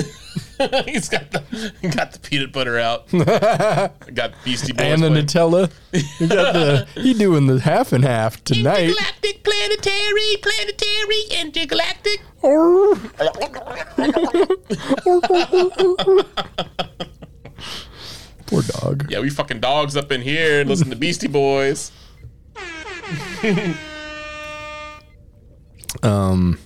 [0.85, 3.09] He's got the got the peanut butter out.
[4.13, 5.25] got Beastie Boys and the playing.
[5.25, 5.71] Nutella.
[6.19, 8.89] You got the he doing the half and half tonight.
[8.89, 12.21] Intergalactic, planetary, planetary, intergalactic.
[18.47, 19.09] Poor dog.
[19.09, 21.91] Yeah, we fucking dogs up in here and listen to Beastie Boys.
[26.03, 26.57] Um,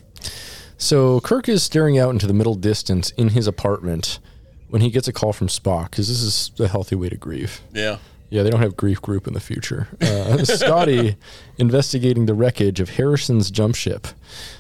[0.78, 4.20] So Kirk is staring out into the middle distance in his apartment
[4.70, 7.62] when he gets a call from Spock because this is a healthy way to grieve.
[7.74, 7.98] Yeah.
[8.30, 9.88] Yeah, they don't have grief group in the future.
[10.02, 11.16] Uh, Scotty,
[11.58, 14.08] investigating the wreckage of Harrison's jump ship,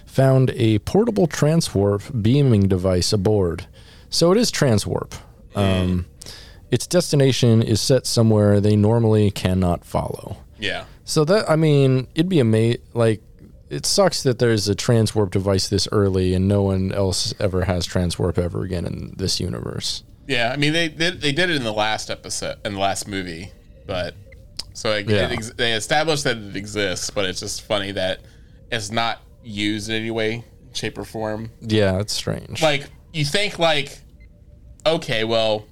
[0.05, 3.67] found a portable transwarp beaming device aboard.
[4.09, 5.13] So it is transwarp.
[5.55, 6.05] Um,
[6.71, 10.37] its destination is set somewhere they normally cannot follow.
[10.59, 10.85] Yeah.
[11.03, 12.81] So that I mean, it'd be amazing.
[12.93, 13.21] Like,
[13.75, 17.87] it sucks that there's a transwarp device this early, and no one else ever has
[17.87, 20.03] transwarp ever again in this universe.
[20.27, 23.07] Yeah, I mean they did they did it in the last episode in the last
[23.07, 23.51] movie,
[23.85, 24.15] but
[24.73, 25.27] so like, Yeah.
[25.27, 28.21] it ex- they established that it exists, but it's just funny that
[28.71, 30.43] it's not used in any way,
[30.73, 31.51] shape, or form.
[31.61, 32.61] Yeah, it's strange.
[32.61, 33.99] Like you think like,
[34.85, 35.65] okay, well,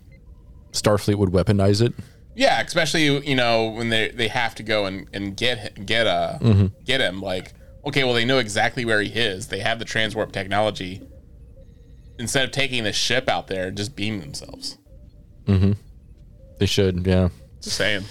[0.71, 1.93] Starfleet would weaponize it.
[2.35, 6.37] yeah, especially you know when they they have to go and and get get uh
[6.41, 6.67] Mm-hmm.
[6.85, 7.53] get him like
[7.85, 9.47] okay, well they know exactly where he is.
[9.47, 11.01] They have the transwarp technology.
[12.19, 14.77] Instead of taking the ship out there, just beam themselves.
[16.59, 17.29] They should, yeah.
[17.61, 18.05] Just saying.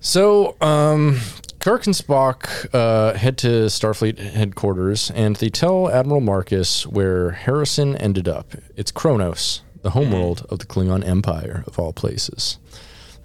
[0.00, 1.18] So, um,
[1.60, 7.96] Kirk and Spock uh, head to Starfleet headquarters, and they tell Admiral Marcus where Harrison
[7.96, 8.54] ended up.
[8.76, 12.58] It's Kronos, the homeworld of the Klingon Empire, of all places.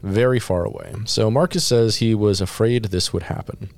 [0.01, 0.93] Very far away.
[1.03, 3.69] So, Marcus says he was afraid this would happen.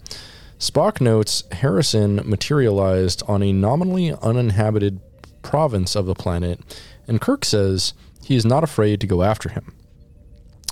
[0.62, 5.00] Spock notes Harrison materialized on a nominally uninhabited
[5.42, 6.60] province of the planet,
[7.08, 9.74] and Kirk says he is not afraid to go after him.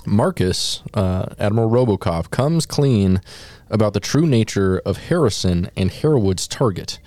[0.06, 3.20] Marcus, uh, Admiral Robocop, comes clean
[3.68, 7.00] about the true nature of Harrison and Harewood's target.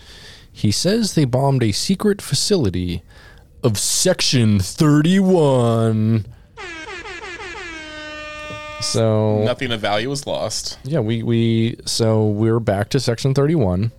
[0.51, 3.01] He says they bombed a secret facility
[3.63, 6.25] of Section 31.
[8.83, 10.77] So Nothing of value was lost.
[10.83, 13.91] yeah, we we so we're back to Section 31.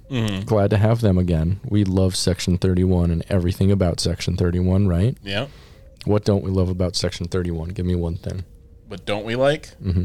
[0.45, 1.61] Glad to have them again.
[1.69, 5.17] We love Section 31 and everything about Section 31, right?
[5.23, 5.47] Yeah.
[6.05, 7.71] What don't we love about Section 31?
[7.71, 8.45] Give me one thing.
[8.89, 9.69] What don't we like?
[9.83, 10.05] Mm-hmm.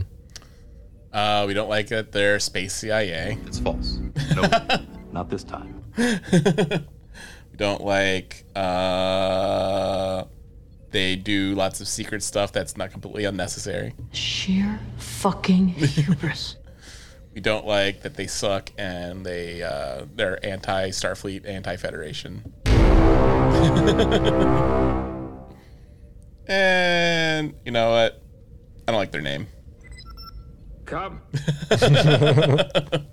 [1.12, 3.38] Uh, we don't like that they're space CIA.
[3.46, 4.00] It's false.
[4.36, 4.44] No,
[5.12, 5.84] not this time.
[7.52, 10.24] We don't like uh,
[10.92, 13.94] they do lots of secret stuff that's not completely unnecessary.
[14.12, 16.58] Sheer fucking hubris.
[17.34, 22.54] We don't like that they suck and they uh, they're anti Starfleet, anti Federation.
[26.48, 28.22] and you know what?
[28.88, 29.48] I don't like their name.
[30.86, 31.22] Come.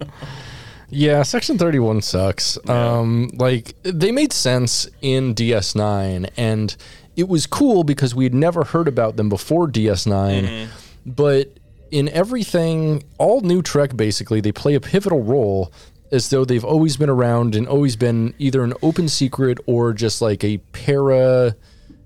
[0.88, 2.58] Yeah, Section 31 sucks.
[2.68, 6.76] Um, like they made sense in DS9 and
[7.16, 10.42] it was cool because we'd never heard about them before DS9.
[10.42, 10.72] Mm-hmm.
[11.06, 11.58] But
[11.90, 15.72] in everything, all new Trek basically, they play a pivotal role
[16.12, 20.22] as though they've always been around and always been either an open secret or just
[20.22, 21.56] like a para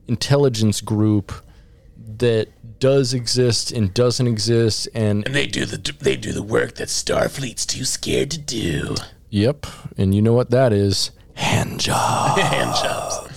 [0.09, 1.33] intelligence group
[2.19, 6.77] that does exist and doesn't exist and And they do the they do the work
[6.77, 8.95] that Starfleet's too scared to do.
[9.29, 9.67] Yep.
[9.99, 11.11] And you know what that is?
[11.35, 12.39] Hand job.
[12.39, 13.30] hand jobs.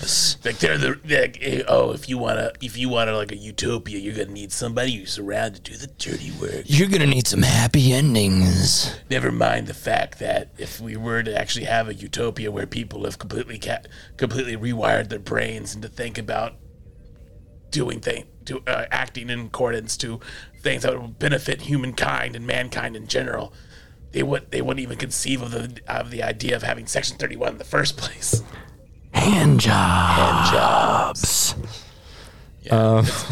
[0.43, 3.97] Like they're the like, eh, oh, if you wanna if you wanna like a utopia,
[3.97, 6.63] you're gonna need somebody who's around to do the dirty work.
[6.65, 8.95] You're gonna need some happy endings.
[9.09, 13.05] Never mind the fact that if we were to actually have a utopia where people
[13.05, 13.83] have completely ca-
[14.17, 16.55] completely rewired their brains and to think about
[17.71, 20.19] doing things, to uh, acting in accordance to
[20.61, 23.53] things that would benefit humankind and mankind in general.
[24.11, 27.35] They would they wouldn't even conceive of the of the idea of having Section Thirty
[27.35, 28.43] One in the first place.
[29.13, 31.55] Hand jobs.
[32.61, 33.25] Yeah, uh, it's,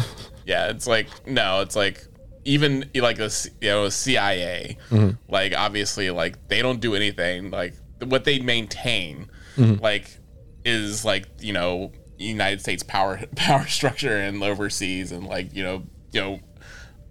[0.46, 2.04] yeah, it's like no, it's like
[2.44, 5.10] even like the C- you know CIA, mm-hmm.
[5.32, 7.50] like obviously like they don't do anything.
[7.50, 9.82] Like what they maintain, mm-hmm.
[9.82, 10.18] like
[10.64, 15.82] is like you know United States power power structure and overseas and like you know
[16.12, 16.40] you know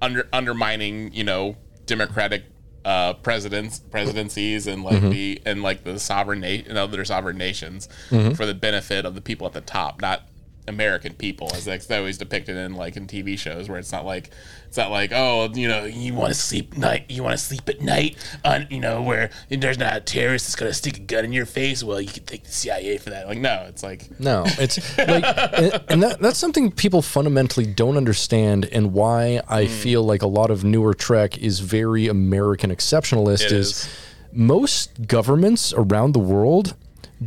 [0.02, 2.43] under undermining you know democratic
[2.86, 7.88] uh presidents presidencies and like the and like the sovereign nation and other sovereign nations
[8.36, 10.24] for the benefit of the people at the top not
[10.72, 14.31] American people, as that's always depicted in like in TV shows, where it's not like
[14.68, 17.68] it's not like oh you know you want to sleep night you want to sleep
[17.68, 18.15] at night
[18.45, 21.45] on you know where there's not a terrorist that's gonna stick a gun in your
[21.45, 21.84] face.
[21.84, 23.27] Well, you can thank the CIA for that.
[23.27, 27.98] Like no, it's like No, it's like, and, and that that's something people fundamentally don't
[27.98, 29.72] understand, and why I Hmm.
[29.72, 33.45] feel like a lot of newer Trek is very American exceptionalist.
[33.52, 33.89] Is, is.
[34.31, 36.76] most governments around the world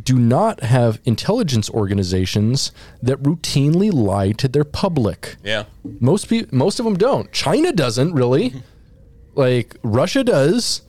[0.03, 5.37] do not have intelligence organizations that routinely lie to their public.
[5.43, 5.65] yeah.
[5.99, 7.31] Most people, most of them don't.
[7.31, 8.53] China doesn't really.
[9.35, 10.81] like Russia does.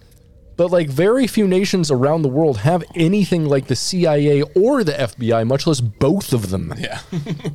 [0.57, 4.93] But like very few nations around the world have anything like the CIA or the
[4.93, 6.73] FBI, much less both of them.
[6.79, 7.01] Yeah.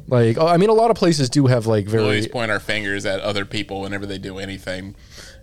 [0.07, 2.59] Like I mean a lot of places do have like we very always point our
[2.59, 4.93] fingers at other people whenever they do anything.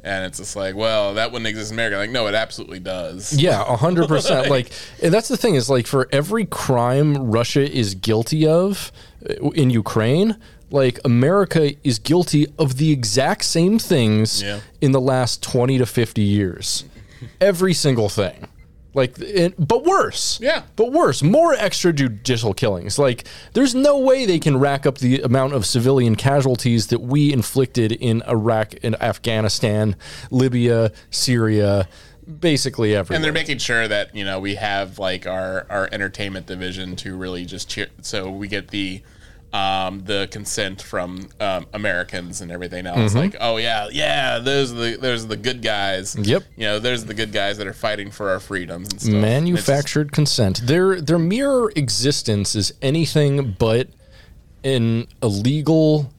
[0.09, 1.98] And it's just like, well, that wouldn't exist in America.
[1.98, 3.32] Like, no, it absolutely does.
[3.35, 4.48] Yeah, a hundred percent.
[4.56, 4.70] Like,
[5.02, 8.90] and that's the thing is like for every crime Russia is guilty of
[9.28, 10.36] uh, in Ukraine,
[10.70, 14.60] like America is guilty of the exact same things Yeah.
[14.80, 16.85] in the last twenty to fifty years.
[17.40, 18.48] Every single thing.
[18.94, 20.40] Like, it, but worse.
[20.40, 20.62] Yeah.
[20.77, 22.98] But worse, more extrajudicial killings.
[22.98, 27.32] Like, there's no way they can rack up the amount of civilian casualties that we
[27.32, 29.94] inflicted in Iraq and Afghanistan,
[30.31, 31.86] Libya, Syria,
[32.40, 33.16] basically everywhere.
[33.16, 37.16] And they're making sure that you know we have like our our entertainment division to
[37.16, 39.02] really just cheer, so we get the
[39.53, 43.12] um, the consent from um, Americans and everything else.
[43.12, 43.19] Mm-hmm.
[43.19, 46.16] Like, oh yeah, yeah, those are the those are the good guys.
[46.16, 46.45] Yep.
[46.57, 49.15] You know, those are the good guys that are fighting for our freedoms and stuff.
[49.15, 50.61] It's just- manufactured consent.
[50.66, 53.89] Their their mere existence is anything but
[54.65, 56.12] an illegal,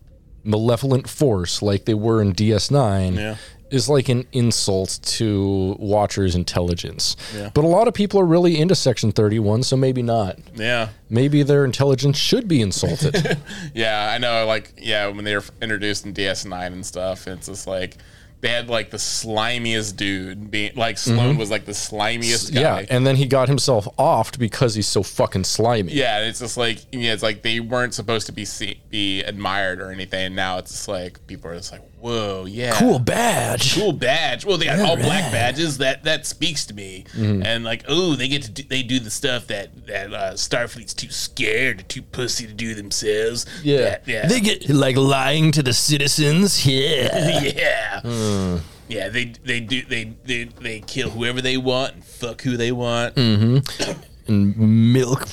[0.44, 3.16] malevolent force like they were in DS9.
[3.16, 3.36] Yeah.
[3.72, 7.16] Is like an insult to Watcher's intelligence.
[7.54, 10.38] But a lot of people are really into Section 31, so maybe not.
[10.56, 10.90] yeah.
[11.10, 13.38] Maybe their intelligence should be insulted.
[13.74, 14.46] Yeah, I know.
[14.46, 17.98] Like, yeah, when they were introduced in DS9 and stuff, it's just like
[18.42, 20.50] they had like the slimiest dude.
[20.50, 22.62] Being like Sloan was like the slimiest guy.
[22.62, 22.80] Mm-hmm.
[22.80, 25.92] yeah, and then he got himself offed because he's so fucking slimy.
[25.94, 29.82] Yeah, it's just like yeah, it's like they weren't supposed to be see, be admired
[29.82, 30.28] or anything.
[30.28, 33.76] And now it's just like people are just like, whoa, yeah, Cool badge.
[33.76, 34.46] cool badge.
[34.46, 35.78] Well, they got all black badges.
[35.80, 37.06] That that speaks to me.
[37.16, 37.44] Mm-hmm.
[37.44, 40.94] And like, oh, they get to do, they do the stuff that that uh, Starfleet's
[40.94, 43.46] too scared, too pussy to do themselves.
[43.64, 43.78] Yeah.
[43.82, 46.66] That- yeah, They get like lying to the citizens.
[46.70, 47.42] Yeah.
[47.56, 48.02] yeah.
[48.02, 48.58] Hmm.
[48.88, 52.72] Yeah, they they do they, they they kill whoever they want and fuck who they
[52.72, 53.16] want.
[53.16, 53.98] Mm.
[54.28, 54.58] and
[54.94, 55.28] milk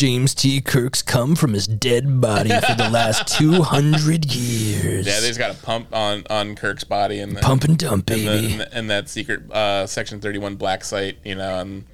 [0.00, 0.62] James T.
[0.62, 5.06] Kirk's come from his dead body for the last 200 years.
[5.06, 8.08] Yeah, they just got a pump on on Kirk's body and then, Pump and dump,
[8.08, 8.52] and, the, baby.
[8.52, 11.84] and, the- and that secret uh, Section Thirty One black site, you know, and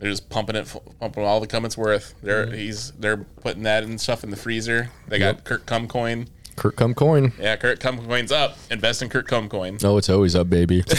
[0.00, 0.66] they're just pumping it,
[0.98, 2.14] pumping all the cum it's worth.
[2.24, 2.54] They're Mm-hmm.
[2.56, 4.90] he's they're putting that and stuff in the freezer.
[5.06, 6.26] They got Kirk Cum Coin.
[6.56, 7.32] Kirk come coin.
[7.40, 8.58] Yeah, Kirk Cum Coin's up.
[8.68, 9.78] Invest in Kirk Cum Coin.
[9.80, 10.82] No, it's always up, baby.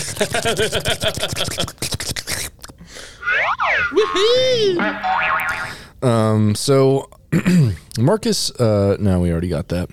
[6.06, 7.10] um, so
[8.00, 9.90] Marcus, uh, no, we already got that.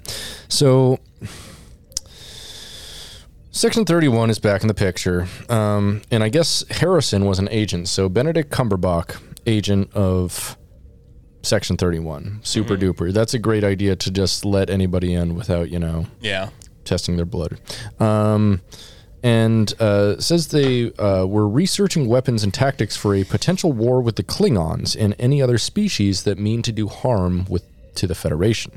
[0.49, 0.99] So
[3.51, 5.27] Section 31 is back in the picture.
[5.49, 7.89] Um, and I guess Harrison was an agent.
[7.89, 10.57] So Benedict Cumberbatch, agent of
[11.43, 12.41] Section 31.
[12.43, 13.13] Super duper.
[13.13, 16.51] That's a great idea to just let anybody in without, you know, Yeah,
[16.85, 17.61] testing their blood.
[18.01, 18.63] Um,
[19.23, 24.17] and uh, says they uh, were researching weapons and tactics for a potential war with
[24.17, 28.73] the Klingons and any other species that mean to do harm with to the Federation.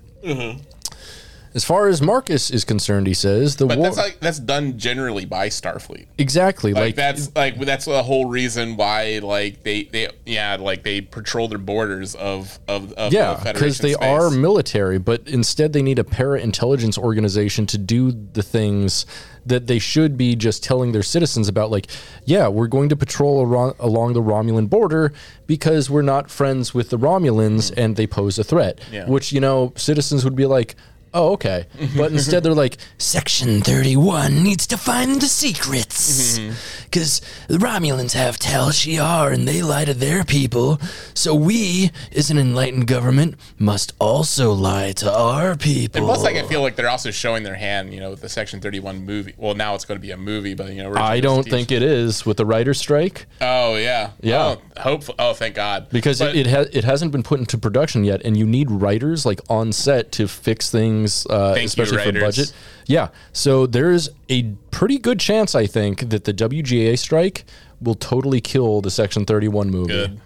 [1.55, 4.77] As far as Marcus is concerned, he says the but war that's like that's done
[4.77, 6.05] generally by Starfleet.
[6.17, 10.83] exactly Like, like, that's like that's the whole reason why like they they yeah like
[10.83, 14.05] they patrol their borders of of, of yeah, the because Federation they space.
[14.05, 19.05] are military, but instead they need a para intelligence organization to do the things
[19.45, 21.71] that they should be just telling their citizens about.
[21.71, 21.87] Like,
[22.25, 23.41] yeah, we're going to patrol
[23.79, 25.13] along the Romulan border
[25.47, 27.77] because we're not friends with the Romulans mm.
[27.77, 28.79] and they pose a threat.
[28.91, 29.07] Yeah.
[29.07, 30.75] Which you know, citizens would be like.
[31.15, 31.65] Oh, okay.
[31.95, 36.37] But instead, they're like, Section 31 needs to find the secrets.
[36.37, 36.53] Mm-hmm.
[36.83, 40.77] Because the Romulans have Tal Shiar and they lie to their people.
[41.13, 45.99] So we, as an enlightened government, must also lie to our people.
[45.99, 48.29] And plus, like, I feel like they're also showing their hand, you know, with the
[48.29, 49.33] Section 31 movie.
[49.37, 51.81] Well, now it's going to be a movie, but, you know, I don't think it
[51.81, 54.11] is with the writer's strike Oh, yeah.
[54.21, 54.55] Yeah.
[54.77, 55.87] Oh, hope, oh thank God.
[55.89, 58.21] because But- it, it, ha- it hasn't been put into production yet.
[58.25, 62.19] And you need writers like on set to fix things, uh, Thank you, especially for
[62.19, 62.53] budget.
[62.87, 63.09] Yeah.
[63.33, 67.45] So there's a pretty good chance, I think, that the WGA strike
[67.81, 69.87] will totally kill the Section 31 movie.
[69.93, 70.21] Good.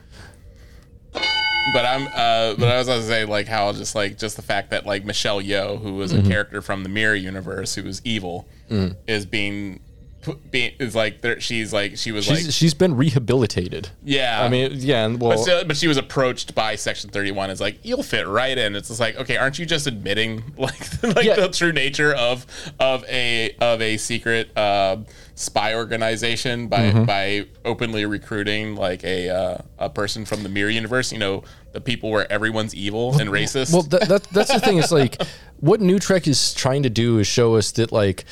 [1.73, 4.71] but I'm uh but I was gonna say like how just like just the fact
[4.71, 6.27] that like Michelle Yeoh, who was a Mm-hmm.
[6.29, 8.95] character from the Mirror universe who was evil, Mm.
[9.07, 9.79] is being
[10.51, 13.89] being is like there, she's like she was She's, like she's been rehabilitated.
[14.03, 17.31] yeah I mean, yeah, and well, but, still, but she was approached by Section Thirty
[17.31, 18.75] One as like you'll fit right in.
[18.75, 21.35] It's just like okay, aren't you just admitting like like Yeah.
[21.35, 22.45] the true nature of
[22.79, 24.97] of a of a secret uh,
[25.35, 27.05] spy organization by Mm-hmm.
[27.05, 31.11] by openly recruiting like a uh, a person from the Mirror universe?
[31.13, 33.71] You know, the people where everyone's evil and racist.
[33.73, 34.77] Well, that, that that's the thing.
[34.79, 35.21] Is like
[35.59, 38.25] what New Trek is trying to do is show us that like.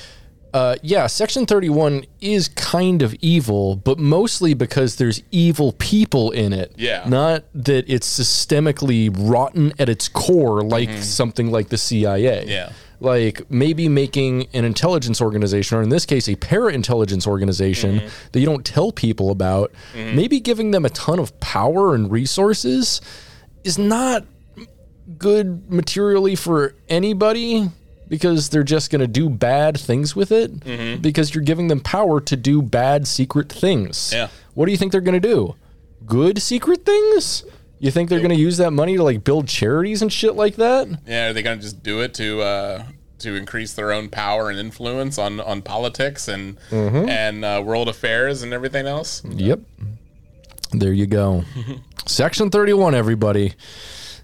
[0.57, 6.51] Uh, yeah, Section 31 is kind of evil, but mostly because there's evil people in
[6.51, 6.73] it.
[6.77, 7.03] Yeah.
[7.07, 12.39] Not that it's systemically rotten at its core, like something like the CIA.
[12.41, 12.49] Mm-hmm.
[12.49, 12.71] Yeah.
[12.99, 18.07] Like maybe making an intelligence organization, or in this case, a para intelligence organization Mm-hmm.
[18.31, 22.99] that you don't tell people about, maybe giving them a ton of power and resources
[23.63, 24.25] is not
[25.19, 27.69] good materially for anybody
[28.09, 31.01] because they're just going to do bad things with it Mm-hmm.
[31.01, 34.11] because you're giving them power to do bad secret things.
[34.13, 34.29] Yeah.
[34.53, 35.55] What do you think they're going to do?
[36.05, 37.43] Good secret things?
[37.79, 40.55] You think they're going to use that money to like build charities and shit like
[40.55, 40.87] that?
[41.05, 42.83] yeah, are they gonna just do it to uh,
[43.19, 47.07] to increase their own power and influence on on politics and Mm-hmm.
[47.09, 49.21] and uh, world affairs and everything else?
[49.25, 49.59] Yep.
[50.71, 51.43] There you go.
[52.07, 53.53] Section 31 everybody.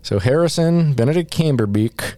[0.02, 2.16] So Harrison Benedict Camberbeek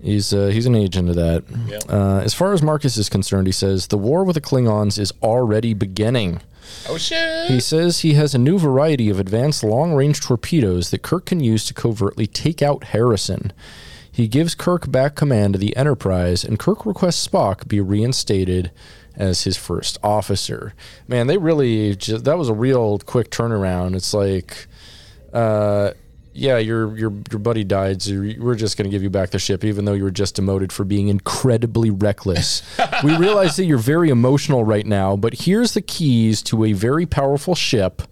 [0.00, 1.44] He's uh, he's an agent of that.
[1.66, 1.82] Yep.
[1.88, 5.12] Uh, as far as Marcus is concerned, he says the war with the Klingons is
[5.22, 6.40] already beginning.
[6.88, 7.50] Oh shit!
[7.50, 11.40] He says he has a new variety of advanced long range torpedoes that Kirk can
[11.40, 13.52] use to covertly take out Harrison.
[14.10, 18.72] He gives Kirk back command of the Enterprise, and Kirk requests Spock be reinstated
[19.14, 20.74] as his first officer.
[21.06, 23.94] Man, they really just, that was a real quick turnaround.
[23.94, 24.66] It's like,
[25.32, 25.92] uh,
[26.38, 29.38] yeah, your your your buddy died, so we're just going to give you back the
[29.38, 32.62] ship, even though you were just demoted for being incredibly reckless.
[33.04, 37.06] we realize that you're very emotional right now, but here's the keys to a very
[37.06, 38.02] powerful ship.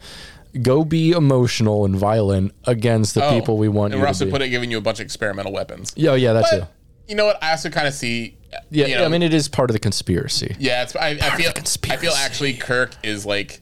[0.60, 4.10] Go be emotional and violent against the oh, people we want Oh, and we're to
[4.10, 5.92] also putting giving you a bunch of experimental weapons.
[5.96, 6.64] yeah, yeah, that's it.
[7.06, 7.42] You know what?
[7.42, 8.38] I also kind of see.
[8.70, 10.56] Yeah, you know, I mean, it is part of the conspiracy.
[10.58, 10.82] yeah.
[10.82, 11.52] It's, I, I feel.
[11.90, 13.60] I feel actually Kirk is like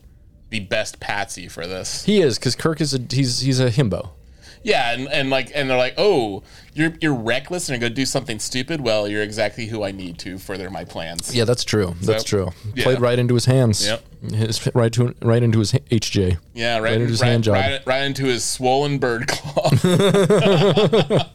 [0.51, 2.05] the best patsy for this.
[2.05, 4.11] He is because Kirk is a he's he's a himbo.
[4.65, 6.43] Yeah, and, and like and they're like, oh,
[6.73, 8.81] you're you're reckless and you're gonna do something stupid.
[8.81, 11.35] Well, you're exactly who I need to further my plans.
[11.35, 11.95] Yeah, that's true.
[12.01, 12.51] That's true.
[12.75, 12.83] yeah.
[12.85, 13.87] Played right into his hands.
[13.87, 14.03] Yep.
[14.33, 16.39] His, right to right into his HJ.
[16.55, 17.55] Yeah, right, Right into his right, hand job.
[17.57, 19.71] right, right into his swollen bird claw.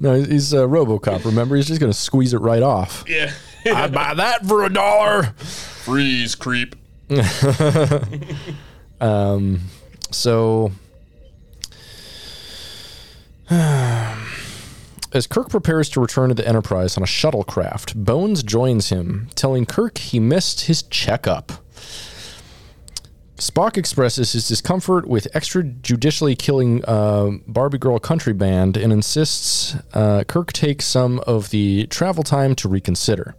[0.00, 1.24] No, he's a RoboCop.
[1.24, 3.04] Remember, he's just gonna squeeze it right off.
[3.06, 3.32] yeah,
[3.66, 5.22] I'd buy that for a dollar.
[5.36, 6.74] freeze, creep.
[9.00, 9.60] um,
[10.10, 10.72] So,
[15.12, 19.66] as Kirk prepares to return to the Enterprise on a shuttlecraft, Bones joins him, telling
[19.66, 21.52] Kirk he missed his checkup.
[23.36, 30.24] Spock expresses his discomfort with extrajudicially killing uh, Barbie Girl Country Band and insists uh,
[30.24, 33.34] Kirk take some of the travel time to reconsider.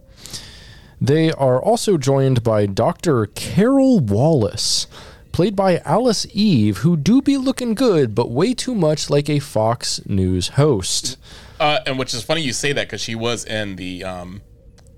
[1.00, 3.26] They are also joined by Dr.
[3.26, 4.86] Carol Wallace,
[5.34, 9.40] played by Alice Eve, who do be looking good, but way too much like a
[9.40, 11.18] Fox News host.
[11.58, 14.42] Uh, and which is funny you say that because she was in the um,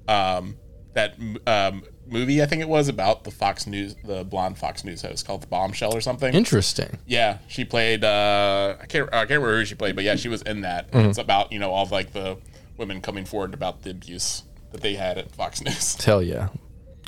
[0.07, 0.59] um,
[0.93, 1.15] that
[1.47, 5.27] um, movie I think it was about the Fox News, the blonde Fox News host
[5.27, 6.35] called the Bombshell or something.
[6.35, 6.99] Interesting.
[7.07, 8.05] yeah, she played.
[8.05, 9.09] Uh, I can't.
[9.09, 10.91] I can't remember who she played, but yeah, she was in that.
[10.91, 11.09] Mm-hmm.
[11.09, 12.37] It's about you know all of like the
[12.77, 14.43] women coming forward about the abuse
[14.73, 16.05] that they had at Fox News.
[16.05, 16.49] Hell yeah.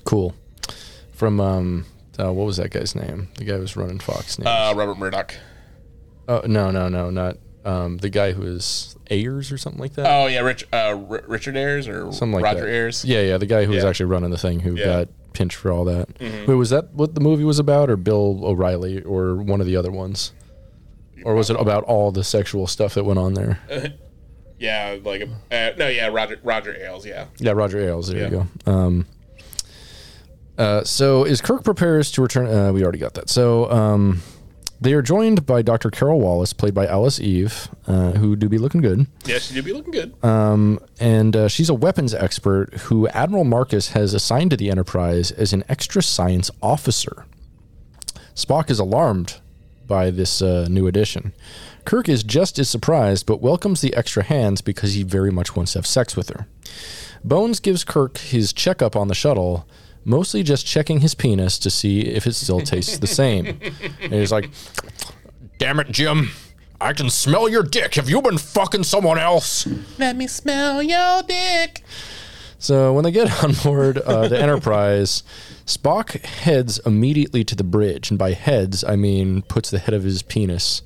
[0.05, 0.35] Cool.
[1.13, 1.85] From, um,
[2.19, 3.29] uh, what was that guy's name?
[3.37, 4.47] The guy who was running Fox News.
[4.47, 5.35] Uh, Robert Murdoch.
[6.29, 10.07] oh, no, no, no, not um, the guy who is Ayers or something like that.
[10.07, 10.77] Oh yeah, Rich, uh,
[11.09, 12.69] R- Richard Ayers or something like Roger that.
[12.69, 13.05] Ayers.
[13.05, 14.85] Yeah, yeah, the guy who was actually running the thing who Yeah.
[14.85, 16.09] got pinched for all that.
[16.21, 19.77] Wait, was that what the movie was about, or Bill O'Reilly, or one of the
[19.77, 20.33] other ones?
[21.25, 23.59] Or was it about all the sexual stuff that went on there?
[24.61, 25.23] Yeah, like
[25.53, 27.07] uh, no, yeah, Roger Roger Ailes.
[27.07, 27.27] Yeah.
[27.39, 28.09] Yeah, Roger Ailes.
[28.09, 28.25] There Yeah.
[28.25, 28.73] you go.
[28.73, 29.07] Um,
[30.59, 33.31] uh, so as Kirk prepares to return, uh, we already got that.
[33.31, 34.21] So um,
[34.81, 35.91] they are joined by Dr.
[35.91, 39.07] Carol Wallace, played by Alice Eve, uh, who do be looking good.
[39.25, 40.15] Yeah, she did be looking good.
[41.01, 45.53] and uh, she's a weapons expert who Admiral Marcus has assigned to the Enterprise as
[45.53, 47.27] an extra science officer.
[48.35, 49.41] Spock is alarmed
[49.87, 51.33] by this uh, new addition.
[51.85, 55.73] Kirk is just as surprised, but welcomes the extra hands because he very much wants
[55.73, 56.47] to have sex with her.
[57.25, 59.67] Bones gives Kirk his checkup on the shuttle,
[60.05, 63.59] mostly just checking his penis to see if it still tastes the same.
[64.01, 64.51] And he's like,
[65.59, 66.31] Damn it, Jim.
[66.81, 67.97] I can smell your dick.
[67.97, 69.67] Have you been fucking someone else?
[69.99, 71.83] Let me smell your dick.
[72.59, 75.25] So when they get on board uh, the Enterprise,
[75.67, 80.05] Spock heads immediately to the bridge, and by heads I mean puts the head of
[80.05, 80.83] his penis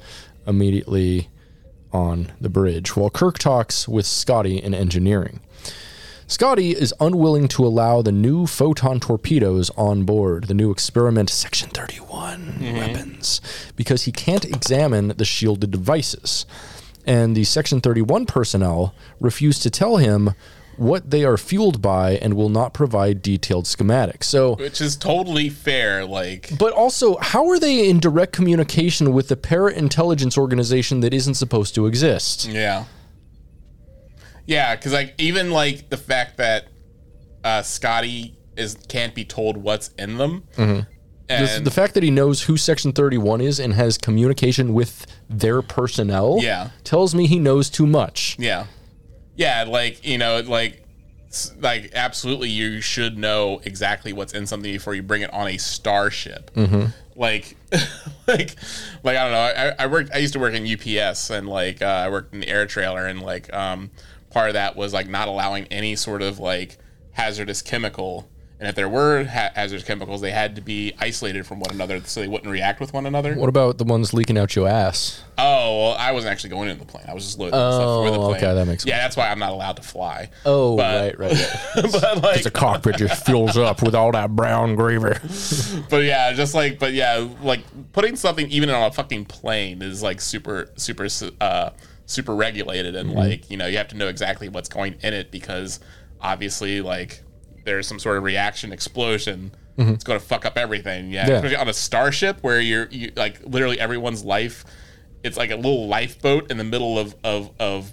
[0.47, 1.29] immediately
[1.93, 5.41] on the bridge, while Kirk talks with Scotty in engineering.
[6.27, 11.69] Scotty is unwilling to allow the new photon torpedoes on board, the new experiment Section
[11.71, 12.77] 31 mm-hmm.
[12.77, 13.41] weapons,
[13.77, 16.47] because he can't examine the shielded devices.
[17.07, 20.35] And the Section 31 personnel refuse to tell him
[20.77, 24.25] what they are fueled by and will not provide detailed schematics.
[24.25, 26.05] So, Which is totally fair.
[26.05, 31.13] Like, but also, how are they in direct communication with the para intelligence organization that
[31.13, 32.47] isn't supposed to exist?
[32.47, 32.85] yeah.
[34.47, 36.67] Yeah, because like even like the fact that
[37.45, 40.87] uh, Scotty is can't be told what's in them, This-
[41.29, 45.63] and the fact that he knows who Section 31 is and has communication with their
[45.63, 46.71] personnel Yeah.
[46.85, 48.37] tells me he knows too much.
[48.39, 48.67] Yeah.
[49.37, 50.81] Yeah, like, you know, like
[51.61, 55.57] like absolutely you should know exactly what's in something before you bring it on a
[55.57, 56.51] starship.
[57.17, 57.57] Like
[58.27, 58.55] like
[59.03, 59.39] like I don't know.
[59.79, 62.41] I, I worked I used to work in UPS and like uh, I worked in
[62.41, 63.91] the air trailer and like um
[64.33, 66.79] part of that was like not allowing any sort of like
[67.13, 68.29] hazardous chemical
[68.59, 72.01] and if there were ha- hazardous chemicals, they had to be isolated from one another
[72.05, 73.35] so they wouldn't react with one another.
[73.35, 75.21] What about the ones leaking out your ass?
[75.37, 77.05] Oh, well, I wasn't actually going into the plane.
[77.09, 78.37] I was just loading stuff for the Oh, plane.
[78.37, 80.31] okay, that makes Yeah, that's why I'm not allowed to fly.
[80.47, 81.33] Oh, But- right, right,
[81.75, 81.93] right.
[81.93, 85.19] but like, the cockpit just fills up with all that brown gravy.
[85.91, 90.05] but yeah, just like, but yeah, like putting something even on a fucking plane is
[90.05, 91.09] like super, super,
[91.41, 91.71] uh,
[92.07, 93.09] super regulated, Mm-hmm.
[93.11, 95.81] and like you know you have to know exactly what's going in it because
[96.21, 97.23] obviously like
[97.65, 99.53] there's some sort of reaction explosion.
[99.79, 101.11] It's going to fuck up everything.
[101.11, 101.31] Yeah, Mm-hmm.
[101.31, 101.37] Yeah.
[101.37, 104.65] especially on a starship where you're you like literally everyone's life.
[105.25, 107.93] It's like a little lifeboat in the middle of of of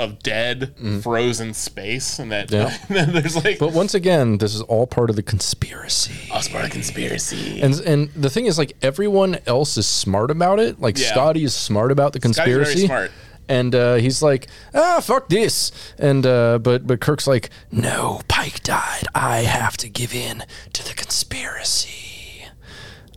[0.00, 2.50] of dead frozen space, and that.
[2.50, 2.76] Yeah.
[2.88, 6.30] and then there's like But once again, this is all part of the conspiracy.
[6.32, 7.60] All part of the conspiracy.
[7.60, 10.80] And and the thing is, like everyone else is smart about it.
[10.80, 11.08] Like Yeah.
[11.12, 12.86] Scotty is smart about the conspiracy.
[12.86, 13.10] smart.
[13.48, 15.72] And uh, he's like, ah, fuck this.
[15.98, 19.04] And uh, but but Kirk's like, no, Pike died.
[19.14, 22.46] I have to give in to the conspiracy.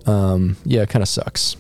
[0.06, 1.56] Um, yeah, it kind of sucks.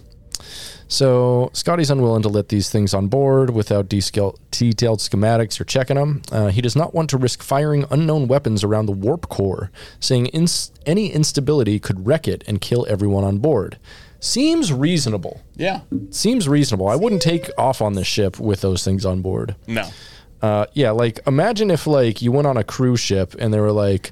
[0.94, 6.22] So Scotty's unwilling to let these things on board without detailed schematics or checking them.
[6.32, 10.28] Uh, he does not want to risk firing unknown weapons around the warp core, saying
[10.28, 13.80] ins- any instability could wreck it and kill everyone on board.
[14.20, 15.41] Seems reasonable.
[15.56, 16.88] yeah, Seems reasonable.
[16.88, 19.56] I wouldn't take off on this ship with those things on board.
[19.65, 19.90] no.
[20.44, 23.72] Uh, yeah, like imagine if like you went on a cruise ship and they were
[23.72, 24.11] like,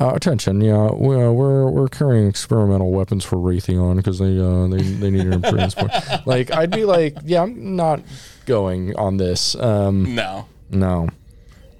[0.00, 4.66] uh, "Attention, yeah, we, uh, we're we're carrying experimental weapons for Raytheon because they uh,
[4.68, 5.90] they they need it in transport."
[6.26, 8.00] like I'd be like, "Yeah, I'm not
[8.46, 10.46] going on this." Um, No.
[10.70, 11.08] no,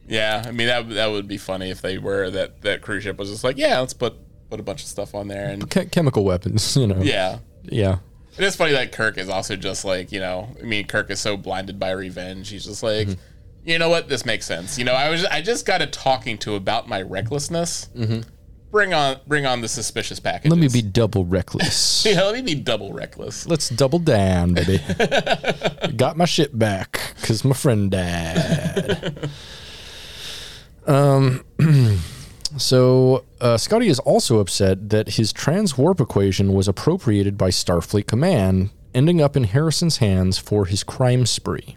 [0.09, 3.19] Yeah, I mean that that would be funny if they were that that cruise ship
[3.19, 4.15] was just like, yeah, let's put
[4.51, 7.01] put a bunch of stuff on there and Che- chemical weapons, you know.
[7.01, 7.39] yeah.
[7.63, 7.99] yeah.
[8.37, 11.21] It is funny that Kirk is also just like, you know, I mean Kirk is
[11.21, 12.49] so blinded by revenge.
[12.49, 13.21] He's just like, Mm-hmm.
[13.65, 14.79] You know what, this makes sense.
[14.79, 17.89] You know, I was I just got a talking to about my recklessness.
[17.97, 18.21] Mm-hmm.
[18.71, 20.53] Bring on bring on the suspicious packages.
[20.53, 20.63] Mm-hmm.
[20.63, 22.05] Let me be double reckless.
[22.09, 23.47] yeah, let me be double reckless.
[23.47, 24.81] Let's double down, baby.
[25.97, 29.29] Got my shit back because my friend died.
[30.87, 31.45] um,
[32.57, 38.07] so uh, Scotty is also upset that his trans warp equation was appropriated by Starfleet
[38.07, 41.77] Command, ending up in Harrison's hands for his crime spree.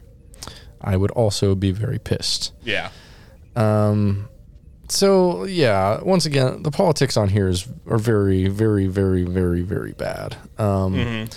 [0.84, 2.52] I would also be very pissed.
[2.64, 2.90] Yeah.
[3.56, 4.28] Um,
[4.90, 9.94] So yeah, once again, the politics on here is are very, very, very, very, very
[9.94, 10.36] bad.
[10.58, 11.30] Um,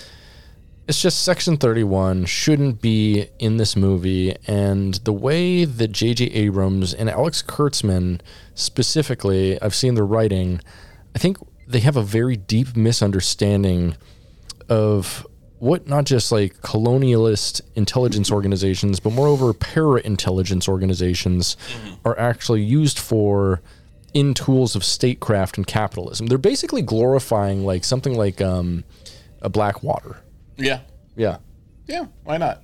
[0.89, 6.27] It's just Section Thirty One shouldn't be in this movie, and the way that J.J.
[6.27, 8.21] Abrams and Alex Kurtzman
[8.55, 10.61] specifically, I've seen their writing.
[11.15, 13.97] I think they have a very deep misunderstanding
[14.69, 15.27] of
[15.59, 21.57] what not just like colonialist intelligence organizations, but moreover para intelligence organizations
[22.05, 23.63] are actually used for
[24.13, 26.27] in tools of statecraft and capitalism.
[26.27, 28.85] They're basically glorifying like something like um,
[29.43, 30.17] a Blackwater.
[30.57, 30.81] Yeah.
[31.17, 31.39] Yeah.
[31.87, 32.63] Yeah, why not?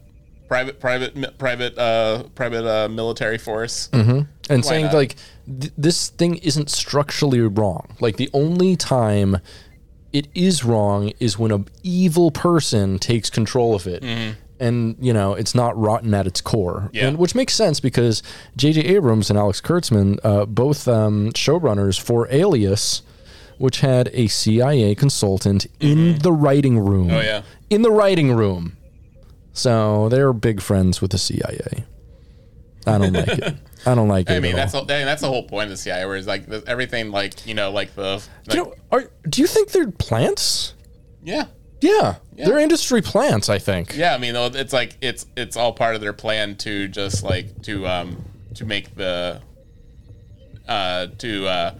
[0.48, 3.88] Private private private uh private uh military force.
[3.92, 4.20] Mm-hmm.
[4.50, 4.94] and saying not?
[4.94, 5.16] like
[5.46, 7.96] th- this thing isn't structurally wrong.
[8.00, 9.38] Like the only time
[10.12, 14.04] it is wrong is when a evil person takes control of it.
[14.60, 17.08] And you know it's not rotten at its core, Yeah.
[17.08, 18.22] and, which makes sense because
[18.56, 18.82] J.J.
[18.82, 23.02] Abrams and Alex Kurtzman, uh, both um, showrunners for Alias,
[23.58, 27.10] which had a CIA consultant in the writing room.
[27.10, 27.42] Oh, yeah.
[27.70, 28.76] in the writing room.
[29.52, 31.84] So they're big friends with the CIA.
[32.86, 33.56] I don't like it.
[33.86, 34.34] I don't like it.
[34.34, 34.82] I mean, at that's all.
[34.84, 37.70] the, that's the whole point of the CIA, where it's like everything, like you know,
[37.70, 40.74] like the, like, you know, are, do you think they're plants?
[41.24, 41.46] yeah,
[41.80, 43.48] Yeah, they're industry plants.
[43.48, 43.96] I think.
[43.96, 44.14] yeah.
[44.14, 47.62] I mean, though, it's like it's it's all part of their plan to just like
[47.62, 49.40] to um to make the
[50.68, 51.74] uh to uh.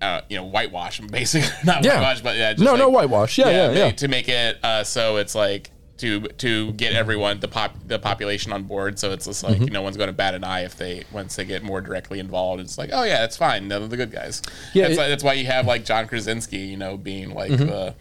[0.00, 1.48] Uh, you know, whitewash them basically.
[1.64, 1.94] Not Yeah.
[2.00, 2.52] whitewash, but yeah.
[2.54, 3.38] Just No, like, no whitewash.
[3.38, 3.90] Yeah, yeah, ma- yeah.
[3.92, 5.70] To make it uh, so it's like
[6.02, 8.98] to to get everyone the pop the population on board.
[8.98, 9.72] So it's just like Mm-hmm.
[9.72, 12.60] no one's going to bat an eye if they once they get more directly involved.
[12.60, 13.68] It's like oh yeah, that's fine.
[13.68, 14.42] They're the good guys.
[14.74, 16.58] Yeah, that's, it- why, that's why you have like John Krasinski.
[16.58, 17.66] You know, being like Mm-hmm.
[17.66, 17.94] the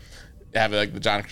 [0.54, 1.24] have like the John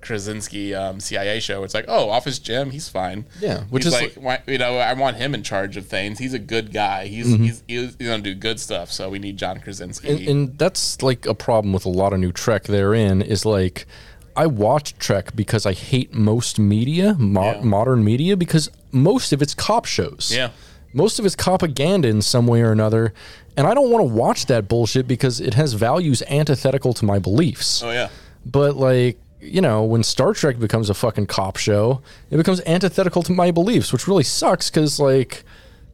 [0.00, 1.64] Krasinski um, CIA show.
[1.64, 3.24] It's like oh, Office Jim, he's fine.
[3.40, 6.18] Yeah, which He's is like why, you know I want him in charge of things.
[6.18, 7.06] He's a good guy.
[7.06, 7.44] He's Mm-hmm.
[7.44, 8.90] he's, he's he's gonna do good stuff.
[8.92, 10.08] So we need John Krasinski.
[10.10, 12.64] and, and that's like a problem with a lot of new Trek.
[12.64, 13.86] Therein is like,
[14.36, 17.60] I watch Trek because I hate most media, mo- Yeah.
[17.62, 20.32] modern media, because most of it's cop shows.
[20.34, 20.50] Yeah.
[20.94, 23.14] most of it's propaganda in some way or another,
[23.56, 27.18] and I don't want to watch that bullshit because it has values antithetical to my
[27.18, 27.82] beliefs.
[27.82, 28.08] oh yeah.
[28.44, 33.22] But like, you know, when Star Trek becomes a fucking cop show, it becomes antithetical
[33.22, 35.44] to my beliefs, which really sucks because like,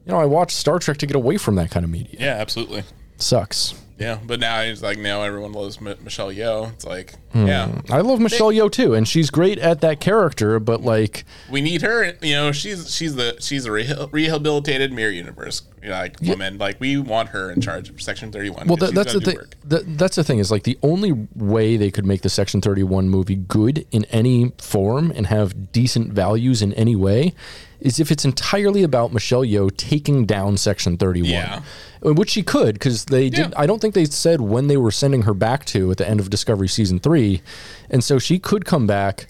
[0.05, 2.17] you know, I watch Star Trek to get away from that kind of media.
[2.19, 2.83] Yeah, absolutely.
[3.19, 3.75] Sucks.
[3.99, 6.73] Yeah, but now it's like now everyone loves M- Michelle Yeoh.
[6.73, 7.47] It's like, Hmm.
[7.49, 10.61] yeah, I love Michelle Yeoh too, and she's great at that character.
[10.61, 12.15] But like, we need her.
[12.23, 16.59] You know, she's she's the she's a reha- rehabilitated mirror universe you know, like woman.
[16.59, 18.69] Like we want her in charge of Section Thirty One.
[18.69, 19.39] well, that, that's the thing.
[19.65, 22.85] That, that's the thing is like the only way they could make the Section Thirty
[22.85, 27.35] One movie good in any form and have decent values in any way
[27.81, 31.31] is if it's entirely about Michelle Yeoh taking down Section Thirty One.
[31.31, 31.63] Yeah.
[32.01, 33.51] Which she could, because they did.
[33.51, 33.55] Yeah.
[33.57, 36.21] I don't think they said when they were sending her back to at the end
[36.21, 37.43] of Discovery season three,
[37.91, 39.27] and so she could come back,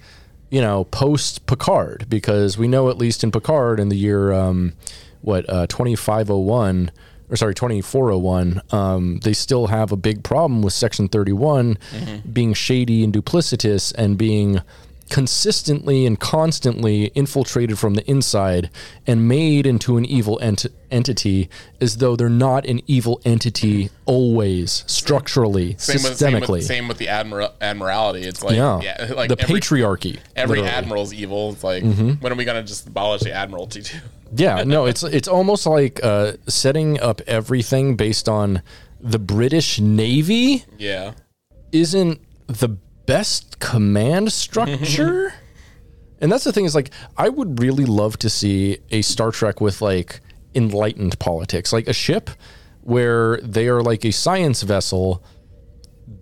[0.50, 4.74] you know, post Picard, because we know at least in Picard in the year, um,
[5.22, 6.90] what uh, twenty five oh one,
[7.30, 11.08] or sorry twenty four oh one, um, they still have a big problem with Section
[11.08, 11.32] thirty
[12.30, 14.60] being shady and duplicitous and being
[15.08, 18.70] consistently and constantly infiltrated from the inside
[19.06, 21.48] and made into an evil ent- entity
[21.80, 26.88] as though they're not an evil entity always structurally same with, same systemically with same
[26.88, 28.22] with the admiral admiralty.
[28.22, 28.80] It's like yeah.
[28.82, 30.68] yeah, like the every, patriarchy Every literally.
[30.68, 30.78] Mm-hmm.
[30.78, 31.50] admiral's evil.
[31.52, 33.98] It's like when are we gonna just abolish the admiralty too?
[34.36, 38.60] yeah no it's it's almost like uh, setting up everything based on
[39.00, 41.12] the british navy Yeah,
[41.72, 42.76] isn't the
[43.08, 45.32] best command structure.
[46.20, 49.60] and that's the thing is like I would really love to see a Star Trek
[49.60, 50.20] with like
[50.54, 52.30] enlightened politics, like a ship
[52.82, 55.24] where they are like a science vessel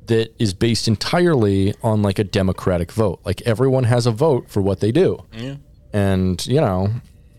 [0.07, 3.21] that is based entirely on like a democratic vote.
[3.25, 5.19] Like everyone has a vote for what they do.
[5.33, 5.57] Yeah.
[5.93, 6.91] And, you know,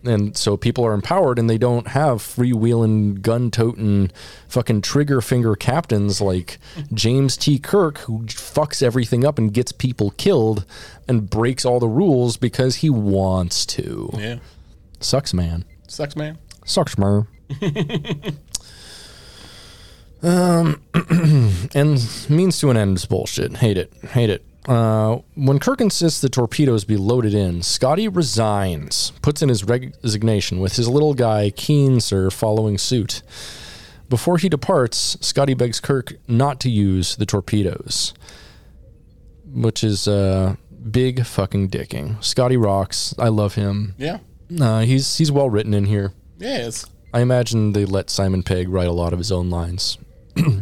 [0.04, 4.10] and so people are empowered and they don't have freewheeling, gun toting,
[4.48, 6.58] fucking trigger finger captains like
[6.92, 7.58] James T.
[7.58, 10.64] Kirk, who fucks everything up and gets people killed
[11.06, 14.10] and breaks all the rules because he wants to.
[14.18, 14.38] yeah.
[15.00, 15.64] Sucks, man.
[15.86, 16.38] Sucks, man.
[16.64, 17.26] Sucks, man.
[20.22, 20.82] um,
[21.74, 23.58] and means to an end is bullshit.
[23.58, 23.92] Hate it.
[24.10, 24.44] Hate it.
[24.68, 30.60] Uh, when Kirk insists the torpedoes be loaded in, Scotty resigns, puts in his resignation
[30.60, 33.22] with his little guy, Keenser, following suit.
[34.10, 38.12] Before he departs, Scotty begs Kirk not to use the torpedoes,
[39.52, 40.56] which is uh,
[40.90, 42.22] big fucking dicking.
[42.22, 43.14] Scotty rocks.
[43.18, 43.94] I love him.
[43.98, 44.18] Yeah,
[44.60, 46.12] Uh, he's he's well written in here.
[46.38, 46.84] yeah, it's
[47.14, 49.96] I imagine they let Simon Pegg write a lot of his own lines.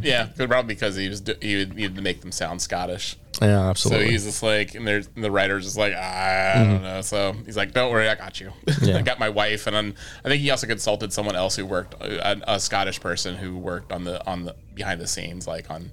[0.01, 0.27] yeah.
[0.37, 3.17] Probably because he was he would needed to make them sound Scottish.
[3.43, 4.07] Yeah, absolutely.
[4.07, 7.03] So he's just like, and there's and the writer's just like, I don't know.
[7.03, 8.53] So he's like, don't worry, I got you.
[8.81, 8.99] Yeah.
[8.99, 9.95] I got my wife, and then
[10.25, 13.93] I think he also consulted someone else who worked, a, a Scottish person who worked
[13.93, 15.91] on the on the behind the scenes, like on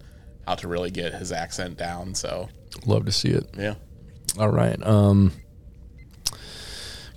[0.48, 2.14] how to really get his accent down.
[2.16, 2.50] So
[2.86, 3.48] Love to see it.
[3.58, 3.76] yeah,
[4.38, 4.82] All right.
[4.86, 5.32] Um,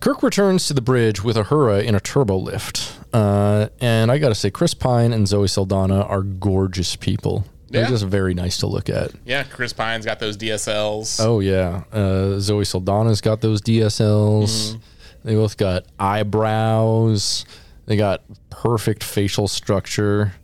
[0.00, 2.92] Kirk returns to the bridge with Uhura in a turbo lift.
[3.12, 7.44] Uh, and I got to say, Chris Pine and Zoe Saldana are gorgeous people.
[7.68, 7.88] They're Yeah.
[7.88, 9.10] just very nice to look at.
[9.24, 9.42] yeah.
[9.42, 11.18] Chris Pine's got those DSLs.
[11.20, 11.82] Oh, yeah.
[11.92, 14.78] Uh, Zoe Saldana's got those DSLs.
[15.24, 17.44] They both got eyebrows.
[17.86, 20.34] They got perfect facial structure.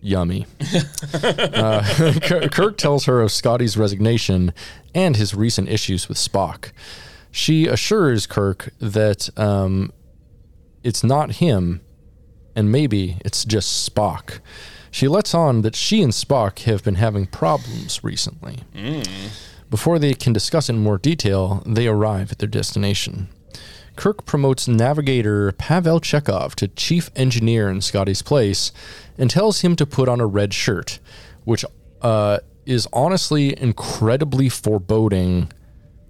[0.00, 0.46] Yummy.
[1.14, 1.82] uh,
[2.22, 4.52] Kirk Kirk tells her of Scotty's resignation
[4.94, 6.70] and his recent issues with Spock.
[7.30, 9.92] She assures Kirk that um,
[10.84, 11.80] it's not him,
[12.54, 14.38] and maybe it's just Spock.
[14.90, 18.60] She lets on that she and Spock have been having problems recently.
[19.70, 23.28] Before they can discuss in more detail, they arrive at their destination.
[23.96, 28.70] Kirk promotes navigator Pavel Chekov to chief engineer in Scotty's place
[29.18, 31.00] and tells him to put on a red shirt,
[31.44, 31.64] which
[32.00, 35.50] uh, is honestly incredibly foreboding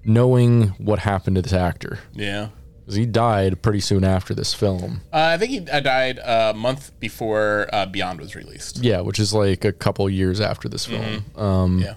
[0.04, 1.98] knowing what happened to this actor.
[2.14, 2.48] Yeah.
[2.90, 5.02] He died pretty soon after this film.
[5.12, 8.78] Uh, I think he uh, died a month before uh, Beyond was released.
[8.78, 11.24] Yeah, which is like a couple years after this film.
[11.36, 11.94] Um, Yeah.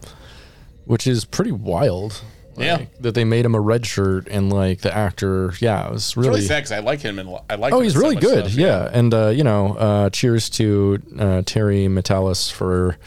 [0.86, 2.22] which is pretty wild.
[2.58, 2.86] Yeah.
[3.00, 6.18] That they made him a red shirt and like the actor, yeah, it was It's
[6.18, 6.30] really.
[6.30, 7.74] really sad I like him and I like.
[7.74, 8.46] oh, he's really much good.
[8.48, 8.90] stuff, yeah.
[8.92, 12.98] and uh, you know, uh, cheers to uh, Terry Matalas for,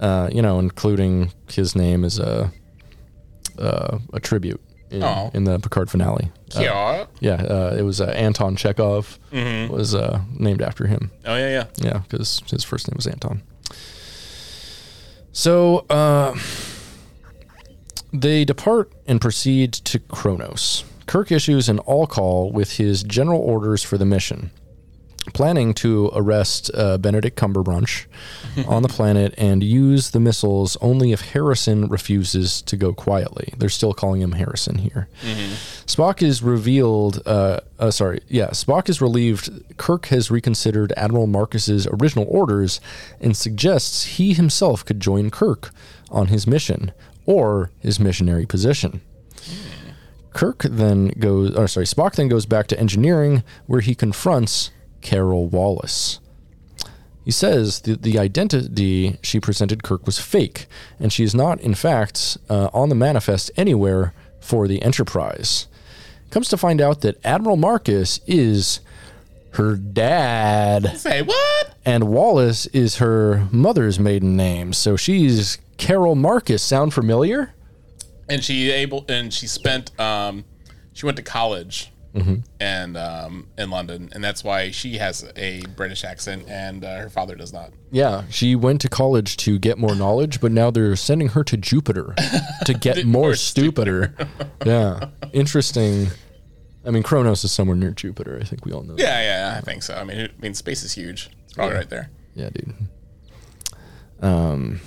[0.00, 2.50] uh, you know, including his name as a
[3.58, 4.60] uh, a tribute
[4.90, 5.30] in, Oh.
[5.34, 6.30] in the Picard finale.
[6.56, 7.04] Uh, Yeah.
[7.20, 11.10] yeah, uh, it was uh, Anton Chekhov was uh, named after him.
[11.24, 11.64] Oh yeah, yeah.
[11.76, 13.42] Yeah, because his first name was Anton.
[15.32, 16.36] So uh,
[18.12, 20.84] they depart and proceed to Kronos.
[21.06, 24.50] Kirk issues an all call with his general orders for the mission,
[25.30, 28.06] planning to arrest uh, Benedict Cumberbatch
[28.66, 33.52] on the planet and use the missiles only if Harrison refuses to go quietly.
[33.56, 35.08] They're still calling him Harrison here.
[35.86, 37.22] Spock is revealed.
[37.26, 38.48] Uh, uh, sorry, yeah.
[38.48, 39.76] Spock is relieved.
[39.76, 42.80] Kirk has reconsidered Admiral Marcus's original orders
[43.20, 45.70] and suggests he himself could join Kirk
[46.10, 46.92] on his mission
[47.26, 49.00] or his missionary position.
[50.32, 54.70] Kirk then goes, or sorry, Spock then goes back to engineering where he confronts
[55.00, 56.20] Carol Wallace.
[57.24, 60.66] He says that the identity she presented Kirk was fake,
[60.98, 65.66] and she is not, in fact, uh, on the manifest anywhere for the Enterprise.
[66.30, 68.80] Comes to find out that Admiral Marcus is
[69.54, 71.74] her dad, Say what?
[71.84, 74.72] and Wallace is her mother's maiden name.
[74.72, 76.62] So she's Carol Marcus.
[76.62, 77.52] Sound familiar?
[78.28, 80.44] And she able and she spent um,
[80.92, 82.34] she went to college Mm-hmm.
[82.58, 87.08] and um, in London, and that's why she has a British accent and uh, her
[87.08, 87.70] father does not.
[87.92, 91.56] Yeah, she went to college to get more knowledge, but now they're sending her to
[91.56, 92.14] Jupiter
[92.64, 94.14] to get more more stupider.
[94.66, 96.08] yeah, interesting.
[96.84, 98.38] I mean, Kronos is somewhere near Jupiter.
[98.40, 98.94] I think we all know.
[98.94, 99.02] that.
[99.02, 99.94] Yeah, yeah, I think so.
[99.94, 101.30] I mean, it, I mean, space is huge.
[101.44, 102.10] It's probably right there.
[102.34, 102.74] Yeah, dude.
[104.22, 104.80] Um,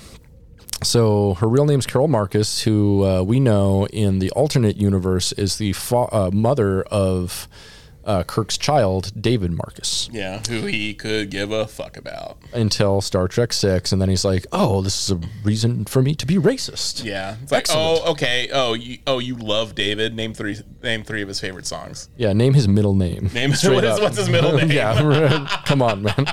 [0.84, 5.58] so her real name's Carol Marcus, who uh, we know in the alternate universe is
[5.58, 7.48] the fa- uh, mother of
[8.06, 12.38] uh, Kirk's child, David Marcus, Yeah, who he could give a fuck about.
[12.52, 16.14] until Star Trek Six, and then he's like, "Oh, this is a reason for me
[16.16, 18.02] to be racist." Yeah, it's like, Excellent.
[18.06, 20.16] oh, okay, oh, you, oh, you love David.
[20.16, 22.10] Name three, name three of his favorite songs.
[22.18, 23.30] Yeah, name his middle name.
[23.34, 24.70] Name Straight what is, what's his middle name?
[24.72, 26.26] yeah, come on, man.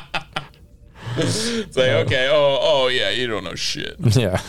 [1.23, 3.97] It's like, okay, oh, oh, yeah, you don't know shit.
[4.17, 4.41] Yeah,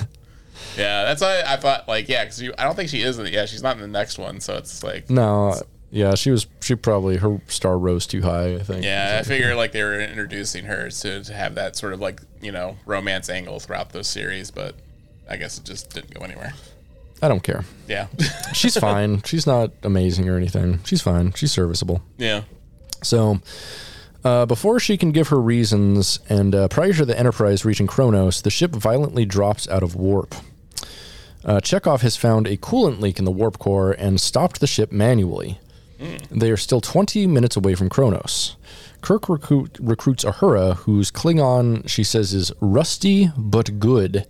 [0.77, 3.19] Yeah, that's why I thought, like, yeah, because I don't think she is.
[3.19, 3.33] in it.
[3.33, 5.55] Yeah, she's not in the next one, so it's like, no,
[5.91, 6.47] yeah, she was.
[6.61, 8.55] She probably her star rose too high.
[8.55, 8.85] I think.
[8.85, 12.21] yeah, I figure like they were introducing her to, to have that sort of like
[12.41, 14.75] you know romance angle throughout those series, but
[15.29, 16.53] I guess it just didn't go anywhere.
[17.21, 17.65] I don't care.
[17.89, 18.07] Yeah,
[18.53, 19.21] She's fine.
[19.23, 20.79] She's not amazing or anything.
[20.85, 21.33] She's fine.
[21.33, 22.01] She's serviceable.
[22.17, 22.43] yeah,
[23.03, 23.41] So,
[24.23, 28.41] uh, before she can give her reasons, and uh, prior to the Enterprise reaching Kronos,
[28.41, 30.35] the ship violently drops out of warp.
[31.43, 34.91] Uh, Chekov has found a coolant leak in the warp core and stopped the ship
[34.91, 35.59] manually.
[36.31, 38.55] They are still 20 minutes away from Kronos.
[39.01, 44.27] Kirk recruit, recruits Uhura, whose Klingon, she says, is rusty but good.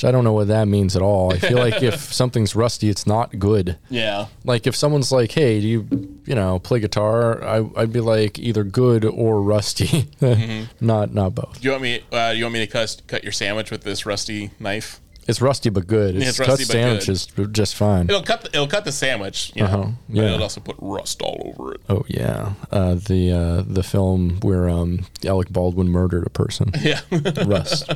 [0.00, 1.30] Which I don't know what that means at all.
[1.30, 3.76] I feel like if something's rusty, it's not good.
[3.90, 4.28] yeah.
[4.44, 5.86] Like if someone's like, "Hey, do you,
[6.24, 10.08] you know, play guitar?" I, I'd be like either good or rusty,
[10.80, 11.60] not not both.
[11.60, 12.00] Do you want me?
[12.10, 15.00] Uh, do you want me to cut cut your sandwich with this rusty knife?
[15.28, 16.16] It's rusty but good.
[16.16, 17.12] It's, it's cut rusty but sandwich good.
[17.12, 18.08] is just fine.
[18.08, 18.40] It'll cut.
[18.40, 19.52] The, it'll cut the sandwich.
[19.54, 20.22] You know, Uh-huh, yeah.
[20.24, 21.82] it'll also put rust all over it.
[21.90, 26.72] Oh yeah, uh, the uh, the film where um, Alec Baldwin murdered a person.
[26.80, 27.00] Yeah.
[27.44, 27.92] Rust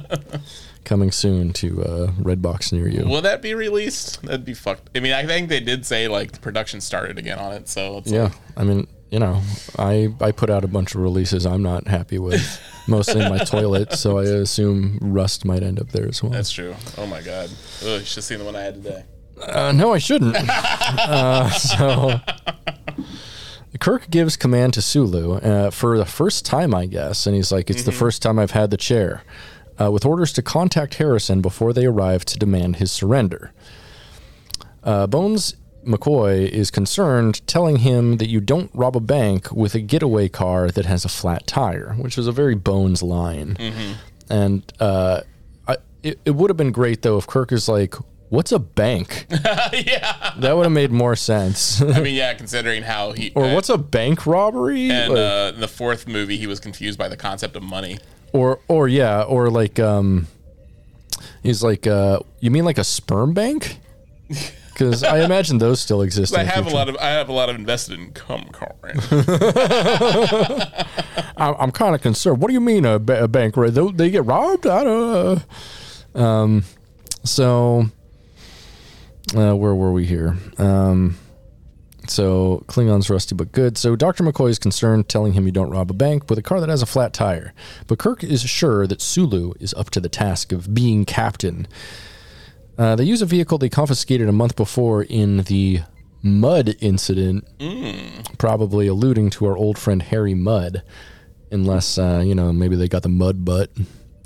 [0.84, 3.06] coming soon to uh, Redbox near you.
[3.06, 4.22] Will that be released?
[4.22, 4.90] That'd be fucked.
[4.96, 7.98] I mean, I think they did say like the production started again on it, so
[7.98, 9.40] it's Yeah, like, I mean, you know,
[9.78, 13.38] I I put out a bunch of releases I'm not happy with, mostly in my
[13.38, 13.92] toilet.
[13.94, 16.32] So I assume Rust might end up there as well.
[16.32, 16.74] that's true.
[16.98, 17.50] Oh my god.
[17.82, 19.04] Ugh, you should have seen the one I had today.
[19.40, 20.36] Uh, no, I shouldn't.
[20.48, 22.20] uh, so
[23.80, 27.68] Kirk gives command to Sulu uh, for the first time, I guess, and he's like,
[27.70, 29.22] "It's the first time I've had the chair,"
[29.80, 33.52] uh, with orders to contact Harrison before they arrive to demand his surrender.
[34.82, 39.80] Uh, Bones McCoy is concerned, telling him that you don't rob a bank with a
[39.80, 43.56] getaway car that has a flat tire, which was a very Bones line.
[44.30, 45.20] And uh,
[45.68, 47.94] I, it, it would have been great though if Kirk is like,
[48.30, 49.26] What's a bank?
[49.30, 50.32] yeah.
[50.38, 51.80] That would have made more sense.
[51.80, 53.30] I mean, yeah, considering how he.
[53.36, 54.90] or uh, what's a bank robbery?
[54.90, 57.98] And Like- uh, in the fourth movie, he was confused by the concept of money.
[58.34, 60.26] Or or yeah, or like um,
[61.42, 63.78] he's like, uh, you mean like a sperm bank?
[64.74, 66.36] Because I imagine those still exist.
[66.36, 68.92] I have a lot of I have a lot of invested income currently.
[71.36, 72.42] I'm, I'm kind of concerned.
[72.42, 73.56] What do you mean a, ba- a bank?
[73.56, 73.72] Right?
[73.72, 74.66] They, they get robbed?
[74.66, 75.44] I don't
[76.16, 76.20] know.
[76.20, 76.64] Um,
[77.22, 77.84] so
[79.36, 80.36] uh, where were we here?
[80.58, 81.18] Um,
[82.08, 83.76] so Klingon's rusty but good.
[83.78, 84.24] So Dr.
[84.24, 86.82] McCoy is concerned, telling him you don't rob a bank with a car that has
[86.82, 87.52] a flat tire.
[87.86, 91.66] But Kirk is sure that Sulu is up to the task of being captain.
[92.76, 95.82] Uh, they use a vehicle they confiscated a month before in the
[96.22, 97.46] Mudd incident,
[98.38, 100.82] probably alluding to our old friend Harry Mudd,
[101.50, 103.70] unless uh, you know maybe they got the mud butt,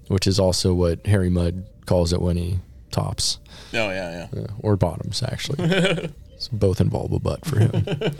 [0.07, 2.61] which is also what Harry Mudd calls it when he
[2.93, 3.39] tops
[3.75, 4.41] oh yeah, yeah.
[4.41, 6.11] uh, or bottoms actually.
[6.39, 7.85] It's both involve a butt for him.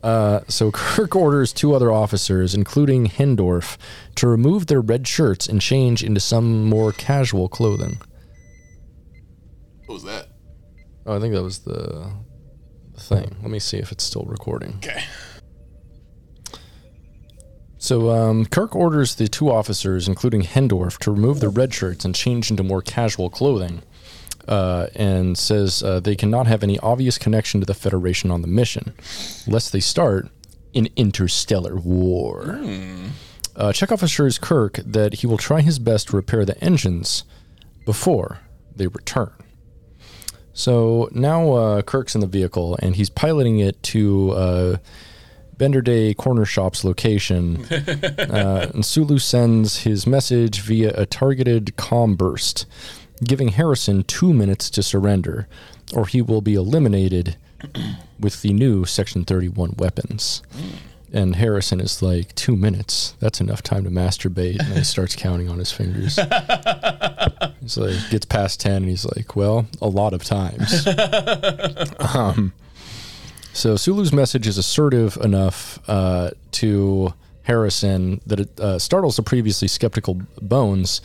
[0.00, 3.76] Uh, so Kirk orders two other officers, including Hendorff,
[4.14, 8.00] to remove their red shirts and change into some more casual clothing.
[9.86, 10.28] What was that?
[11.04, 12.12] Oh, I think that was the,
[12.94, 13.36] the thing.
[13.42, 14.74] Let me see if it's still recording.
[14.76, 15.02] Okay.
[17.78, 22.14] So um, Kirk orders the two officers, including Hendorff, to remove their red shirts and
[22.14, 23.82] change into more casual clothing,
[24.48, 28.48] uh, and says uh, they cannot have any obvious connection to the Federation on the
[28.48, 28.94] mission,
[29.46, 30.28] lest they start
[30.74, 32.58] an interstellar war.
[33.56, 37.24] Uh, Chekov assures Kirk that he will try his best to repair the engines
[37.84, 38.38] before
[38.74, 39.32] they return.
[40.52, 44.76] So now uh, Kirk's in the vehicle and he's piloting it to uh,
[45.56, 47.64] Bender Day Corner Shop's location.
[47.70, 52.66] uh, and Sulu sends his message via a targeted comm burst,
[53.22, 55.48] giving Harrison two minutes to surrender,
[55.94, 57.36] or he will be eliminated
[58.20, 60.42] with the new Section 31 weapons.
[61.12, 63.14] And Harrison is like, two minutes.
[63.18, 64.58] That's enough time to masturbate.
[64.60, 66.16] And he starts counting on his fingers.
[67.60, 70.86] He's like, gets past 10, and he's like, well, a lot of times.
[72.14, 72.52] um,
[73.52, 77.12] so Sulu's message is assertive enough uh, to
[77.42, 81.00] Harrison that it uh, startles the previously skeptical Bones,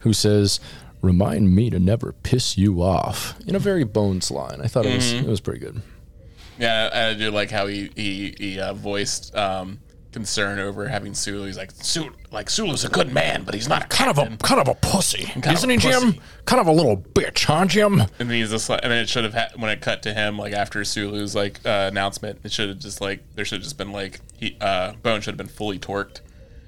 [0.00, 0.60] who says,
[1.02, 4.94] "Remind me to never piss you off." In a very Bones line, I thought it
[4.94, 5.82] was it was pretty good.
[6.58, 9.80] Yeah, I I do like how he he, he uh, voiced um,
[10.16, 11.44] concern over having Sulu.
[11.44, 14.36] He's like, Sulu, like Sulu's a good man, but he's not a Kind of a
[14.38, 16.16] kind of a pussy, isn't he, Jim?
[16.46, 18.00] Kind of a little bitch, huh, Jim?
[18.00, 20.14] And then he's just like, and then it should have had when it cut to
[20.14, 23.64] him like after Sulu's like uh, announcement, it should have just like there should have
[23.64, 26.20] just been like he uh, Bone should have been fully torqued,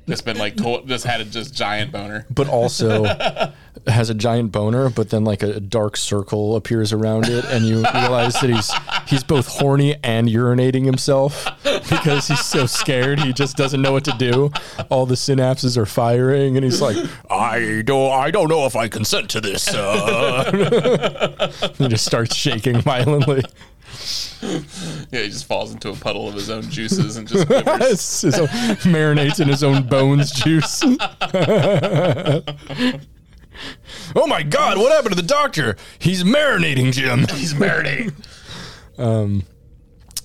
[0.09, 2.27] just been like to- just had a just giant boner.
[2.31, 3.05] But also
[3.87, 7.77] has a giant boner, but then like a dark circle appears around it, and you
[7.95, 8.73] realize that he's
[9.07, 11.47] he's both horny and urinating himself
[11.89, 14.51] because he's so scared he just doesn't know what to do.
[14.89, 16.97] All the synapses are firing, and he's like,
[17.31, 21.53] "I don't, I don't know if I consent to this." Uh.
[21.79, 23.45] he just starts shaking violently.
[25.11, 27.49] Yeah, he just falls into a puddle of his own juices and just.
[28.23, 28.47] His own-
[28.87, 30.81] marinates in his own bones juice.
[34.15, 34.79] oh my God!
[34.79, 35.77] What happened to the doctor?
[35.99, 37.27] He's marinating, Jim.
[37.37, 38.13] he's marinating.
[38.97, 39.43] Um,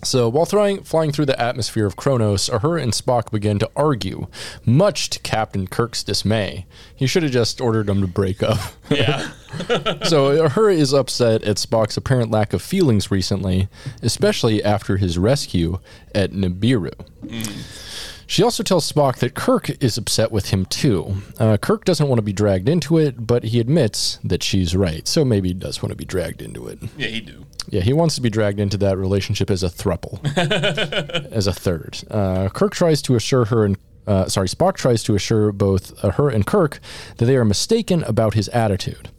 [0.04, 4.28] So while throwing, flying through the atmosphere of Kronos, Uhura and Spock begin to argue,
[4.66, 6.66] much to Captain Kirk's dismay.
[6.96, 8.60] He should have just ordered them to break up.
[8.90, 9.32] Yeah,
[10.04, 13.68] so Uhura is upset at Spock's apparent lack of feelings recently,
[14.02, 15.80] especially after his rescue
[16.14, 16.94] at Nibiru.
[17.26, 17.93] Mm.
[18.34, 21.18] She also tells Spock that Kirk is upset with him too.
[21.38, 25.08] Uh, Kirk doesn't want to be dragged into it, but he admits that she's right.
[25.08, 26.80] So maybe he does want to be dragged into it.
[26.98, 27.46] yeah, he do.
[27.70, 30.20] Yeah, he wants to be dragged into that relationship as a thruple,
[31.32, 32.04] as a third.
[32.10, 33.78] Uh, Kirk tries to assure her and
[34.08, 36.80] uh, sorry, Spock tries to assure both uh, her and Kirk
[37.18, 39.10] that they are mistaken about his attitude.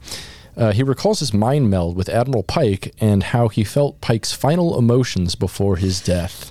[0.57, 4.77] Uh, he recalls his mind meld with Admiral Pike and how he felt Pike's final
[4.77, 6.51] emotions before his death.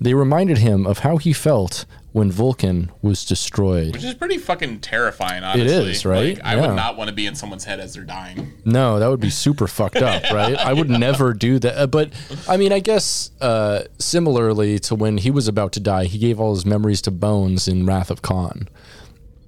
[0.00, 3.92] They reminded him of how he felt when Vulcan was destroyed.
[3.92, 5.90] Which is pretty fucking terrifying, honestly.
[5.92, 6.36] is, right?
[6.36, 6.66] Like, I Yeah.
[6.68, 8.52] would not want to be in someone's head as they're dying.
[8.64, 10.56] No, that would be super fucked up, right?
[10.56, 11.76] I would never do that.
[11.78, 12.10] Uh, But
[12.48, 16.40] I mean, I guess uh, similarly to when he was about to die, he gave
[16.40, 18.68] all his memories to Bones in Wrath of Khan.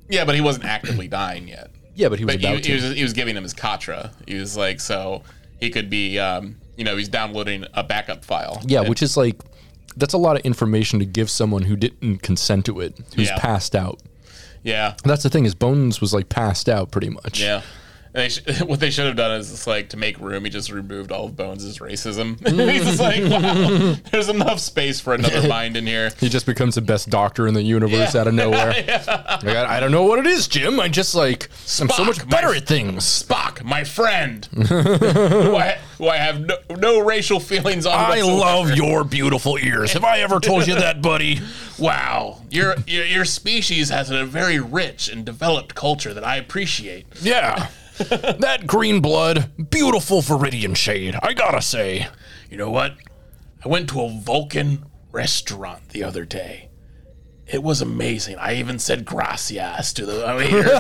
[0.09, 1.71] Yeah, but he wasn't actively dying yet.
[1.95, 2.75] Yeah, but he was But he, about he to.
[2.87, 4.11] was he was giving him his Katra.
[4.27, 5.23] He was like, so
[5.61, 8.63] he could be, um, you know, he's downloading a backup file.
[8.67, 9.37] yeah, And- which is like
[9.97, 13.39] that's a lot of information to give someone who didn't consent to it, who's Yeah.
[13.39, 14.01] passed out.
[14.63, 17.41] yeah, That's the thing is Bones was like passed out pretty much.
[17.41, 17.63] yeah.
[18.15, 20.45] And they sh- what they should have done is just like to make room.
[20.45, 22.39] He just removed all of Bones' racism.
[22.71, 26.11] He's just like, wow, there's enough space for another mind in here.
[26.19, 28.75] He just becomes the best doctor in the universe out of nowhere.
[28.87, 30.79] Like, I, I don't know what it is, Jim.
[30.79, 33.05] I just like I'm so Spock, much my better at things.
[33.05, 37.95] Spock, my friend, who, I, who I have no, no racial feelings on.
[37.95, 38.39] I whatsoever.
[38.39, 39.93] love your beautiful ears.
[39.93, 41.41] Have I ever told you that, buddy?
[41.79, 47.07] Wow, your, your your species has a very rich and developed culture that I appreciate.
[47.23, 47.69] Yeah.
[48.39, 52.09] that green blood, beautiful Viridian shade, I gotta say.
[52.51, 52.97] You know what?
[53.65, 56.71] I went to a Vulcan restaurant the other day.
[57.47, 58.39] It was amazing.
[58.39, 60.79] I even said gracias to the waiter.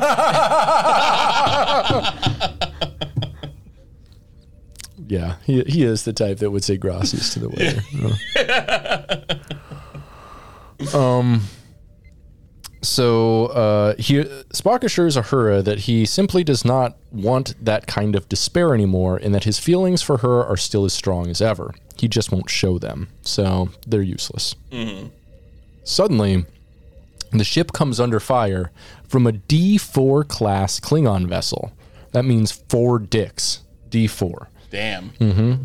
[5.13, 7.83] Yeah, he, he is the type that would say gracias to the waiter.
[10.99, 11.43] um.
[12.83, 14.17] So uh, he
[14.53, 19.33] Spock assures Uhura that he simply does not want that kind of despair anymore, and
[19.35, 21.75] that his feelings for her are still as strong as ever.
[21.97, 24.57] He just won't show them, so they're useless.
[25.85, 26.45] Suddenly,
[27.31, 28.73] the ship comes under fire
[29.09, 31.73] from a D4 class Klingon vessel.
[32.13, 33.61] That means four dicks.
[33.91, 34.47] D4.
[34.71, 35.13] Damn.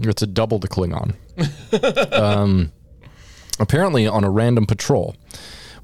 [0.01, 1.15] It's a double the Klingon.
[2.13, 2.71] um,
[3.59, 5.15] apparently on a random patrol.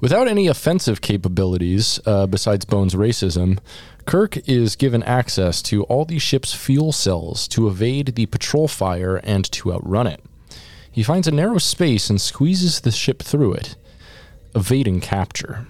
[0.04, 3.58] Without any offensive capabilities uh, besides Bones' racism,
[4.04, 9.16] Kirk is given access to all the ship's fuel cells to evade the patrol fire
[9.24, 10.22] and to outrun it.
[10.92, 13.76] He finds a narrow space and squeezes the ship through it,
[14.54, 15.68] evading capture.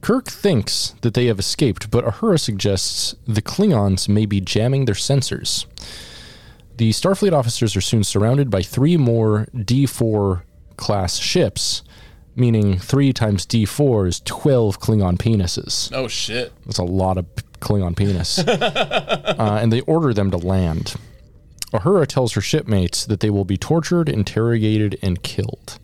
[0.00, 4.94] Kirk thinks that they have escaped, but Uhura suggests the Klingons may be jamming their
[4.94, 5.66] sensors.
[6.78, 10.44] The Starfleet officers are soon surrounded by three more D4
[10.78, 11.82] class ships,
[12.38, 15.90] meaning three times D4 is 12 Klingon penises.
[15.92, 16.52] Oh shit.
[16.64, 17.26] That's a lot of
[17.60, 18.38] Klingon penis.
[18.46, 20.94] uh, and they order them to land.
[21.72, 25.78] Uhura tells her shipmates that they will be tortured, interrogated, and killed.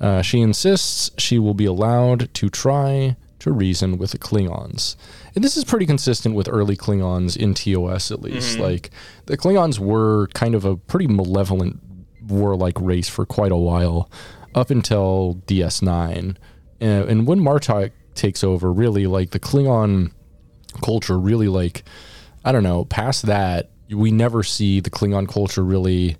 [0.00, 4.96] Uh, she insists she will be allowed to try to reason with the Klingons.
[5.34, 8.58] And this is pretty consistent with early Klingons in TOS, at least.
[8.58, 8.90] Like,
[9.26, 11.80] the Klingons were kind of a pretty malevolent,
[12.26, 14.10] warlike race for quite a while,
[14.54, 16.36] up until DS9.
[16.80, 20.12] And, and when Martok takes over, really, like, the Klingon
[20.82, 21.84] culture really like
[22.44, 26.16] I don't know, past that, we never see the Klingon culture really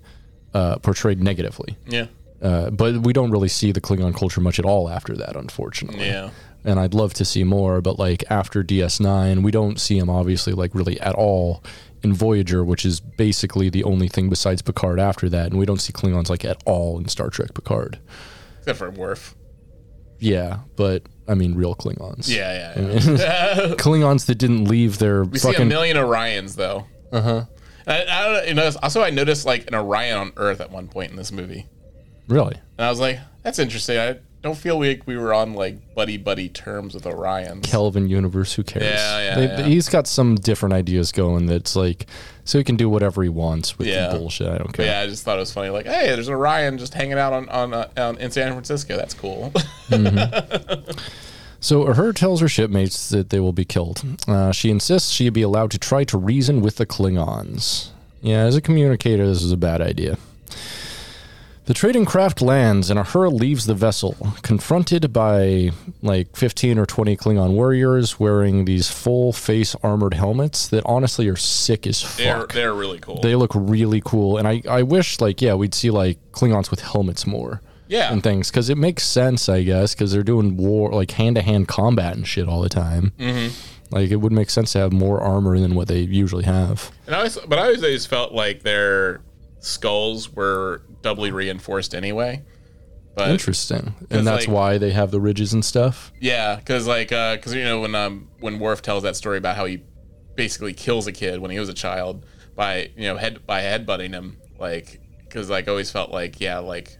[0.53, 1.77] uh, portrayed negatively.
[1.85, 2.07] Yeah.
[2.41, 6.07] Uh, but we don't really see the Klingon culture much at all after that, unfortunately.
[6.07, 6.31] Yeah.
[6.63, 10.53] And I'd love to see more, but like after DS9, we don't see him obviously
[10.53, 11.63] like really at all
[12.05, 15.47] in Voyager, which is basically the only thing besides Picard after that.
[15.47, 17.99] And we don't see Klingons like at all in Star Trek Picard.
[18.59, 19.35] Except for Worf.
[20.19, 22.29] Yeah, but I mean real Klingons.
[22.29, 22.91] Yeah, yeah.
[22.91, 23.75] yeah.
[23.75, 26.85] Klingons that didn't leave their We see a million Orions though.
[27.11, 27.45] Uh huh.
[27.87, 28.71] I, I don't know, you know.
[28.81, 31.67] Also, I noticed like an Orion on Earth at one point in this movie,
[32.27, 32.55] really.
[32.77, 36.15] and I was like, "That's interesting." I don't feel like we were on like buddy
[36.17, 37.59] buddy terms with Orion.
[37.61, 38.85] Kelvin universe, who cares?
[38.85, 39.67] Yeah, yeah, They- yeah.
[39.67, 42.05] He's got some different ideas going that's like,
[42.45, 44.07] so he can do whatever he wants with Yeah.
[44.13, 44.47] the bullshit.
[44.47, 44.85] I don't But care.
[44.85, 45.69] yeah, I just thought it was funny.
[45.69, 48.95] Like, hey, there's an Orion just hanging out on on, uh, on in San Francisco.
[48.95, 49.51] That's cool.
[51.61, 54.03] So Uhura tells her shipmates that they will be killed.
[54.27, 57.87] Uh, she insists she be allowed to try to reason with the Klingons.
[58.21, 60.17] Yeah, as a communicator, this is a bad idea.
[61.65, 65.71] The trading craft lands and Uhura leaves the vessel, confronted by
[66.03, 71.35] like 15 or 20 Klingon warriors wearing these full face armored helmets that honestly are
[71.35, 72.53] sick as fuck.
[72.53, 73.19] they're they're really cool.
[73.19, 76.81] They look really cool, and I, I wish like yeah we'd see like Klingons with
[76.81, 77.61] helmets more.
[77.87, 78.11] Yeah.
[78.11, 81.43] and things because it makes sense, I guess, because they're doing war like hand to
[81.43, 83.13] hand combat and shit all the time.
[83.19, 83.53] Mm-hmm.
[83.91, 86.91] Like it would make sense to have more armor than what they usually have.
[87.05, 89.21] And I always, but I always, felt like their
[89.65, 92.43] skulls were doubly reinforced anyway.
[93.15, 96.11] But Interesting, and that's like- why they have the ridges and stuff.
[96.19, 99.65] yeah, because like because you know when um when Worf tells that story about how
[99.65, 99.81] he
[100.35, 102.25] basically kills a kid when he was a child
[102.55, 106.97] by you know head by headbutting him like because like always felt like yeah like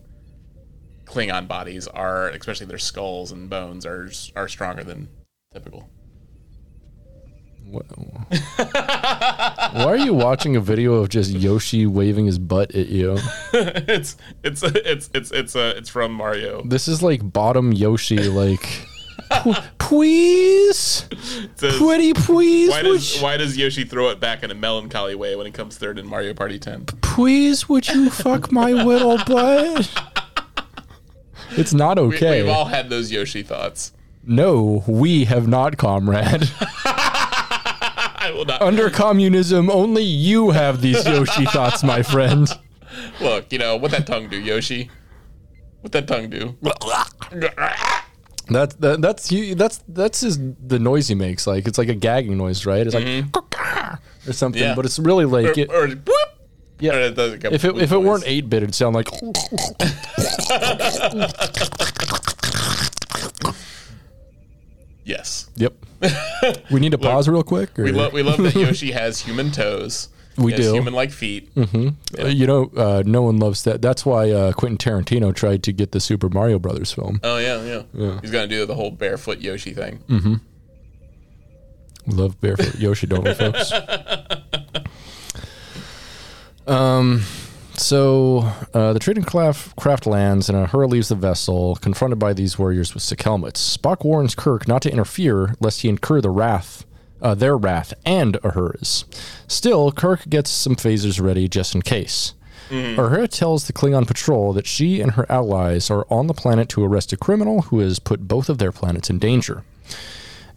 [1.06, 5.10] Klingon bodies are especially their skulls and bones are are stronger than
[5.54, 5.90] typical.
[7.70, 7.82] Why
[9.86, 13.18] are you watching a video of just Yoshi waving his butt at you?
[13.54, 16.62] it's it's it's it's it's uh, it's from Mario.
[16.64, 18.88] This is like bottom Yoshi, like.
[19.80, 21.08] Please,
[21.56, 25.36] says, pretty please, Why does why does Yoshi throw it back in a melancholy way
[25.36, 26.86] when it comes third in Mario Party 10?
[27.02, 29.90] please, would you fuck my little butt?
[31.52, 32.44] It's not We, okay.
[32.44, 33.94] We've all had those Yoshi thoughts.
[34.24, 36.50] no, we have not, comrade.
[38.36, 38.62] Will not.
[38.62, 42.48] Under communism, only you have these Yoshi thoughts, my friend.
[43.22, 44.90] Look, you know what that tongue do, Yoshi?
[45.82, 46.56] What that tongue do?
[48.50, 50.38] That, that that's he, that's that's his
[50.68, 51.48] the noise he makes.
[51.48, 52.86] Like it's like a gagging noise, right?
[52.86, 53.06] It's like
[54.28, 54.70] or something, Mm-hmm.
[54.70, 54.76] Yeah.
[54.76, 56.12] but it's really like it, or, or boop.
[56.80, 56.96] yeah.
[56.96, 58.06] Or it doesn't come if it if it noise.
[58.06, 59.08] weren't eight bit, it'd sound like.
[65.04, 65.74] yes, Yep.
[66.72, 67.78] we need to pause real quick.
[67.80, 67.84] Or?
[67.84, 70.10] we love we love that Yoshi has human toes.
[70.38, 70.74] We do.
[70.74, 71.50] human-like feet.
[71.56, 73.82] Uh, You know, uh, no one loves that.
[73.82, 77.22] That's why uh, Quentin Tarantino tried to get the Super Mario Brothers film.
[77.24, 80.04] Oh yeah, yeah, He's gonna do the whole barefoot Yoshi thing.
[80.10, 80.42] Mm.
[82.06, 83.72] We love barefoot Yoshi, don't we, folks?
[86.68, 87.22] Um,
[87.78, 92.58] so uh, the trading craft, craft lands, and Uhura leaves the vessel, confronted by these
[92.60, 93.78] warriors with sick helmets.
[93.78, 96.86] Spock warns Kirk not to interfere, lest he incur the wrath,
[97.22, 99.06] uh, their wrath, and Uhura's.
[99.48, 102.34] Still, Kirk gets some phasers ready just in case.
[102.96, 106.84] Uhura tells the Klingon patrol that she and her allies are on the planet to
[106.84, 109.64] arrest a criminal who has put both of their planets in danger.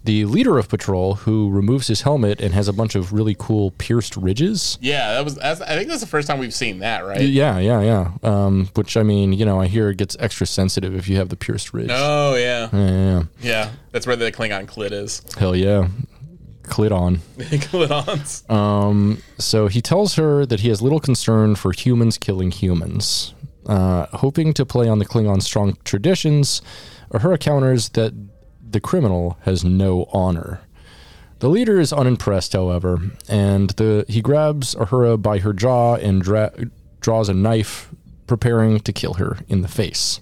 [0.09, 3.73] The leader of patrol, who removes his helmet and has a bunch of really cool
[3.73, 4.79] pierced ridges.
[4.81, 5.35] Yeah, that was.
[5.35, 7.21] That's, I think that's the first time we've seen that, right?
[7.21, 8.13] Yeah, yeah, yeah.
[8.23, 11.29] Um, which I mean, you know, I hear it gets extra sensitive if you have
[11.29, 11.91] the pierced ridge.
[11.93, 13.71] Oh yeah, Yeah, yeah, yeah.
[13.93, 15.21] That's where the Klingon clit is.
[15.37, 15.89] Hell yeah.
[16.63, 17.17] Clit on.
[17.39, 18.51] Klingons.
[18.51, 23.35] Um, so he tells her that he has little concern for humans killing humans.
[23.67, 26.63] Uh, hoping to play on the Klingon strong traditions,
[27.13, 28.15] Uhura counters that
[28.73, 30.61] the criminal has no honor.
[31.41, 36.53] The leader is unimpressed, however, and the he grabs Uhura by her jaw and dra-
[37.01, 37.91] draws a knife,
[38.27, 40.21] preparing to kill her in the face.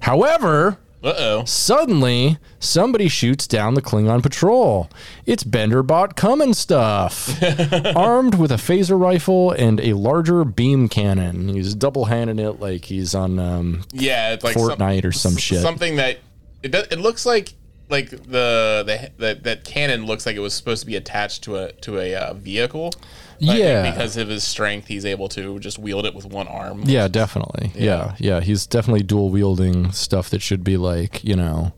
[0.00, 1.44] However, Uh oh.
[1.44, 4.90] Suddenly, somebody shoots down the Klingon patrol.
[5.26, 7.42] It's Benderbot Cummins stuff.
[7.96, 11.48] Armed with a phaser rifle and a larger beam cannon.
[11.48, 15.60] He's double handing it like he's on um, Yeah, it's like Fortnite or some shit.
[15.62, 16.18] Something that
[16.62, 17.54] it does, it looks like
[17.90, 21.56] like the the that that cannon looks like it was supposed to be attached to
[21.56, 22.92] a to a uh, vehicle.
[23.40, 23.90] But I think Yeah.
[23.90, 26.82] because of his strength, he's able to just wield it with one arm.
[26.84, 27.72] Yeah, definitely.
[27.74, 28.14] Yeah.
[28.18, 31.72] yeah, He's definitely dual wielding stuff that should be like, you know,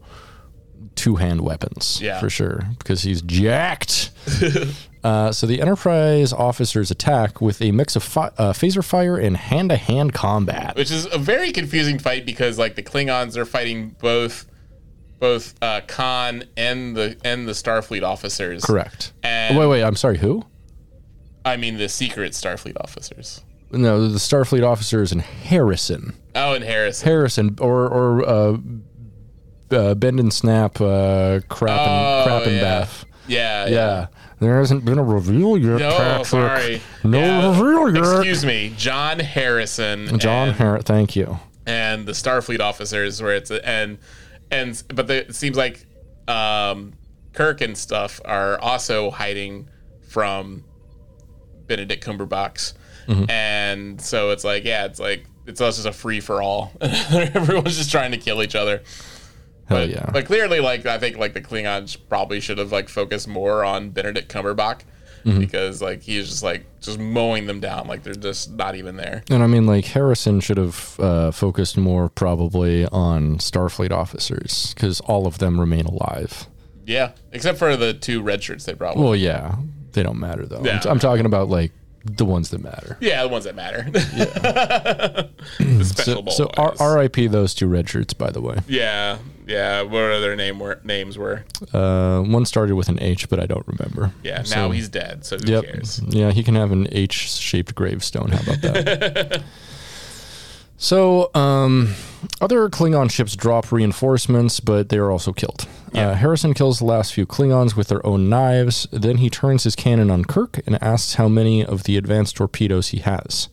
[0.96, 2.00] two hand weapons.
[2.02, 2.18] Yeah.
[2.18, 2.64] For sure.
[2.78, 4.10] Because he's jacked.
[5.04, 9.36] uh, so the Enterprise officers attack with a mix of fi- uh, phaser fire and
[9.36, 10.74] hand to hand combat.
[10.76, 14.46] which is a very confusing fight because like the Klingons are fighting both
[15.22, 18.64] both uh, Khan and the and the Starfleet officers.
[18.64, 19.12] Correct.
[19.22, 19.82] And wait, wait.
[19.84, 20.18] I'm sorry.
[20.18, 20.44] Who?
[21.44, 23.42] I mean the secret Starfleet officers.
[23.70, 26.14] No, the Starfleet officers and Harrison.
[26.34, 27.08] Oh, and Harrison.
[27.08, 28.56] Harrison or or uh,
[29.70, 32.60] uh, Bend and Snap, uh, Crap and Oh, Crap and yeah.
[32.60, 33.04] Bath.
[33.28, 34.06] yeah, Yeah.
[34.40, 36.26] There hasn't been a reveal yet, No, Patrick.
[36.26, 36.82] sorry.
[37.04, 38.16] No Yeah, reveal yet.
[38.16, 40.18] Excuse me, John Harrison.
[40.18, 40.82] John Harrison.
[40.84, 41.38] Thank you.
[41.64, 43.98] and the Starfleet officers, where it's and
[44.52, 45.84] and but the, it seems like
[46.28, 46.92] um,
[47.32, 49.68] Kirk and stuff are also hiding
[50.08, 50.64] from
[51.66, 52.74] Benedict Cumberbatch,
[53.08, 53.28] Mm-hmm.
[53.30, 56.72] and so it's like yeah, it's like it's just a free for all.
[56.80, 58.82] Everyone's just trying to kill each other.
[59.66, 60.08] Hell But, yeah.
[60.12, 63.90] but clearly, like I think, like the Klingons probably should have like focused more on
[63.90, 64.82] Benedict Cumberbatch
[65.24, 65.40] Mm-hmm.
[65.40, 69.22] because like he's just like just mowing them down, like they're just not even there.
[69.30, 75.00] and I mean, like Harrison should have uh, focused more probably on Starfleet officers because
[75.00, 76.48] all of them remain alive.
[76.86, 78.96] Yeah, except for the two red shirts they brought.
[78.96, 79.56] Well, yeah,
[79.92, 80.62] they don't matter though.
[80.64, 80.80] Yeah.
[80.84, 81.72] I'm, I'm talking about like
[82.04, 82.96] the ones that matter.
[83.00, 83.86] Yeah, the ones that matter.
[85.58, 86.50] the So, so.
[86.56, 87.26] R- R.I.P.
[87.28, 88.58] those two red shirts, by the way.
[88.68, 89.82] yeah, yeah.
[89.82, 91.44] What are their name were names were?
[91.72, 94.12] Uh, one started with an H, but I don't remember.
[94.22, 94.42] Yeah.
[94.42, 95.64] So- now he's dead, so who Yep.
[95.64, 96.00] cares?
[96.08, 98.30] Yeah, he can have an H-shaped gravestone.
[98.32, 99.42] How about that?
[100.76, 101.94] so, um,
[102.40, 105.66] other Klingon ships drop reinforcements, but they are also killed.
[105.94, 108.86] Uh, Harrison kills the last few Klingons with their own knives.
[108.90, 112.88] Then he turns his cannon on Kirk and asks how many of the advanced torpedoes
[112.88, 113.48] he has.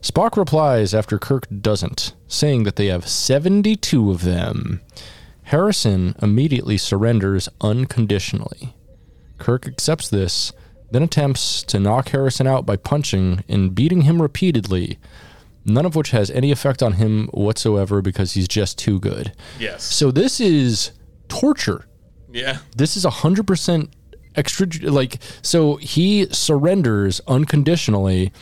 [0.00, 4.80] Spock replies after Kirk doesn't, saying that they have 72 of them.
[5.44, 8.74] Harrison immediately surrenders unconditionally.
[9.38, 10.52] Kirk accepts this,
[10.90, 14.98] then attempts to knock Harrison out by punching and beating him repeatedly,
[15.64, 19.32] none of which has any effect on him whatsoever because he's just too good.
[19.58, 19.82] Yes.
[19.82, 20.92] So this is
[21.40, 21.86] torture.
[22.32, 22.58] Yeah.
[22.76, 23.88] This is 100%
[24.34, 28.32] extra like so he surrenders unconditionally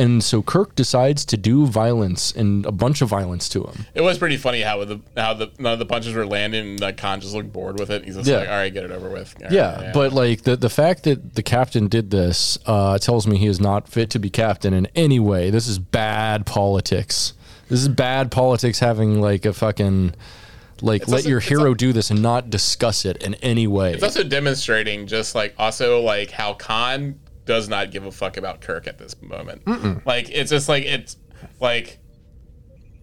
[0.00, 3.86] And so Kirk decides to do violence and a bunch of violence to him.
[3.94, 6.80] It was pretty funny how the how the none of the punches were landing and
[6.80, 8.04] like Khan just looked bored with it.
[8.04, 8.36] He's just Yeah.
[8.38, 9.34] like, all right, get it over with.
[9.40, 13.38] Right, Yeah, but like the the fact that the captain did this uh, tells me
[13.38, 15.50] he is not fit to be captain in any way.
[15.50, 17.32] This is bad politics.
[17.68, 18.78] This is bad politics.
[18.78, 20.14] Having like a fucking
[20.82, 23.92] like let also- your it's hero do this and not discuss it in any way.
[23.94, 28.60] It's also demonstrating just like also like how Khan does not give a fuck about
[28.60, 30.06] Kirk at this moment.
[30.06, 31.16] Like it's just like it's
[31.60, 31.98] like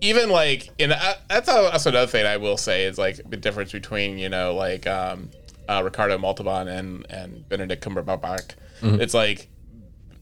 [0.02, 3.72] even like and I, that's also another thing I will say is like the difference
[3.72, 5.30] between you know like um,
[5.68, 8.52] uh, Ricardo Montalban and and Benedict Cumberbatch.
[8.82, 9.48] It's like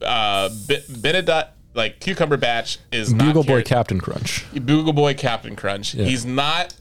[0.02, 4.46] uh, Be- Benedict like Cucumber Batch is not Bugle Boy Captain Crunch.
[4.54, 5.92] Bugle Boy Captain Crunch.
[5.92, 6.74] He's not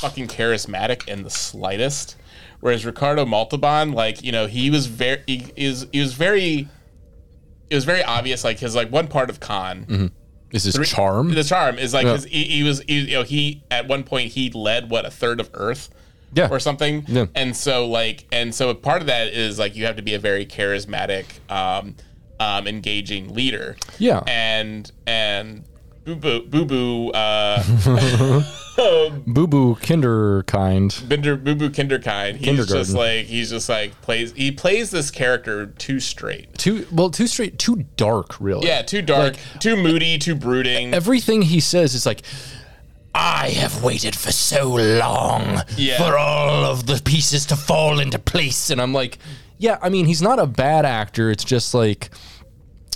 [0.00, 2.16] fucking charismatic in the slightest.
[2.60, 6.68] Whereas Ricardo Montalban, like you know, he was very he is he was very
[7.70, 8.44] it was very obvious.
[8.44, 10.10] Like his like one part of Khan,
[10.50, 11.32] Is his charm?
[11.34, 12.12] the charm is like Yeah.
[12.14, 15.10] his, he, he was he, you know he at one point he led what a
[15.10, 15.88] third of Earth.
[16.32, 16.48] Yeah.
[16.48, 17.26] Or something, Yeah.
[17.34, 20.14] and so like, and so a part of that is like you have to be
[20.14, 21.96] a very charismatic, um,
[22.38, 23.74] um, engaging leader.
[23.98, 24.20] Yeah.
[24.28, 25.64] and and
[26.04, 27.60] Boo Boo Boo Boo uh,
[28.80, 31.02] Um, Boo Boo Kinder kind.
[31.06, 32.36] Bender Boo Boo Kinderkind.
[32.36, 36.54] He's just like he's just like plays he plays this character too straight.
[36.58, 38.40] Too well, too straight, too dark.
[38.40, 38.66] Really.
[38.66, 40.94] Yeah, too dark, too moody, too brooding.
[40.94, 42.22] everything he says is like,
[43.14, 45.98] I have waited for so long Yeah.
[45.98, 48.70] for all of the pieces to fall into place.
[48.70, 49.18] And I'm like,
[49.58, 51.30] yeah, I mean, he's not a bad actor.
[51.30, 52.10] It's just like,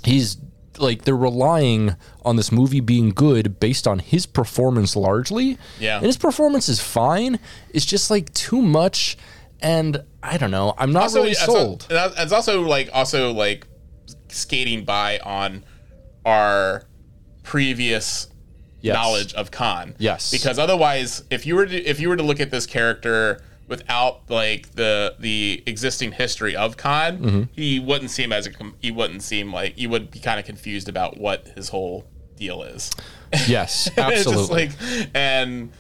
[0.04, 0.36] he's
[0.78, 5.58] like, they're relying on this movie being good based on his performance largely.
[5.78, 5.96] Yeah.
[5.98, 7.38] And his performance is fine.
[7.70, 9.16] It's just like too much.
[9.60, 10.74] And I don't know.
[10.76, 11.86] I'm not also, really sold.
[11.90, 13.66] It's also like also like
[14.28, 15.64] skating by on
[16.24, 16.84] our
[17.42, 18.28] previous
[18.80, 18.94] Yes.
[18.96, 19.94] knowledge of Khan.
[19.98, 20.30] Yes.
[20.30, 24.28] Because otherwise, if you were to if you were to look at this character without
[24.30, 27.42] like the the existing history of Khan, Mm-hmm.
[27.52, 28.50] he wouldn't seem as a
[28.80, 32.62] he wouldn't seem like you would be kind of confused about what his whole deal
[32.62, 32.90] is.
[33.46, 34.66] yes, absolutely.
[34.68, 34.70] like
[35.14, 35.72] and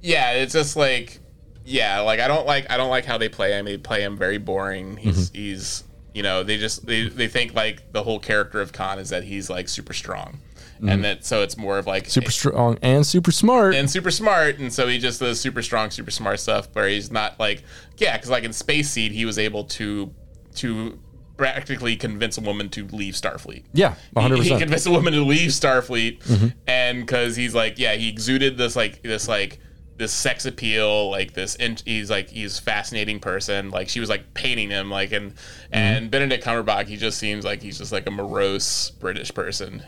[0.00, 1.18] yeah, it's just like
[1.64, 3.64] yeah, like I don't like I don't like how they play him.
[3.64, 4.96] They play him very boring.
[4.96, 5.38] He's Mm-hmm.
[5.38, 5.84] he's
[6.14, 9.24] you know they just they, they think like the whole character of Khan is that
[9.24, 10.38] he's like super strong,
[10.86, 12.10] and that so it's more of like Mm-hmm.
[12.10, 13.74] super strong and super smart.
[13.74, 16.68] and super smart, and so he just does super strong, super smart stuff.
[16.72, 17.62] Where he's not like
[17.98, 20.12] yeah, because like in Space Seed, he was able to
[20.56, 20.98] to
[21.36, 23.64] practically convince a woman to leave Starfleet.
[23.72, 24.42] yeah, 100%.
[24.42, 26.46] He, he convinced a woman to leave Starfleet, Mm-hmm.
[26.66, 29.58] and because he's like, yeah, he exuded this like this like
[30.02, 31.54] this sex appeal, like this.
[31.54, 33.70] In, he's like he's a fascinating person.
[33.70, 35.32] Like she was like painting him, like and
[35.72, 35.78] Mm-hmm.
[35.80, 39.82] and Benedict Cumberbatch, he just seems like he's just like a morose British person.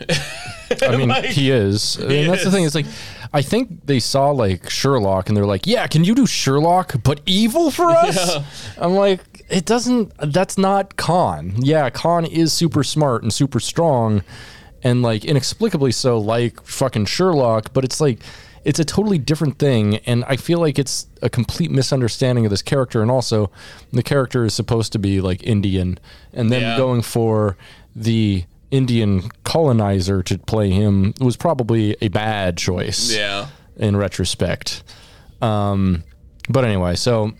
[0.80, 1.98] I mean, Like, he is.
[2.00, 2.64] I mean, that's the thing.
[2.64, 2.86] It's like,
[3.34, 7.20] I think they saw like Sherlock, and they're like, "Yeah, can you do Sherlock, but
[7.26, 8.38] evil for us?"
[8.78, 9.20] I'm like,
[9.50, 10.14] it doesn't.
[10.32, 11.52] That's not Khan.
[11.58, 14.22] Yeah, Khan is super smart and super strong,
[14.82, 17.74] and like inexplicably so, like fucking Sherlock.
[17.74, 18.20] But it's like,
[18.64, 22.62] it's a totally different thing, and I feel like it's a complete misunderstanding of this
[22.62, 23.02] character.
[23.02, 23.50] And also,
[23.92, 25.98] the character is supposed to be like Indian,
[26.32, 26.76] and then Yeah.
[26.76, 27.56] going for
[27.94, 33.46] the Indian colonizer to play him was probably a bad choice yeah,
[33.76, 34.82] in retrospect.
[35.40, 36.02] Um,
[36.48, 37.32] but anyway, so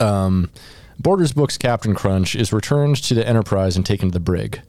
[0.00, 0.50] um,
[0.98, 4.60] Borders Books Captain Crunch is returned to the Enterprise and taken to the brig.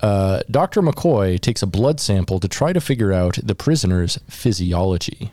[0.00, 0.80] Uh, Dr.
[0.82, 5.32] McCoy takes a blood sample to try to figure out the prisoner's physiology.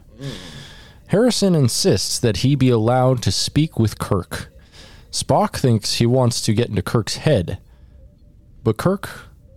[1.07, 4.51] Harrison insists that he be allowed to speak with Kirk.
[5.11, 7.59] Spock thinks he wants to get into Kirk's head,
[8.63, 9.09] but Kirk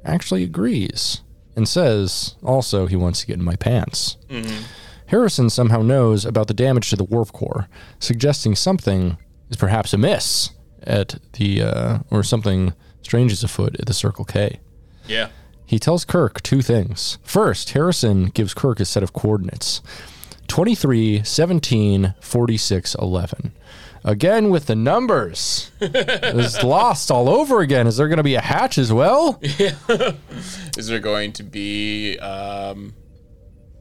[0.04, 1.22] actually agrees
[1.56, 4.16] and says also he wants to get in my pants.
[5.06, 7.68] Harrison somehow knows about the damage to the warp core,
[7.98, 9.18] suggesting something
[9.48, 10.50] is perhaps amiss
[10.84, 12.72] at the uh, or something
[13.02, 14.60] strange is afoot at the Circle K.
[15.10, 15.28] yeah.
[15.66, 17.18] He tells Kirk two things.
[17.22, 19.80] First, Harrison gives Kirk a set of coordinates
[20.48, 23.52] 23, 17, 46, 11.
[24.02, 25.70] Again with the numbers.
[25.80, 27.86] it's lost all over again.
[27.86, 29.38] Is there going to be a hatch as well?
[29.42, 29.76] Yeah.
[30.76, 32.94] Is there going to be um,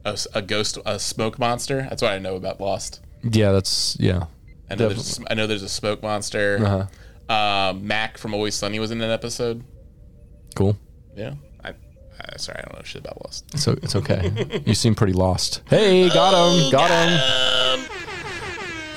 [0.04, 1.82] a, a ghost, a smoke monster?
[1.88, 3.00] That's what I know about Lost.
[3.24, 4.26] Yeah, that's, yeah.
[4.70, 6.86] I know, there's a, I know there's a smoke monster.
[7.28, 7.34] Uh-huh.
[7.34, 9.64] Um, Mac from Always Sunny was in an episode.
[10.54, 10.76] Cool.
[11.16, 11.34] Yeah.
[11.64, 13.58] I, I sorry, I don't know shit about Lost.
[13.58, 14.62] So it's okay.
[14.66, 15.62] you seem pretty lost.
[15.66, 17.90] Hey, got him, got him.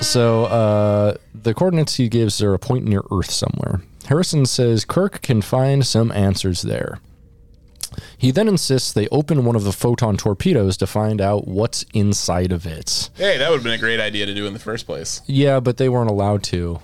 [0.00, 3.80] So uh, the coordinates he gives are a point near Earth somewhere.
[4.06, 7.00] Harrison says Kirk can find some answers there.
[8.18, 12.52] He then insists they open one of the photon torpedoes to find out what's inside
[12.52, 13.10] of it.
[13.14, 15.22] Hey, that would have been a great idea to do in the first place.
[15.26, 16.80] Yeah, but they weren't allowed to.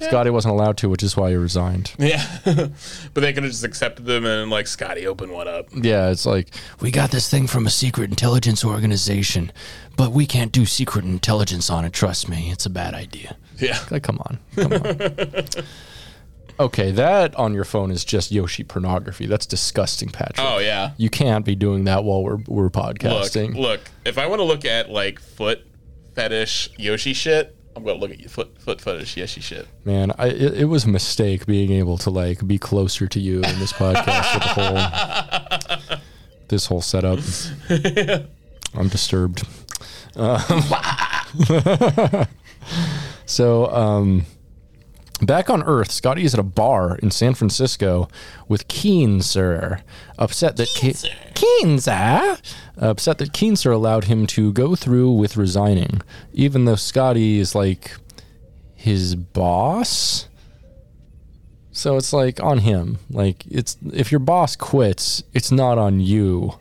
[0.00, 1.92] Scotty wasn't allowed to, which is why he resigned.
[1.98, 2.72] Yeah, but
[3.14, 5.66] they could have just accepted them and like Scotty open one up.
[5.74, 6.48] Yeah, it's like
[6.80, 9.52] we got this thing from a secret intelligence organization,
[9.96, 11.92] but we can't do secret intelligence on it.
[11.92, 13.36] Trust me, it's a bad idea.
[13.58, 15.44] Yeah, Like, come on, come on.
[16.60, 19.26] okay, that on your phone is just Yoshi pornography.
[19.26, 20.38] That's disgusting, Patrick.
[20.46, 20.92] Oh yeah.
[20.96, 23.56] You can't be doing that while we're we're Look, podcasting.
[23.56, 23.80] look.
[24.04, 25.66] If I want to look at like foot
[26.14, 29.68] fetish Yoshi shit, I'm gonna look at your foot foot fetish Yoshi shit.
[29.84, 33.36] Man, I, it, it was a mistake being able to like be closer to you
[33.36, 35.98] in this podcast with the whole
[36.48, 37.20] this whole setup.
[38.74, 39.46] I'm disturbed.
[40.16, 40.64] Um,
[43.26, 44.26] so, um,
[45.22, 48.08] back on Earth, Scotty is at a bar in San Francisco
[48.48, 49.82] with Keenser,
[50.18, 52.40] upset that Keenser, Keenser
[52.76, 57.92] upset that Keenser allowed him to go through with resigning, even though Scotty is like
[58.74, 60.28] his boss.
[61.72, 62.98] So it's like on him.
[63.10, 66.54] Like it's if your boss quits, it's not on you.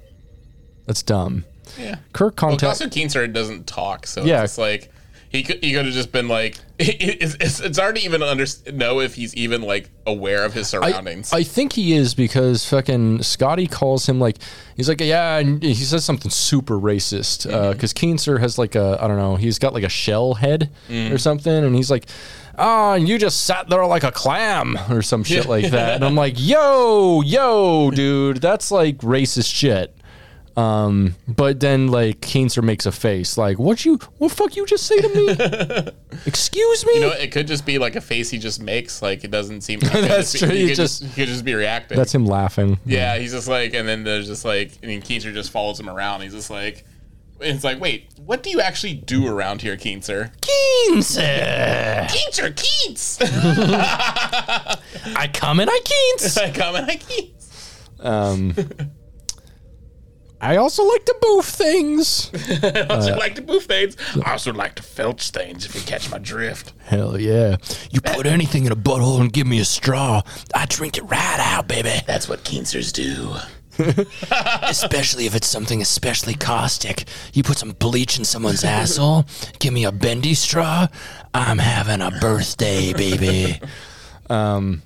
[0.86, 1.46] That's dumb.
[1.78, 1.96] Yeah.
[2.14, 2.64] Kirk Well, contact.
[2.70, 4.44] also Keenser doesn't talk, so Yeah.
[4.44, 4.92] it's just like
[5.30, 9.00] he could he could have just been like it's, it's, hard to even under, know
[9.00, 11.34] if he's even like aware of his surroundings.
[11.34, 14.38] I think he is because fucking Scotty calls him like
[14.76, 17.72] he's like yeah and he says something super racist uh, mm-hmm.
[17.72, 21.12] because Keenser has like a I don't know he's got like a shell head mm.
[21.12, 22.06] or something and he's like
[22.60, 26.06] ah and you just sat there like a clam or some shit like that and
[26.06, 29.97] I'm like yo yo dude that's like racist shit
[30.58, 34.88] um but then like Keenser makes a face like what you what fuck you just
[34.88, 35.30] say to me
[36.26, 39.02] excuse me you know, it could just be like a face he just makes.
[39.04, 39.80] Like it doesn't seem.
[39.82, 41.54] he could That's just be- true, He he could just- just, he could just be
[41.54, 41.96] reacting.
[41.98, 45.32] that's him laughing Yeah, he's just like, and then there's just like, I mean, Keenser
[45.32, 46.22] just follows him around.
[46.22, 46.86] He's just like,
[47.40, 50.32] it's like, wait, what do you actually do around here, Keenser?
[50.42, 53.20] Keenser Keenser, Keens!
[53.22, 58.88] I come and I Keens I come and I Keens.
[60.40, 62.32] I also uh, like to boof things.
[62.64, 63.98] I also like to boof things.
[64.24, 66.74] I also like to filch things if you catch my drift.
[66.86, 67.58] Hell yeah.
[67.92, 70.22] You put anything in a butthole and give me a straw,
[70.54, 71.94] I drink it right out, baby.
[72.06, 73.36] That's what Keensers do.
[74.64, 77.06] Especially if it's something especially caustic.
[77.34, 79.26] You put some bleach in someone's asshole,
[79.60, 80.88] give me a bendy straw,
[81.34, 83.60] I'm having a birthday, baby.
[84.30, 84.82] Um,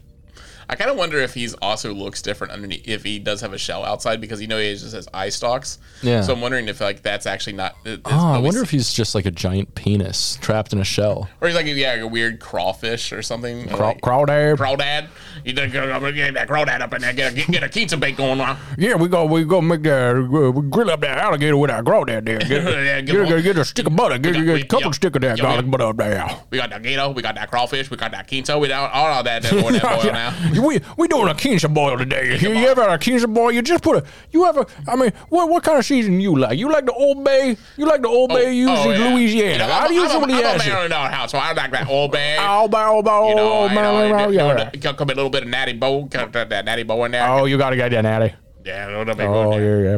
[0.71, 3.57] I kind of wonder if he's also looks different underneath if he does have a
[3.57, 5.79] shell outside because you know he just has eye stalks.
[6.01, 6.21] Yeah.
[6.21, 7.75] So I'm wondering if like that's actually not.
[7.85, 7.99] Oh,
[8.33, 11.29] I wonder if he's just like a giant penis trapped in a shell.
[11.41, 13.67] or he's like yeah like a weird crawfish or something.
[13.67, 14.57] Craw- like, Crawdad.
[14.57, 15.09] crawdad.
[15.43, 17.11] You just go get that crawdad up in there.
[17.13, 18.57] Get a get, get a Keens bake going on.
[18.77, 21.83] Yeah, we go we go make that uh, we grill up that alligator with that
[21.83, 22.39] crawdad there.
[22.39, 24.17] Get, Yeah, get, get get, a stick of butter.
[24.17, 24.91] Get, got- get a couple yeah.
[24.91, 26.29] stick of that Yeah, garlic we- butter up there.
[26.49, 27.09] We got that gator.
[27.09, 27.89] We got that crawfish.
[27.91, 28.57] We got that quinto.
[28.57, 29.41] We got all of that.
[29.43, 30.31] that boil, that boil now.
[30.61, 32.37] We we doing a quince boil today.
[32.37, 33.51] You, you ever had a quince boil?
[33.51, 34.65] You just put a you ever?
[34.87, 36.57] I mean, what what kind of season you like?
[36.57, 37.57] You like the Old Bay?
[37.77, 39.13] You like the Old Bay used oh, in yeah.
[39.13, 39.51] Louisiana?
[39.51, 41.53] You know, I I'm, usually I'm, a- I'm a ask in our house, so I
[41.53, 42.37] like that Old Bay.
[42.41, 45.29] Old Bay, Old Bay, you know, Old know, Bay, you know, got got a little
[45.29, 47.27] bit of Natty Boh, that, Natty Boh in there.
[47.27, 48.33] Oh, you gotta get that natty.
[48.63, 49.97] yeah, a little bit Oh yeah,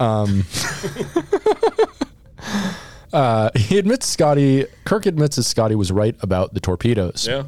[0.00, 0.44] Um.
[3.12, 4.66] uh, he admits Scotty.
[4.84, 7.26] Kirk admits that Scotty was right about the torpedoes.
[7.28, 7.44] Yeah.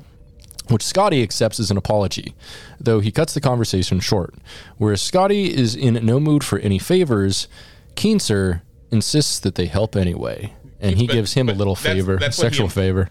[0.69, 2.35] Which Scotty accepts as an apology,
[2.81, 4.35] though he cuts the conversation short.
[4.79, 7.49] Whereas Scotty is in no mood for any favors,
[7.97, 12.17] Keenser insists that they help anyway, and he But- gives him a little that's- favor,
[12.19, 13.09] that's he sexual im- favor.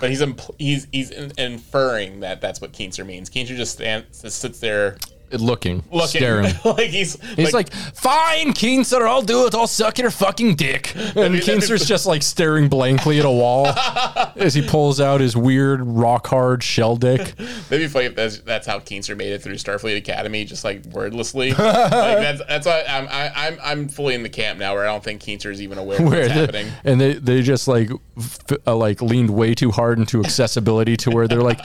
[0.00, 3.30] But he's impl- he's he's inferring that that's what Keenser means.
[3.30, 4.96] Keenser just stands, just sits there
[5.32, 6.54] Looking, looking staring.
[6.64, 9.54] like he's He's like, fine, Keenser, I'll do it.
[9.54, 10.94] I'll suck your fucking dick.
[11.16, 13.66] And be- just like staring blankly at a wall
[14.36, 17.32] as he pulls out his weird rock hard shell dick.
[17.70, 21.50] Maybe funny if that's, that's how Keenser made it through Starfleet Academy, just like wordlessly.
[21.50, 24.92] like that's that's why I'm I, I'm I'm fully in the camp now, where I
[24.92, 26.68] don't think Keenser is even aware of what's the- happening.
[26.84, 31.10] and they they just like f- uh, like leaned way too hard into accessibility to
[31.10, 31.60] where they're like,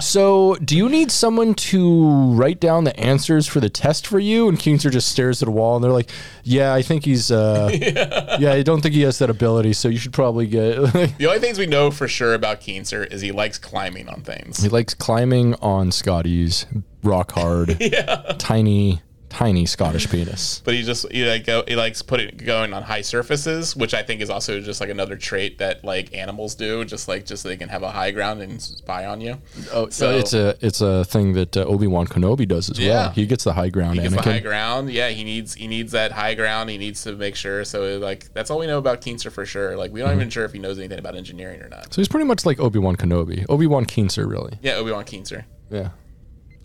[0.00, 4.46] so do you need someone to write down the answers for the test for you?
[4.48, 6.10] And Keenser just stares at a wall, and they're like,
[6.42, 7.70] yeah, I think he's uh,
[8.38, 8.52] yeah.
[8.52, 10.76] I don't think he has that ability, so you should probably get.
[11.16, 14.62] The only things we know for sure about Keenser is he likes climbing on things.
[14.62, 16.66] he likes climbing on Scotty's
[17.02, 17.78] rock hard,
[18.38, 19.02] tiny.
[19.36, 20.62] Tiny Scottish penis.
[20.64, 24.02] but he just he like go, he likes putting going on high surfaces, which I
[24.02, 27.48] think is also just like another trait that like animals do, just like just so
[27.50, 29.36] they can have a high ground and spy on you.
[29.72, 32.88] Oh, so it's a it's a thing that uh, Obi Wan Kenobi does as Yeah.
[32.94, 33.10] well.
[33.10, 33.96] He gets the high ground.
[33.96, 34.24] He gets Anakin.
[34.24, 34.90] the high ground.
[34.90, 36.70] Yeah, he needs he needs that high ground.
[36.70, 37.64] He needs to make sure.
[37.64, 39.76] So like that's all we know about Keenser for sure.
[39.76, 40.08] Like we Mm-hmm.
[40.08, 41.92] don't even sure if he knows anything about engineering or not.
[41.92, 43.44] So he's pretty much like Obi Wan Kenobi.
[43.48, 44.58] Obi Wan Keenser, really.
[44.62, 45.44] Yeah, Obi Wan Keenser.
[45.70, 45.90] Yeah.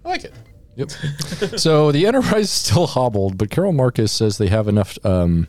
[0.06, 0.34] I like it.
[0.76, 0.91] Yep.
[1.57, 5.48] so the Enterprise is still hobbled, but Carol Marcus says they have enough um,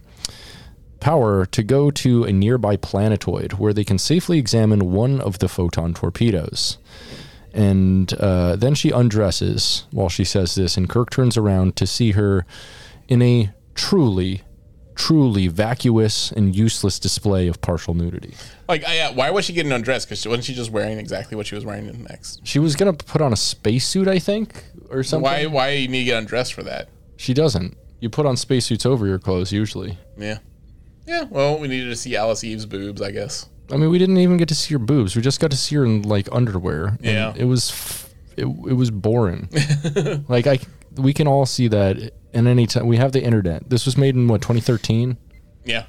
[1.00, 5.48] power to go to a nearby planetoid where they can safely examine one of the
[5.48, 6.78] photon torpedoes.
[7.52, 12.12] And uh, then she undresses while she says this, and Kirk turns around to see
[12.12, 12.46] her
[13.08, 14.42] in a truly,
[14.94, 18.34] truly vacuous and useless display of partial nudity.
[18.68, 20.08] Like, I, yeah, why was she getting undressed?
[20.08, 22.40] Because wasn't she just wearing exactly what she was wearing in next?
[22.44, 25.22] She was gonna put on a spacesuit, I think, or something.
[25.22, 26.88] Why why you need to get undressed for that?
[27.16, 27.76] She doesn't.
[28.00, 29.98] You put on spacesuits over your clothes usually.
[30.16, 30.38] Yeah.
[31.06, 33.48] Yeah, well, we needed to see Alice Eve's boobs, I guess.
[33.72, 35.16] I mean, we didn't even get to see her boobs.
[35.16, 36.86] We just got to see her in like underwear.
[36.88, 37.32] and Yeah.
[37.36, 39.48] it was f- it, it was boring.
[40.28, 40.58] like I,
[40.96, 42.86] we can all see that in any time.
[42.86, 43.68] We have the internet.
[43.70, 45.16] This was made in what 2013.
[45.64, 45.84] Yeah.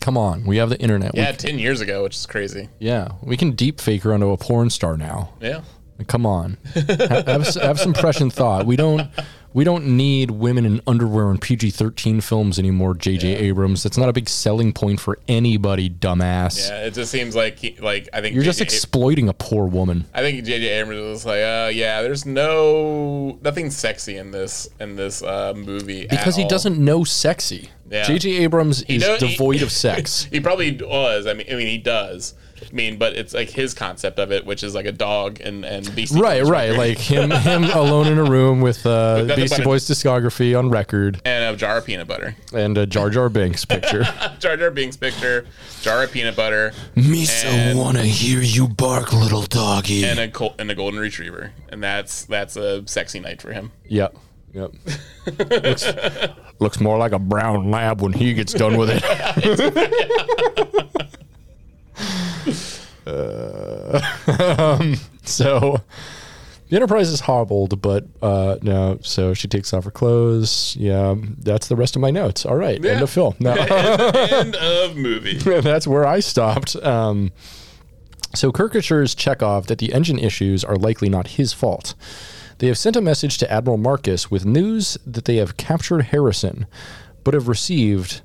[0.00, 1.12] Come on, we have the internet.
[1.14, 2.68] We Yeah, c- 10 years ago, which is crazy.
[2.80, 5.30] yeah, we can deep fake her onto a porn star now.
[5.40, 5.62] Yeah.
[6.08, 8.66] Come on, have, have, have some prescient thought.
[8.66, 9.08] We don't.
[9.54, 13.36] We don't need women in underwear in PG thirteen films anymore, J.J.
[13.36, 13.82] Abrams.
[13.82, 16.68] That's not a big selling point for anybody, dumbass.
[16.68, 19.66] Yeah, it just seems like, he, like I think You're just JJ exploiting a poor
[19.66, 20.06] woman.
[20.14, 20.66] I think J.J.
[20.68, 26.06] Abrams was like, uh, yeah, there's no nothing sexy in this in this uh, movie
[26.08, 26.48] Because he all.
[26.48, 27.68] doesn't know sexy.
[27.90, 28.04] Yeah.
[28.04, 28.30] J.J.
[28.44, 30.24] Abrams is know- he- devoid of sex.
[30.24, 31.26] He probably was.
[31.26, 32.34] I mean, I mean, he does.
[32.70, 35.92] Mean, but it's like his concept of it, which is like a dog and and
[35.94, 36.70] Beastie right, Boys right.
[36.70, 37.30] record Like him,
[37.62, 41.54] him alone in a room with uh, nothing Beastie but Boys discography on record and
[41.54, 44.04] a jar of peanut butter, and a Jar Jar Binks picture.
[44.38, 45.46] Jar Jar Binks picture,
[45.80, 50.04] jar of peanut butter, Me And- wanna hear you bark, little doggy.
[50.04, 53.72] and a col- and a golden retriever, and that's that's a sexy night for him.
[53.88, 54.16] Yep.
[54.54, 54.72] Yep.
[55.64, 55.86] looks,
[56.58, 59.02] looks more like a brown lab when he gets done with it.
[63.04, 64.00] Uh,
[64.58, 64.94] um,
[65.24, 65.80] so
[66.68, 68.98] the Enterprise is hobbled, but uh, no.
[69.02, 70.76] So she takes off her clothes.
[70.78, 72.46] Yeah, that's the rest of my notes.
[72.46, 73.34] All right, end of film.
[73.40, 73.52] No.
[73.54, 75.36] End of movie.
[75.36, 76.76] that's where I stopped.
[76.76, 77.32] Um,
[78.34, 81.94] so Kirk assures Chekov that the engine issues are likely not his fault.
[82.58, 86.66] They have sent a message to Admiral Marcus with news that they have captured Harrison,
[87.24, 88.22] but have received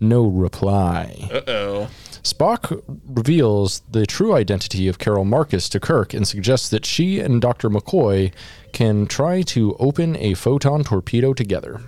[0.00, 1.28] no reply.
[1.30, 1.88] Uh oh.
[2.24, 7.40] Spock reveals the true identity of Carol Marcus to Kirk and suggests that she and
[7.40, 7.68] Dr.
[7.68, 8.32] McCoy
[8.72, 11.82] can try to open a photon torpedo together.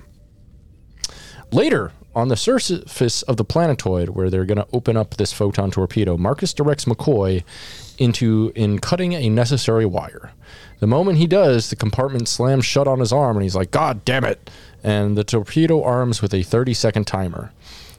[1.53, 5.71] Later, on the surface of the planetoid where they're going to open up this photon
[5.71, 7.43] torpedo, Marcus directs McCoy
[7.99, 10.33] into in cutting a necessary wire.
[10.81, 14.05] The moment he does, the compartment slams shut on his arm and he's like, "God
[14.05, 14.51] damn it."
[14.83, 17.53] And the torpedo arms with a 30-second timer.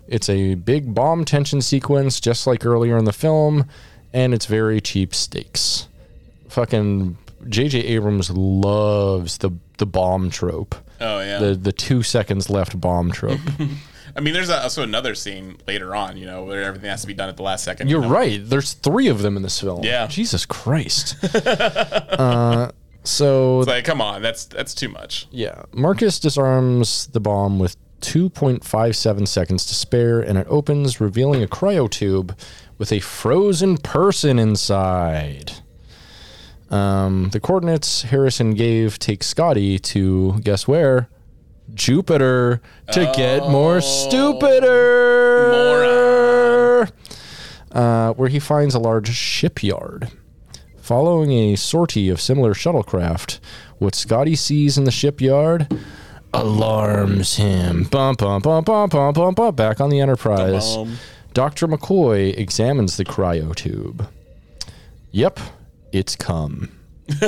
[0.08, 3.66] It's a big bomb tension sequence just like earlier in the film
[4.14, 5.88] and it's very cheap stakes.
[6.50, 11.40] Fucking JJ Abrams loves the the bomb trope Oh yeah.
[11.40, 13.40] the the two seconds left bomb trope.
[14.16, 17.14] I mean, there's also another scene later on, you know, where everything has to be
[17.14, 17.88] done at the last second.
[17.88, 18.14] You're you know?
[18.16, 18.42] right.
[18.44, 19.84] There's three of them in this film.
[19.84, 20.08] Yeah.
[20.08, 21.16] Jesus Christ.
[21.36, 22.72] uh,
[23.04, 25.28] so It's like, come on, that's that's too much.
[25.30, 31.48] yeah, Marcus disarms the bomb with 2.57 seconds to spare, and it opens, revealing a
[31.48, 32.38] cryo tube
[32.78, 35.54] with a frozen person inside.
[36.70, 41.10] Um, the coordinates Harrison gave take Scotty to guess where?
[41.74, 42.62] Jupiter
[42.92, 44.68] to get more stupider.
[47.72, 50.10] Uh, where he finds a large shipyard.
[50.82, 53.40] Following a sortie of similar shuttlecraft,
[53.78, 55.68] what Scotty sees in the shipyard
[56.42, 57.84] alarms him.
[57.84, 59.56] Bum bum bum bum bum bum bum.
[59.56, 60.78] Back on the Enterprise.
[61.34, 64.08] Doctor McCoy examines the cryo tube.
[65.12, 65.40] Yep,
[65.92, 66.72] it's come.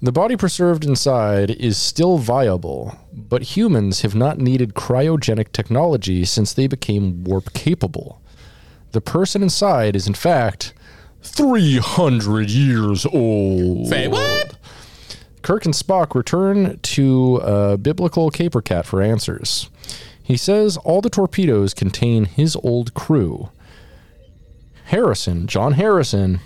[0.00, 6.52] The body preserved inside is still viable, but humans have not needed cryogenic technology since
[6.52, 8.22] they became warp capable.
[8.92, 10.72] The person inside is, in fact,
[11.22, 13.88] 300 years old.
[13.88, 14.47] Say what?
[15.42, 19.70] Kirk and Spock return to uh, biblical Caper Cat for answers.
[20.22, 23.50] He says all the torpedoes contain his old crew.
[24.86, 26.40] Harrison, John Harrison,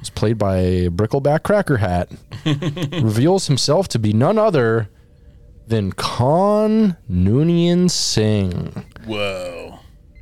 [0.00, 2.10] is played by Brickleback Cracker Hat,
[2.44, 4.88] reveals himself to be none other
[5.66, 9.78] than Khan Noonien Singh, Whoa.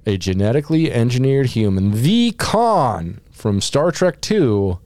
[0.06, 4.78] a genetically engineered human, the Khan from Star Trek II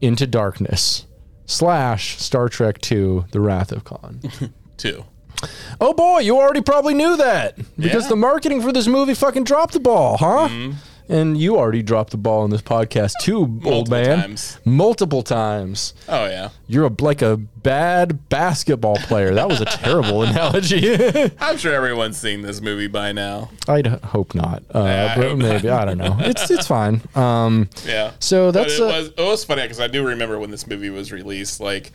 [0.00, 1.06] Into Darkness
[1.48, 4.20] slash Star Trek II The Wrath of Khan.
[4.76, 5.04] Two.
[5.80, 8.08] oh boy, you already probably knew that because Yeah.
[8.10, 10.48] the marketing for this movie fucking dropped the ball, huh?
[10.48, 10.72] Mm-hmm.
[11.10, 14.18] And you already dropped the ball in this podcast too, old man.
[14.20, 14.58] times.
[14.66, 15.94] Multiple times.
[16.08, 16.50] Oh yeah.
[16.66, 19.32] You're a, like a bad basketball player.
[19.34, 21.30] That was a terrible analogy.
[21.40, 23.50] I'm sure everyone's seen this movie by now.
[23.66, 24.62] I'd h- hope not.
[24.74, 26.16] Uh, I but hope maybe I don't know.
[26.20, 27.00] It's it's fine.
[27.14, 28.12] Um, Yeah.
[28.20, 30.90] So But that's, it was it was funny because I do remember when this movie
[30.90, 31.92] was released, like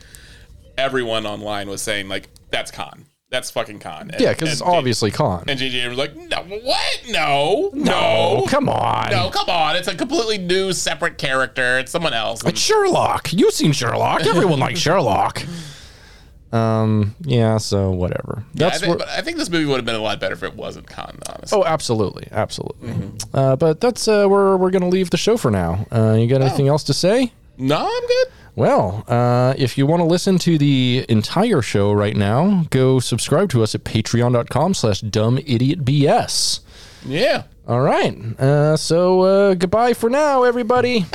[0.77, 4.10] everyone online was saying like that's Khan, that's fucking Khan.
[4.12, 5.44] And, yeah, because it's J- obviously Khan.
[5.48, 7.02] And JJ was like, no, what?
[7.10, 9.10] No, no, come on.
[9.12, 9.76] no, come on!
[9.76, 11.80] It's a completely new, separate character.
[11.80, 12.42] It's someone else.
[12.42, 13.34] And- It's Sherlock.
[13.34, 14.22] You've seen Sherlock.
[14.26, 15.44] Everyone likes Sherlock.
[16.52, 17.16] Um.
[17.22, 17.58] Yeah.
[17.58, 18.44] So whatever.
[18.54, 19.00] Yeah, I That's think, what.
[19.00, 21.18] but I think this movie would have been a lot better if it wasn't Khan.
[21.28, 21.58] Honestly.
[21.58, 22.94] Oh, absolutely, absolutely.
[23.34, 25.88] Uh, but that's uh, where we're gonna leave the show for now.
[25.92, 27.34] Uh, you got anything else to say?
[27.58, 28.28] no, I'm good.
[28.56, 33.50] Well, uh, if you want to listen to the entire show right now, go subscribe
[33.50, 36.60] to us at patreon.com slash dumbidiotbs.
[37.06, 37.44] Yeah.
[37.68, 38.16] All right.
[38.40, 41.06] Uh, so uh, goodbye for now, everybody.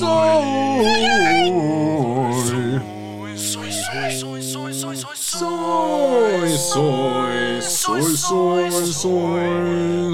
[0.00, 1.87] Bye.
[6.58, 8.70] Soy, soy, soy,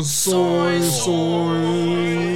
[0.05, 2.34] soy, soy.